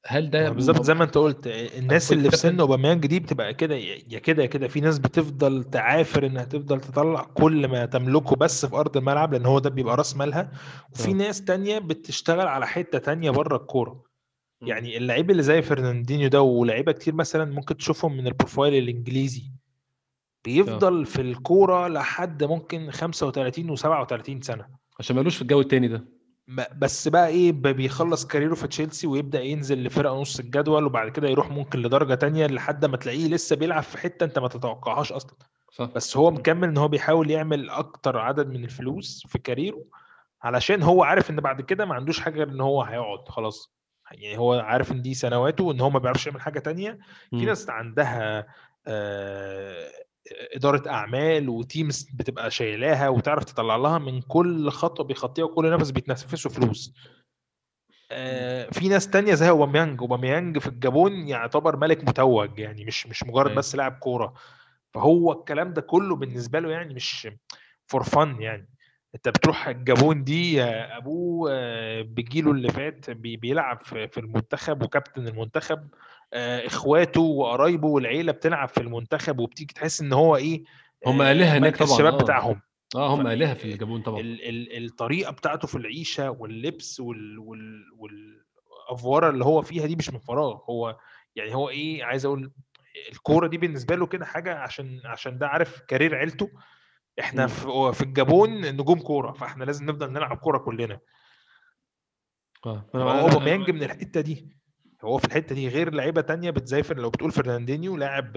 [0.08, 3.76] هل ده بالظبط زي ما انت قلت الناس اللي في سن اوباميانج دي بتبقى كده
[3.76, 4.68] يا كده يا كده.
[4.68, 9.46] في ناس بتفضل تعافر إنها تفضل تطلع كل ما تملكه بس في أرض الملعب لأن
[9.46, 10.52] هو ده بيبقى راس مالها.
[10.94, 11.16] وفي أوه.
[11.18, 14.04] ناس تانية بتشتغل على حتة تانية بره الكورة.
[14.62, 19.44] يعني اللعيب اللي زي فرناندينيو ده ولاعيبة كتير مثلا ممكن تشوفهم من البروفايل الإنجليزي.
[20.46, 21.04] بيفضل أوه.
[21.04, 24.68] في الكورة لحد ممكن 35 و37 سنة.
[25.00, 26.06] عشان مالوش في الجو التاني ده.
[26.78, 31.50] بس بقى إيه بيخلص كاريره في تشيلسي ويبدأ ينزل لفرقة نص الجدول وبعد كده يروح
[31.52, 35.36] ممكن لدرجة تانية لحد ما تلاقيه لسه بيلعب في حتة أنت ما تتوقعهاش أصلا.
[35.72, 35.86] صح.
[35.96, 39.84] بس هو مكمل إن هو بيحاول يعمل أكتر عدد من الفلوس في كاريره
[40.44, 43.74] علشان هو عارف إن بعد كده ما عندوش حاجة غير إن هو هيقعد خلاص.
[44.12, 47.00] يعني هو عارف إن دي سنواته وإن هو ما بيعرفش يعمل حاجة تانية.
[47.30, 48.48] في ناس عندها
[48.88, 49.92] آه
[50.32, 55.92] إدارة أعمال و teams بتبقى شايلاها وتعرف تطلع لها من كل خطوة بيخطيها وكل نفس
[55.92, 56.94] بيتنفسوا فلوس.
[58.12, 63.24] آه في ناس تانية زي اوباميانج اوباميانج في الجابون يعتبر ملك متوج يعني مش مش
[63.24, 63.56] مجرد.
[63.56, 64.34] بس لاعب كورة.
[64.94, 67.28] فهو الكلام ده كله بالنسبة له يعني مش
[67.88, 68.70] for fun يعني.
[69.16, 75.28] أنت بتروح الجابون دي آه، أبوه آه، بجيله اللي فات بي- بيلعب في المنتخب وكابتن
[75.28, 75.88] المنتخب.
[76.36, 80.64] إخواته وقرايبه والعيلة بتلعب في المنتخب وبتيجي تحس إن هو إيه
[81.08, 82.18] هم آه، آلهة هناك طبعا الشباب آه.
[82.18, 82.62] بتاعهم.
[82.96, 84.20] آه هم آلهة في الجابون طبعا.
[84.20, 90.10] ال ال الطريقة بتاعته في العيشة واللبس وال وال والأفورة اللي هو فيها دي مش
[90.10, 90.58] من فراغ.
[90.70, 90.98] هو
[91.36, 92.52] يعني هو إيه عايز أقول
[93.12, 96.50] الكورة دي بالنسبة له كده حاجة عشان عشان ده عارف career عيلته.
[97.20, 97.48] إحنا.
[97.48, 101.00] في في الجابون نجوم كورة فإحنا لازم نفضل نلعب كورة كلنا.
[102.66, 102.86] آه.
[102.96, 104.63] أوباميانج من الحتة دي.
[105.04, 108.32] هو في الحتة دي غير لعيبة تانية بت suffer لو بتقول فرناندينيو لاعب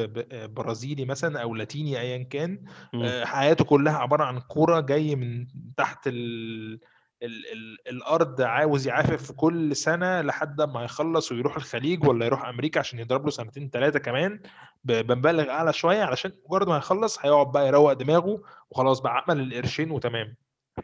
[0.54, 2.64] برازيلي مثلا أو لاتيني ايا كان.
[3.04, 5.46] آه، حياته كلها عبارة عن كوره جاي من
[5.76, 6.80] تحت ال...
[7.22, 7.52] ال...
[7.52, 7.76] ال...
[7.88, 12.98] الأرض عاوز يعافر في كل سنة لحد ما يخلص ويروح الخليج ولا يروح أمريكا عشان
[12.98, 14.40] يضرب له سنتين ثلاثة كمان
[14.84, 19.90] بمبالغ أعلى شوية علشان مجرد ما يخلص هيقعد بقى يروق دماغه وخلاص بقى عمل القرشين
[19.90, 20.34] وتمام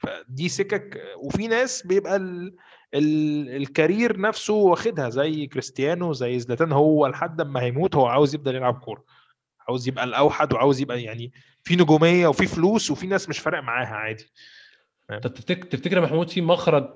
[0.02, 2.56] فدي سكك وفي ناس بيبقى ال...
[2.94, 3.48] ال...
[3.56, 8.74] الكارير نفسه واخدها زي كريستيانو زي زلاتان هو لحد ما هيموت هو عاوز يفضل يلعب
[8.74, 9.04] كورة.
[9.68, 11.32] عاوز يبقى الأوحد وعاوز يبقى يعني
[11.62, 14.24] في نجومية وفي فلوس وفي ناس مش فارق معاها عادي.
[15.22, 16.88] تفتكر تفتكر محمود في مخرج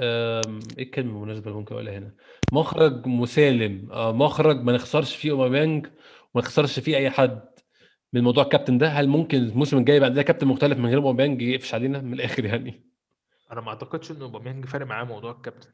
[0.00, 0.40] إيه
[0.78, 2.14] الكلمة المناسبة اللي ممكن أقولها هنا؟
[2.52, 5.86] مخرج مسالم آه، مخرج ما نخسرش فيه أوباميانج
[6.34, 7.40] وما نخسرش فيه أي حد
[8.12, 8.88] من موضوع الكابتن ده.
[8.88, 12.44] هل ممكن الموسم الجاي يبقى عندنا كابتن مختلف من غير أوباميانج يقفش علينا من الآخر
[12.44, 12.91] يعني؟
[13.52, 15.68] أنا ما أعتقدش ان أوباميانج فارق معاه موضوع الكابتن.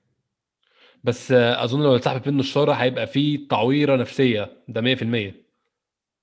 [1.05, 5.35] بس أظن لو اتسحبت منه الشاره هيبقى فيه تعويرة نفسية ده 100% يعني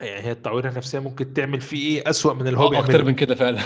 [0.02, 3.16] هي التعويرة النفسية ممكن تعمل فيه إيه؟ أسوأ من اللي هو أه أكتر بيعمله من
[3.16, 3.62] كده فعلا.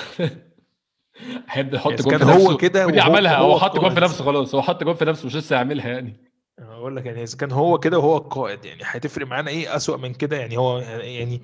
[1.49, 2.57] هيبدأ يحط جول في كان هو نفسه.
[2.57, 3.39] كده ودي عملها.
[3.41, 3.99] وهو هو حط جول في.
[3.99, 4.55] نفسه خلاص.
[4.55, 6.17] هو حط جول في نفسه مش لسه هيعملها يعني.
[6.59, 9.97] أنا بقول لك يعني إذا كان هو كده وهو القائد يعني هتفرق معانا إيه؟ أسوأ
[9.97, 11.41] من كده يعني هو يعني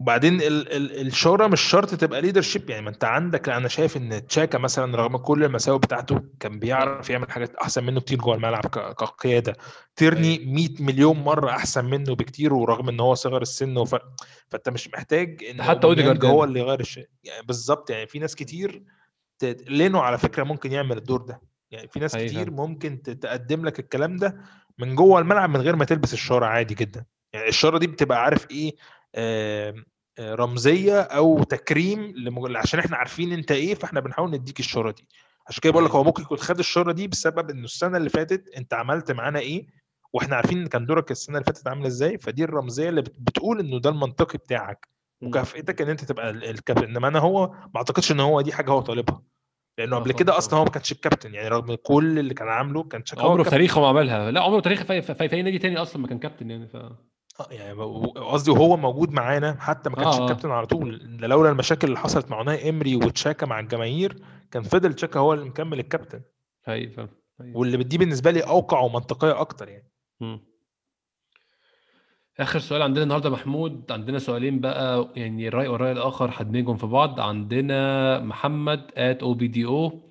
[0.00, 4.26] وبعدين ال ال الشهرة مش شرط تبقى leadership يعني ما انت عندك أنا شايف إن
[4.26, 8.66] تشاكا مثلا رغم كل المساوئ بتاعته كان بيعرف يعمل حاجات أحسن منه كتير جوه الملعب
[8.66, 9.56] ك- كقيادة.
[9.96, 13.96] تيرني 100 مليون مرة أحسن منه بكتير ورغم إن هو صغر السن وف...
[14.48, 16.44] فأنت مش محتاج إن حتى أوديجارد هو يعني.
[16.44, 17.08] اللي يغير الشيء.
[17.24, 18.82] يعني بالظبط يعني في ناس كتير
[19.38, 21.40] ت- لينو على فكرة ممكن يعمل الدور ده.
[21.70, 22.50] يعني في ناس حقيقي كتير.
[22.50, 24.36] ممكن تقدم لك الكلام ده
[24.78, 27.04] من جوه الملعب من غير ما تلبس الشاره عادي جدا.
[27.32, 28.74] يعني الشاره دي بتبقى عارف إيه
[30.20, 32.56] رمزية أو تكريم لمج...
[32.56, 35.08] عشان إحنا عارفين أنت إيه فإحنا بنحاول نديك الشاره دي
[35.48, 35.90] عشان كده بقول لك.
[35.90, 39.66] هو ممكن يكون خد الشاره دي بسبب إنه السنة اللي فاتت أنت عملت معانا إيه
[40.12, 43.60] وإحنا عارفين ان كان دورك السنة اللي فاتت عاملة إزاي فدي الرمزية اللي بت- بتقول
[43.60, 44.88] إنه ده المنطقي بتاعك.
[45.22, 48.70] مكافئتك إن أنت تبقى ال- الكابتن إنما أنا هو ما أعتقدش إن هو دي حاجة
[48.70, 49.22] هو طالبها
[49.78, 50.38] لأنه آه قبل كده.
[50.38, 53.50] أصلا هو ما كانش الكابتن يعني رغم كل اللي كان عامله كان شكله عمره في.
[53.50, 56.08] تاريخه ما عملها لا عمره في تاريخه في, في, في أي نادي تاني أصلا ما
[56.08, 56.98] كان كابتن يعني ف آه،
[57.50, 57.72] يعني
[58.16, 60.24] قصدي وهو موجود معانا حتى ما كانش آه، آه.
[60.24, 64.16] الكابتن على طول لولا المشاكل اللي حصلت مع ناي امري وتشاكا مع الجماهير
[64.50, 66.20] كان فضل تشاكا هو اللي مكمل الكابتن
[66.66, 67.08] حقيقي.
[67.54, 70.40] واللي دي بالنسبة لي أوقع ومنطقية أكتر يعني مم.
[72.40, 77.20] آخر سؤال عندنا النهارده محمود عندنا سؤالين بقى يعني الراي والراي الآخر هدمجهم في بعض
[77.20, 80.08] عندنا محمد ات أو بي دي أو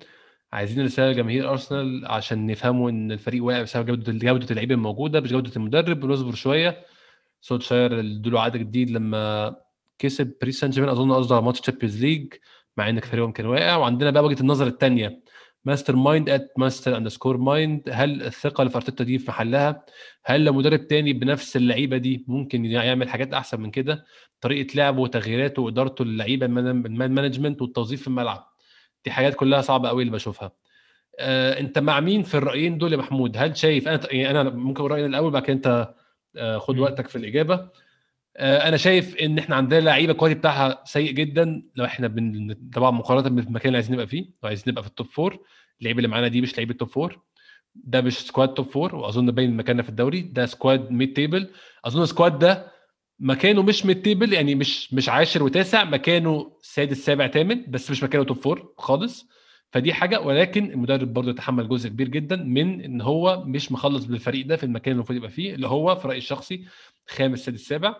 [0.52, 5.30] عايزين رسالة لجماهير أرسنال عشان نفهموا إن الفريق واقع بسبب جودة جودة اللعيبة الموجودة مش
[5.32, 6.84] جودة المدرب ونصبر شوية
[7.40, 9.56] سولشاير ادوا عقد جديد لما
[9.98, 10.90] كسب باريس سان جيرمان.
[10.94, 12.34] أظن قصده على ماتش Champions League
[12.76, 13.76] مع إن فريقهم كان واقع.
[13.76, 15.22] وعندنا بقى وجهة النظر الثانية
[15.64, 19.84] mastermind at master underscore mind هل الثقة اللي في أرتيتا دي في محلها؟
[20.24, 24.04] هل لو مدرب تاني بنفس اللعيبة دي ممكن يعمل حاجات أحسن من كده؟
[24.40, 28.48] طريقة لعبه وتغييراته وإدارته للعيبة ال man- ال man management والتوظيف في الملعب.
[29.04, 30.52] دي حاجات كلها صعبة قوي اللي بشوفها.
[31.18, 34.80] آه، أنت مع مين في الرأيين دول يا محمود؟ هل شايف أنا يعني أنا ممكن
[34.80, 35.94] أقول رأيي الأول بعد كده أنت
[36.58, 36.80] خد مم.
[36.82, 37.68] وقتك في الإجابة.
[38.36, 41.62] آه، أنا شايف إن إحنا عندنا لعيبة ال quality بتاعها سيء جدا.
[41.76, 42.54] لو إحنا بن...
[42.74, 45.38] طبعا مقارنة بالمكان اللي عايزين نبقى فيه لو عايزين نبقى في ال top four
[45.80, 47.20] اللعيبه اللي معانا دي مش لعيبه top four
[47.74, 50.20] ده مش squad top four وأظن باين مكاننا في الدوري.
[50.20, 51.50] ده squad mid table
[51.84, 52.72] أظن ال squad ده
[53.20, 58.02] مكانه مش mid table يعني مش مش عاشر وتاسع مكانه سادس سابع ثامن بس مش
[58.02, 59.28] مكانه top four خالص.
[59.72, 64.46] فدي حاجة ولكن المدرب برضه يتحمل جزء كبير جدا من إن هو مش مخلص بالفريق
[64.46, 66.64] ده في المكان اللي المفروض يبقى فيه اللي هو في رايي الشخصي
[67.08, 67.96] خامس سادس سابع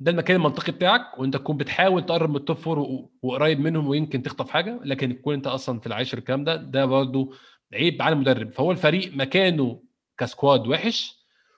[0.00, 4.22] ده المكان المنطقي بتاعك وأنت تكون بتحاول تقرب من ال top four وقريب منهم ويمكن
[4.22, 7.32] تخطف حاجة لكن تكون أنت أصلا في العاشر الكلام ده ده برضه
[7.74, 8.52] عيب على المدرب.
[8.52, 9.82] فهو الفريق مكانه
[10.18, 11.16] ك squad وحش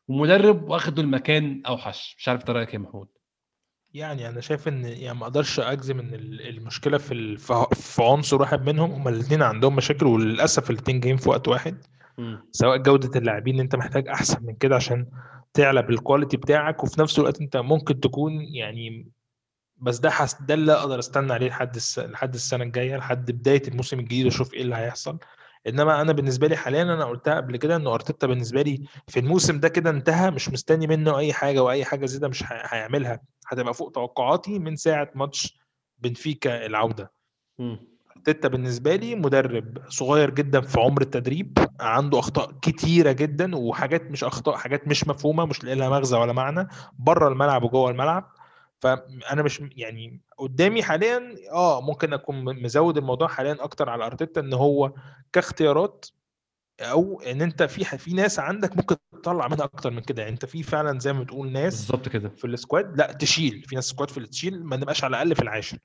[0.08, 2.16] ومدرب واخده المكان أوحش.
[2.18, 3.08] مش عارف إنت رأيك إيه يا محمود؟
[3.94, 7.36] يعني أنا شايف إن يعني ما أقدرش أجزم إن ال- المشكلة في
[7.74, 11.84] في عنصر واحد منهم هما الاثنين عندهم مشاكل وللأسف الاثنين جايين في وقت واحد
[12.18, 12.48] مم.
[12.52, 15.06] سواء جودة اللاعبين أنت محتاج أحسن من كده عشان
[15.54, 19.08] تعلى بالكواليتي بتاعك وفي نفس الوقت أنت ممكن تكون يعني
[19.76, 21.98] بس ده حس ده اللي أقدر أستنى عليه لحد الس...
[21.98, 25.18] لحد السنة الجاية لحد بداية الموسم الجديد واشوف إيه اللي هيحصل
[25.66, 29.60] إنما أنا بالنسبة لي حاليا أنا قلتها قبل كده ان أرتيتا بالنسبة لي في الموسم
[29.60, 33.20] ده كده انتهى مش مستني منه أي حاجة وأي حاجة زيادة مش هيعملها.
[33.48, 35.58] هتبقى فوق توقعاتي من ساعة ماتش
[35.98, 37.12] بنفيكا العودة.
[38.16, 44.24] أرتيتا بالنسبة لي مدرب صغير جدا في عمر التدريب عنده أخطاء كتيرة جدا وحاجات مش
[44.24, 46.68] أخطاء حاجات مش مفهومة مش لاقي لها مغزى ولا معنى
[46.98, 48.30] بره الملعب وجوه الملعب.
[48.84, 54.52] فأنا مش يعني قدامي حاليا آه ممكن أكون مزود الموضوع حاليا أكتر على أرتيتا إن
[54.52, 54.92] هو
[55.32, 56.06] كاختيارات
[56.80, 60.22] أو إن أنت في في ناس عندك ممكن تطلع منها أكتر من كده.
[60.22, 62.28] يعني أنت في فعلا زي ما بتقول ناس بالظبط كده.
[62.28, 63.62] في ال squad لأ تشيل.
[63.66, 65.78] في ناس squad في اللي تشيل ما نبقاش على الأقل في العاشر.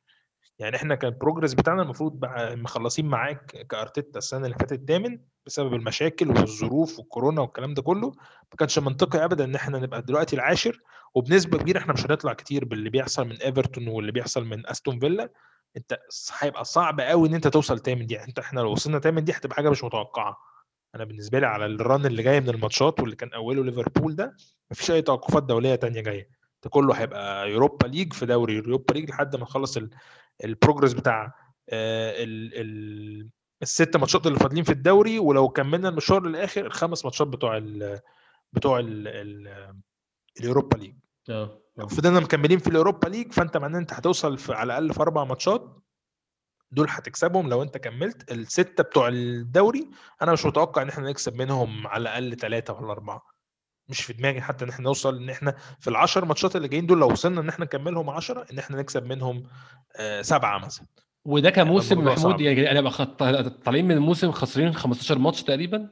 [0.60, 5.74] يعني إحنا كان البروجرس بتاعنا المفروض بقى مخلصين معاك كأرتيتا السنة اللي فاتت تامن بسبب
[5.74, 8.08] المشاكل والظروف والكورونا والكلام ده كله.
[8.52, 10.82] ما كانش منطقي ابدا إن إحنا نبقى دلوقتي العاشر
[11.16, 15.30] وبنسبة كبيرة إحنا مش هنطلع كتير باللي بيحصل من إيفرتون واللي بيحصل من أستون فيلا.
[15.78, 16.00] أنت
[16.40, 18.24] هيبقى صعب قوي إن أنت توصل تامن دي.
[18.24, 20.38] أنت إحنا لو وصلنا تامن دي هتبقى حاجة مش متوقعة.
[20.96, 24.36] أنا بالنسبة لي على الران اللي جاي من الماتشات واللي كان أوله ليفربول ده
[24.72, 26.30] مفيش أي توقفات دولية تانية جاية.
[26.64, 29.90] ده كله هيبقى Europa League في دوري Europa League لحد ما نخلص ال-
[30.44, 31.26] ال progress بتاع
[31.70, 33.30] آه، ال ال
[33.62, 35.20] الست ماتشات اللي فاضلين في الدوري.
[35.20, 38.00] ولو كملنا المشوار للآخر الخمس ماتشات بتوع ال
[38.54, 39.68] بتوع ال
[40.40, 40.94] ال Europa League.
[41.30, 41.62] آه.
[41.78, 45.02] لو فضلنا مكملين في ال Europa League فأنت معناه أنت هتوصل في على الأقل في
[45.02, 45.76] أربع ماتشات
[46.72, 48.32] دول هتكسبهم لو أنت كملت.
[48.32, 49.90] الستة بتوع الدوري
[50.22, 53.22] أنا مش متوقع إن إحنا نكسب منهم على الأقل ثلاثة ولا أربعة.
[53.90, 57.00] مش في دماغي حتى إن إحنا نوصل إن إحنا في العشر ماتشات اللي جايين دول
[57.00, 59.44] لو وصلنا إن إحنا نكملهم 10 إن إحنا نكسب منهم
[59.96, 60.86] آه، سبعة مثلا.
[61.26, 62.42] وده كموسم محمود.
[62.42, 62.90] يعني أنا
[63.66, 65.90] طالعين من الموسم خاسرين 15 ماتش تقريبا.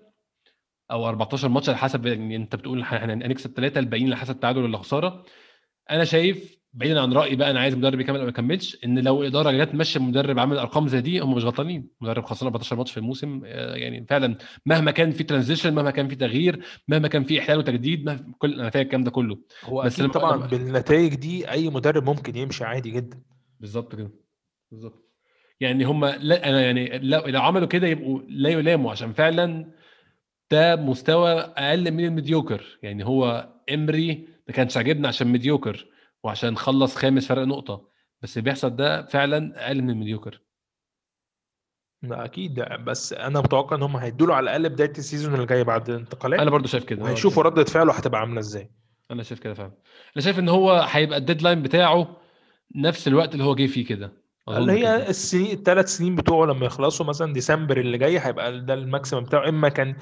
[0.91, 4.63] أو 14 ماتش على حسب يعني أنت بتقول إحنا هنكسب ثلاثة الباقيين على حسب تعادل
[4.63, 5.25] ولا خساره
[5.91, 9.21] أنا شايف بعيدا عن رأيي بقى أنا عايز مدرب يكمل أو ما يكملش إن لو
[9.21, 11.87] الاداره جت تمشي مدرب عامل أرقام زي دي هم مش غلطانين.
[12.01, 16.07] مدرب خسران 14 ماتش في الموسم آه، يعني فعلا مهما كان في transition مهما كان
[16.07, 19.37] في تغيير مهما كان في احلال وتجديد مهما كل أنا فاهم الكلام ده كله.
[19.63, 23.21] هو بس لما- طبعا لما- بالنتائج دي أي مدرب ممكن يمشي عادي جدا.
[23.59, 24.11] بالظبط كده
[24.71, 25.07] بالظبط.
[25.59, 29.71] يعني هم لا أنا يعني لو, لو عملوا كده يبقوا لا يلاموا عشان فعلا
[30.51, 32.79] ده مستوى أقل من ال mediocre.
[32.83, 35.87] يعني هو إمري ما كانش عاجبنا عشان mediocre
[36.23, 37.87] وعشان خلص خامس فرق نقطة
[38.21, 40.41] بس اللي بيحصل ده فعلا أقل من ال mediocre.
[42.03, 42.59] لا أكيد.
[42.59, 45.89] بس أنا متوقع إن هم هيدوا له على الأقل بداية ال season اللي جاي بعد
[45.89, 47.03] الانتقالات أنا برضو شايف كده.
[47.03, 48.71] وهيشوفوا ردة فعله هتبقى عاملة إزاي.
[49.11, 49.71] أنا شايف كده فعلا.
[50.15, 52.17] أنا شايف إن هو هيبقى ال deadline بتاعه
[52.75, 54.13] نفس الوقت اللي هو جه فيه كده.
[54.49, 54.71] اللي.
[54.71, 59.23] هي السنين الثلاث سنين بتوعه لما يخلصوا مثلا ديسمبر اللي جاي هيبقى ده ال maximum
[59.23, 59.49] بتاعه.
[59.49, 59.95] إما كان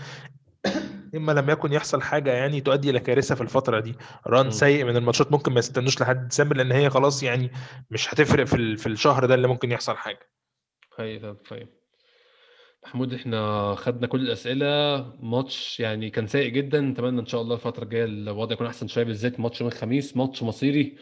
[1.15, 3.95] إما لم يكن يحصل حاجة يعني تؤدي إلى كارثة في الفترة دي.
[4.27, 4.51] run.
[4.51, 7.51] سيء من الماتشات ممكن ما يستنوش لحد ديسمبر لأن هي خلاص يعني
[7.91, 10.29] مش هتفرق في في الشهر ده اللي ممكن يحصل حاجة.
[10.99, 11.67] هاي فاهم فاهم
[12.85, 14.97] محمود إحنا خدنا كل الأسئلة.
[15.19, 16.81] ماتش يعني كان سيء جدا.
[16.81, 20.17] نتمنى إن شاء الله الفترة الجاية الوضع يكون أحسن شوية بالذات ماتش يوم الخميس.
[20.17, 20.97] ماتش مصيري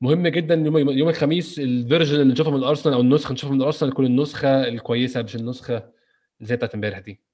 [0.00, 0.54] مهم جدا.
[0.54, 4.06] يوم يوم الخميس ال version اللي نشوفها من الأرسنال أو النسخة نشوفها من الأرسنال تكون
[4.06, 5.90] النسخة الكويسة مش النسخة
[6.40, 7.25] زي بتاعت إمبارح دي.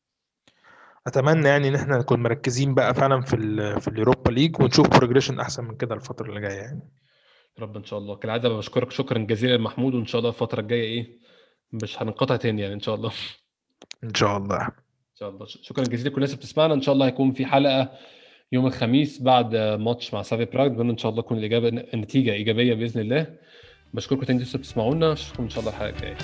[1.06, 4.88] أتمنى يعني إن إحنا نكون مركزين بقى فعلا في ال في ال Europa League ونشوف
[4.88, 6.82] progression أحسن من كده الفترة اللي جاية يعني.
[7.58, 8.16] رب إن شاء الله.
[8.16, 8.90] كالعادة بشكرك.
[8.90, 9.94] شكرا جزيلا محمود.
[9.94, 11.18] وإن شاء الله الفترة الجاية إيه
[11.72, 13.12] مش هننقطع تاني يعني إن شاء الله.
[14.04, 14.66] إن شاء الله.
[14.66, 15.46] إن شاء الله.
[15.46, 16.74] شكرا جزيلا لكل الناس اللي بتسمعنا.
[16.74, 17.90] إن شاء الله هيكون في حلقة
[18.52, 20.80] يوم الخميس بعد ماتش مع سافي براغ.
[20.80, 23.36] إن شاء الله تكون الإجابة النتيجة إيجابية بإذن الله.
[23.94, 25.12] بشكركم تاني لسه بتسمعونا.
[25.12, 26.16] أشوفكم إن شاء الله الحلقة الجاية.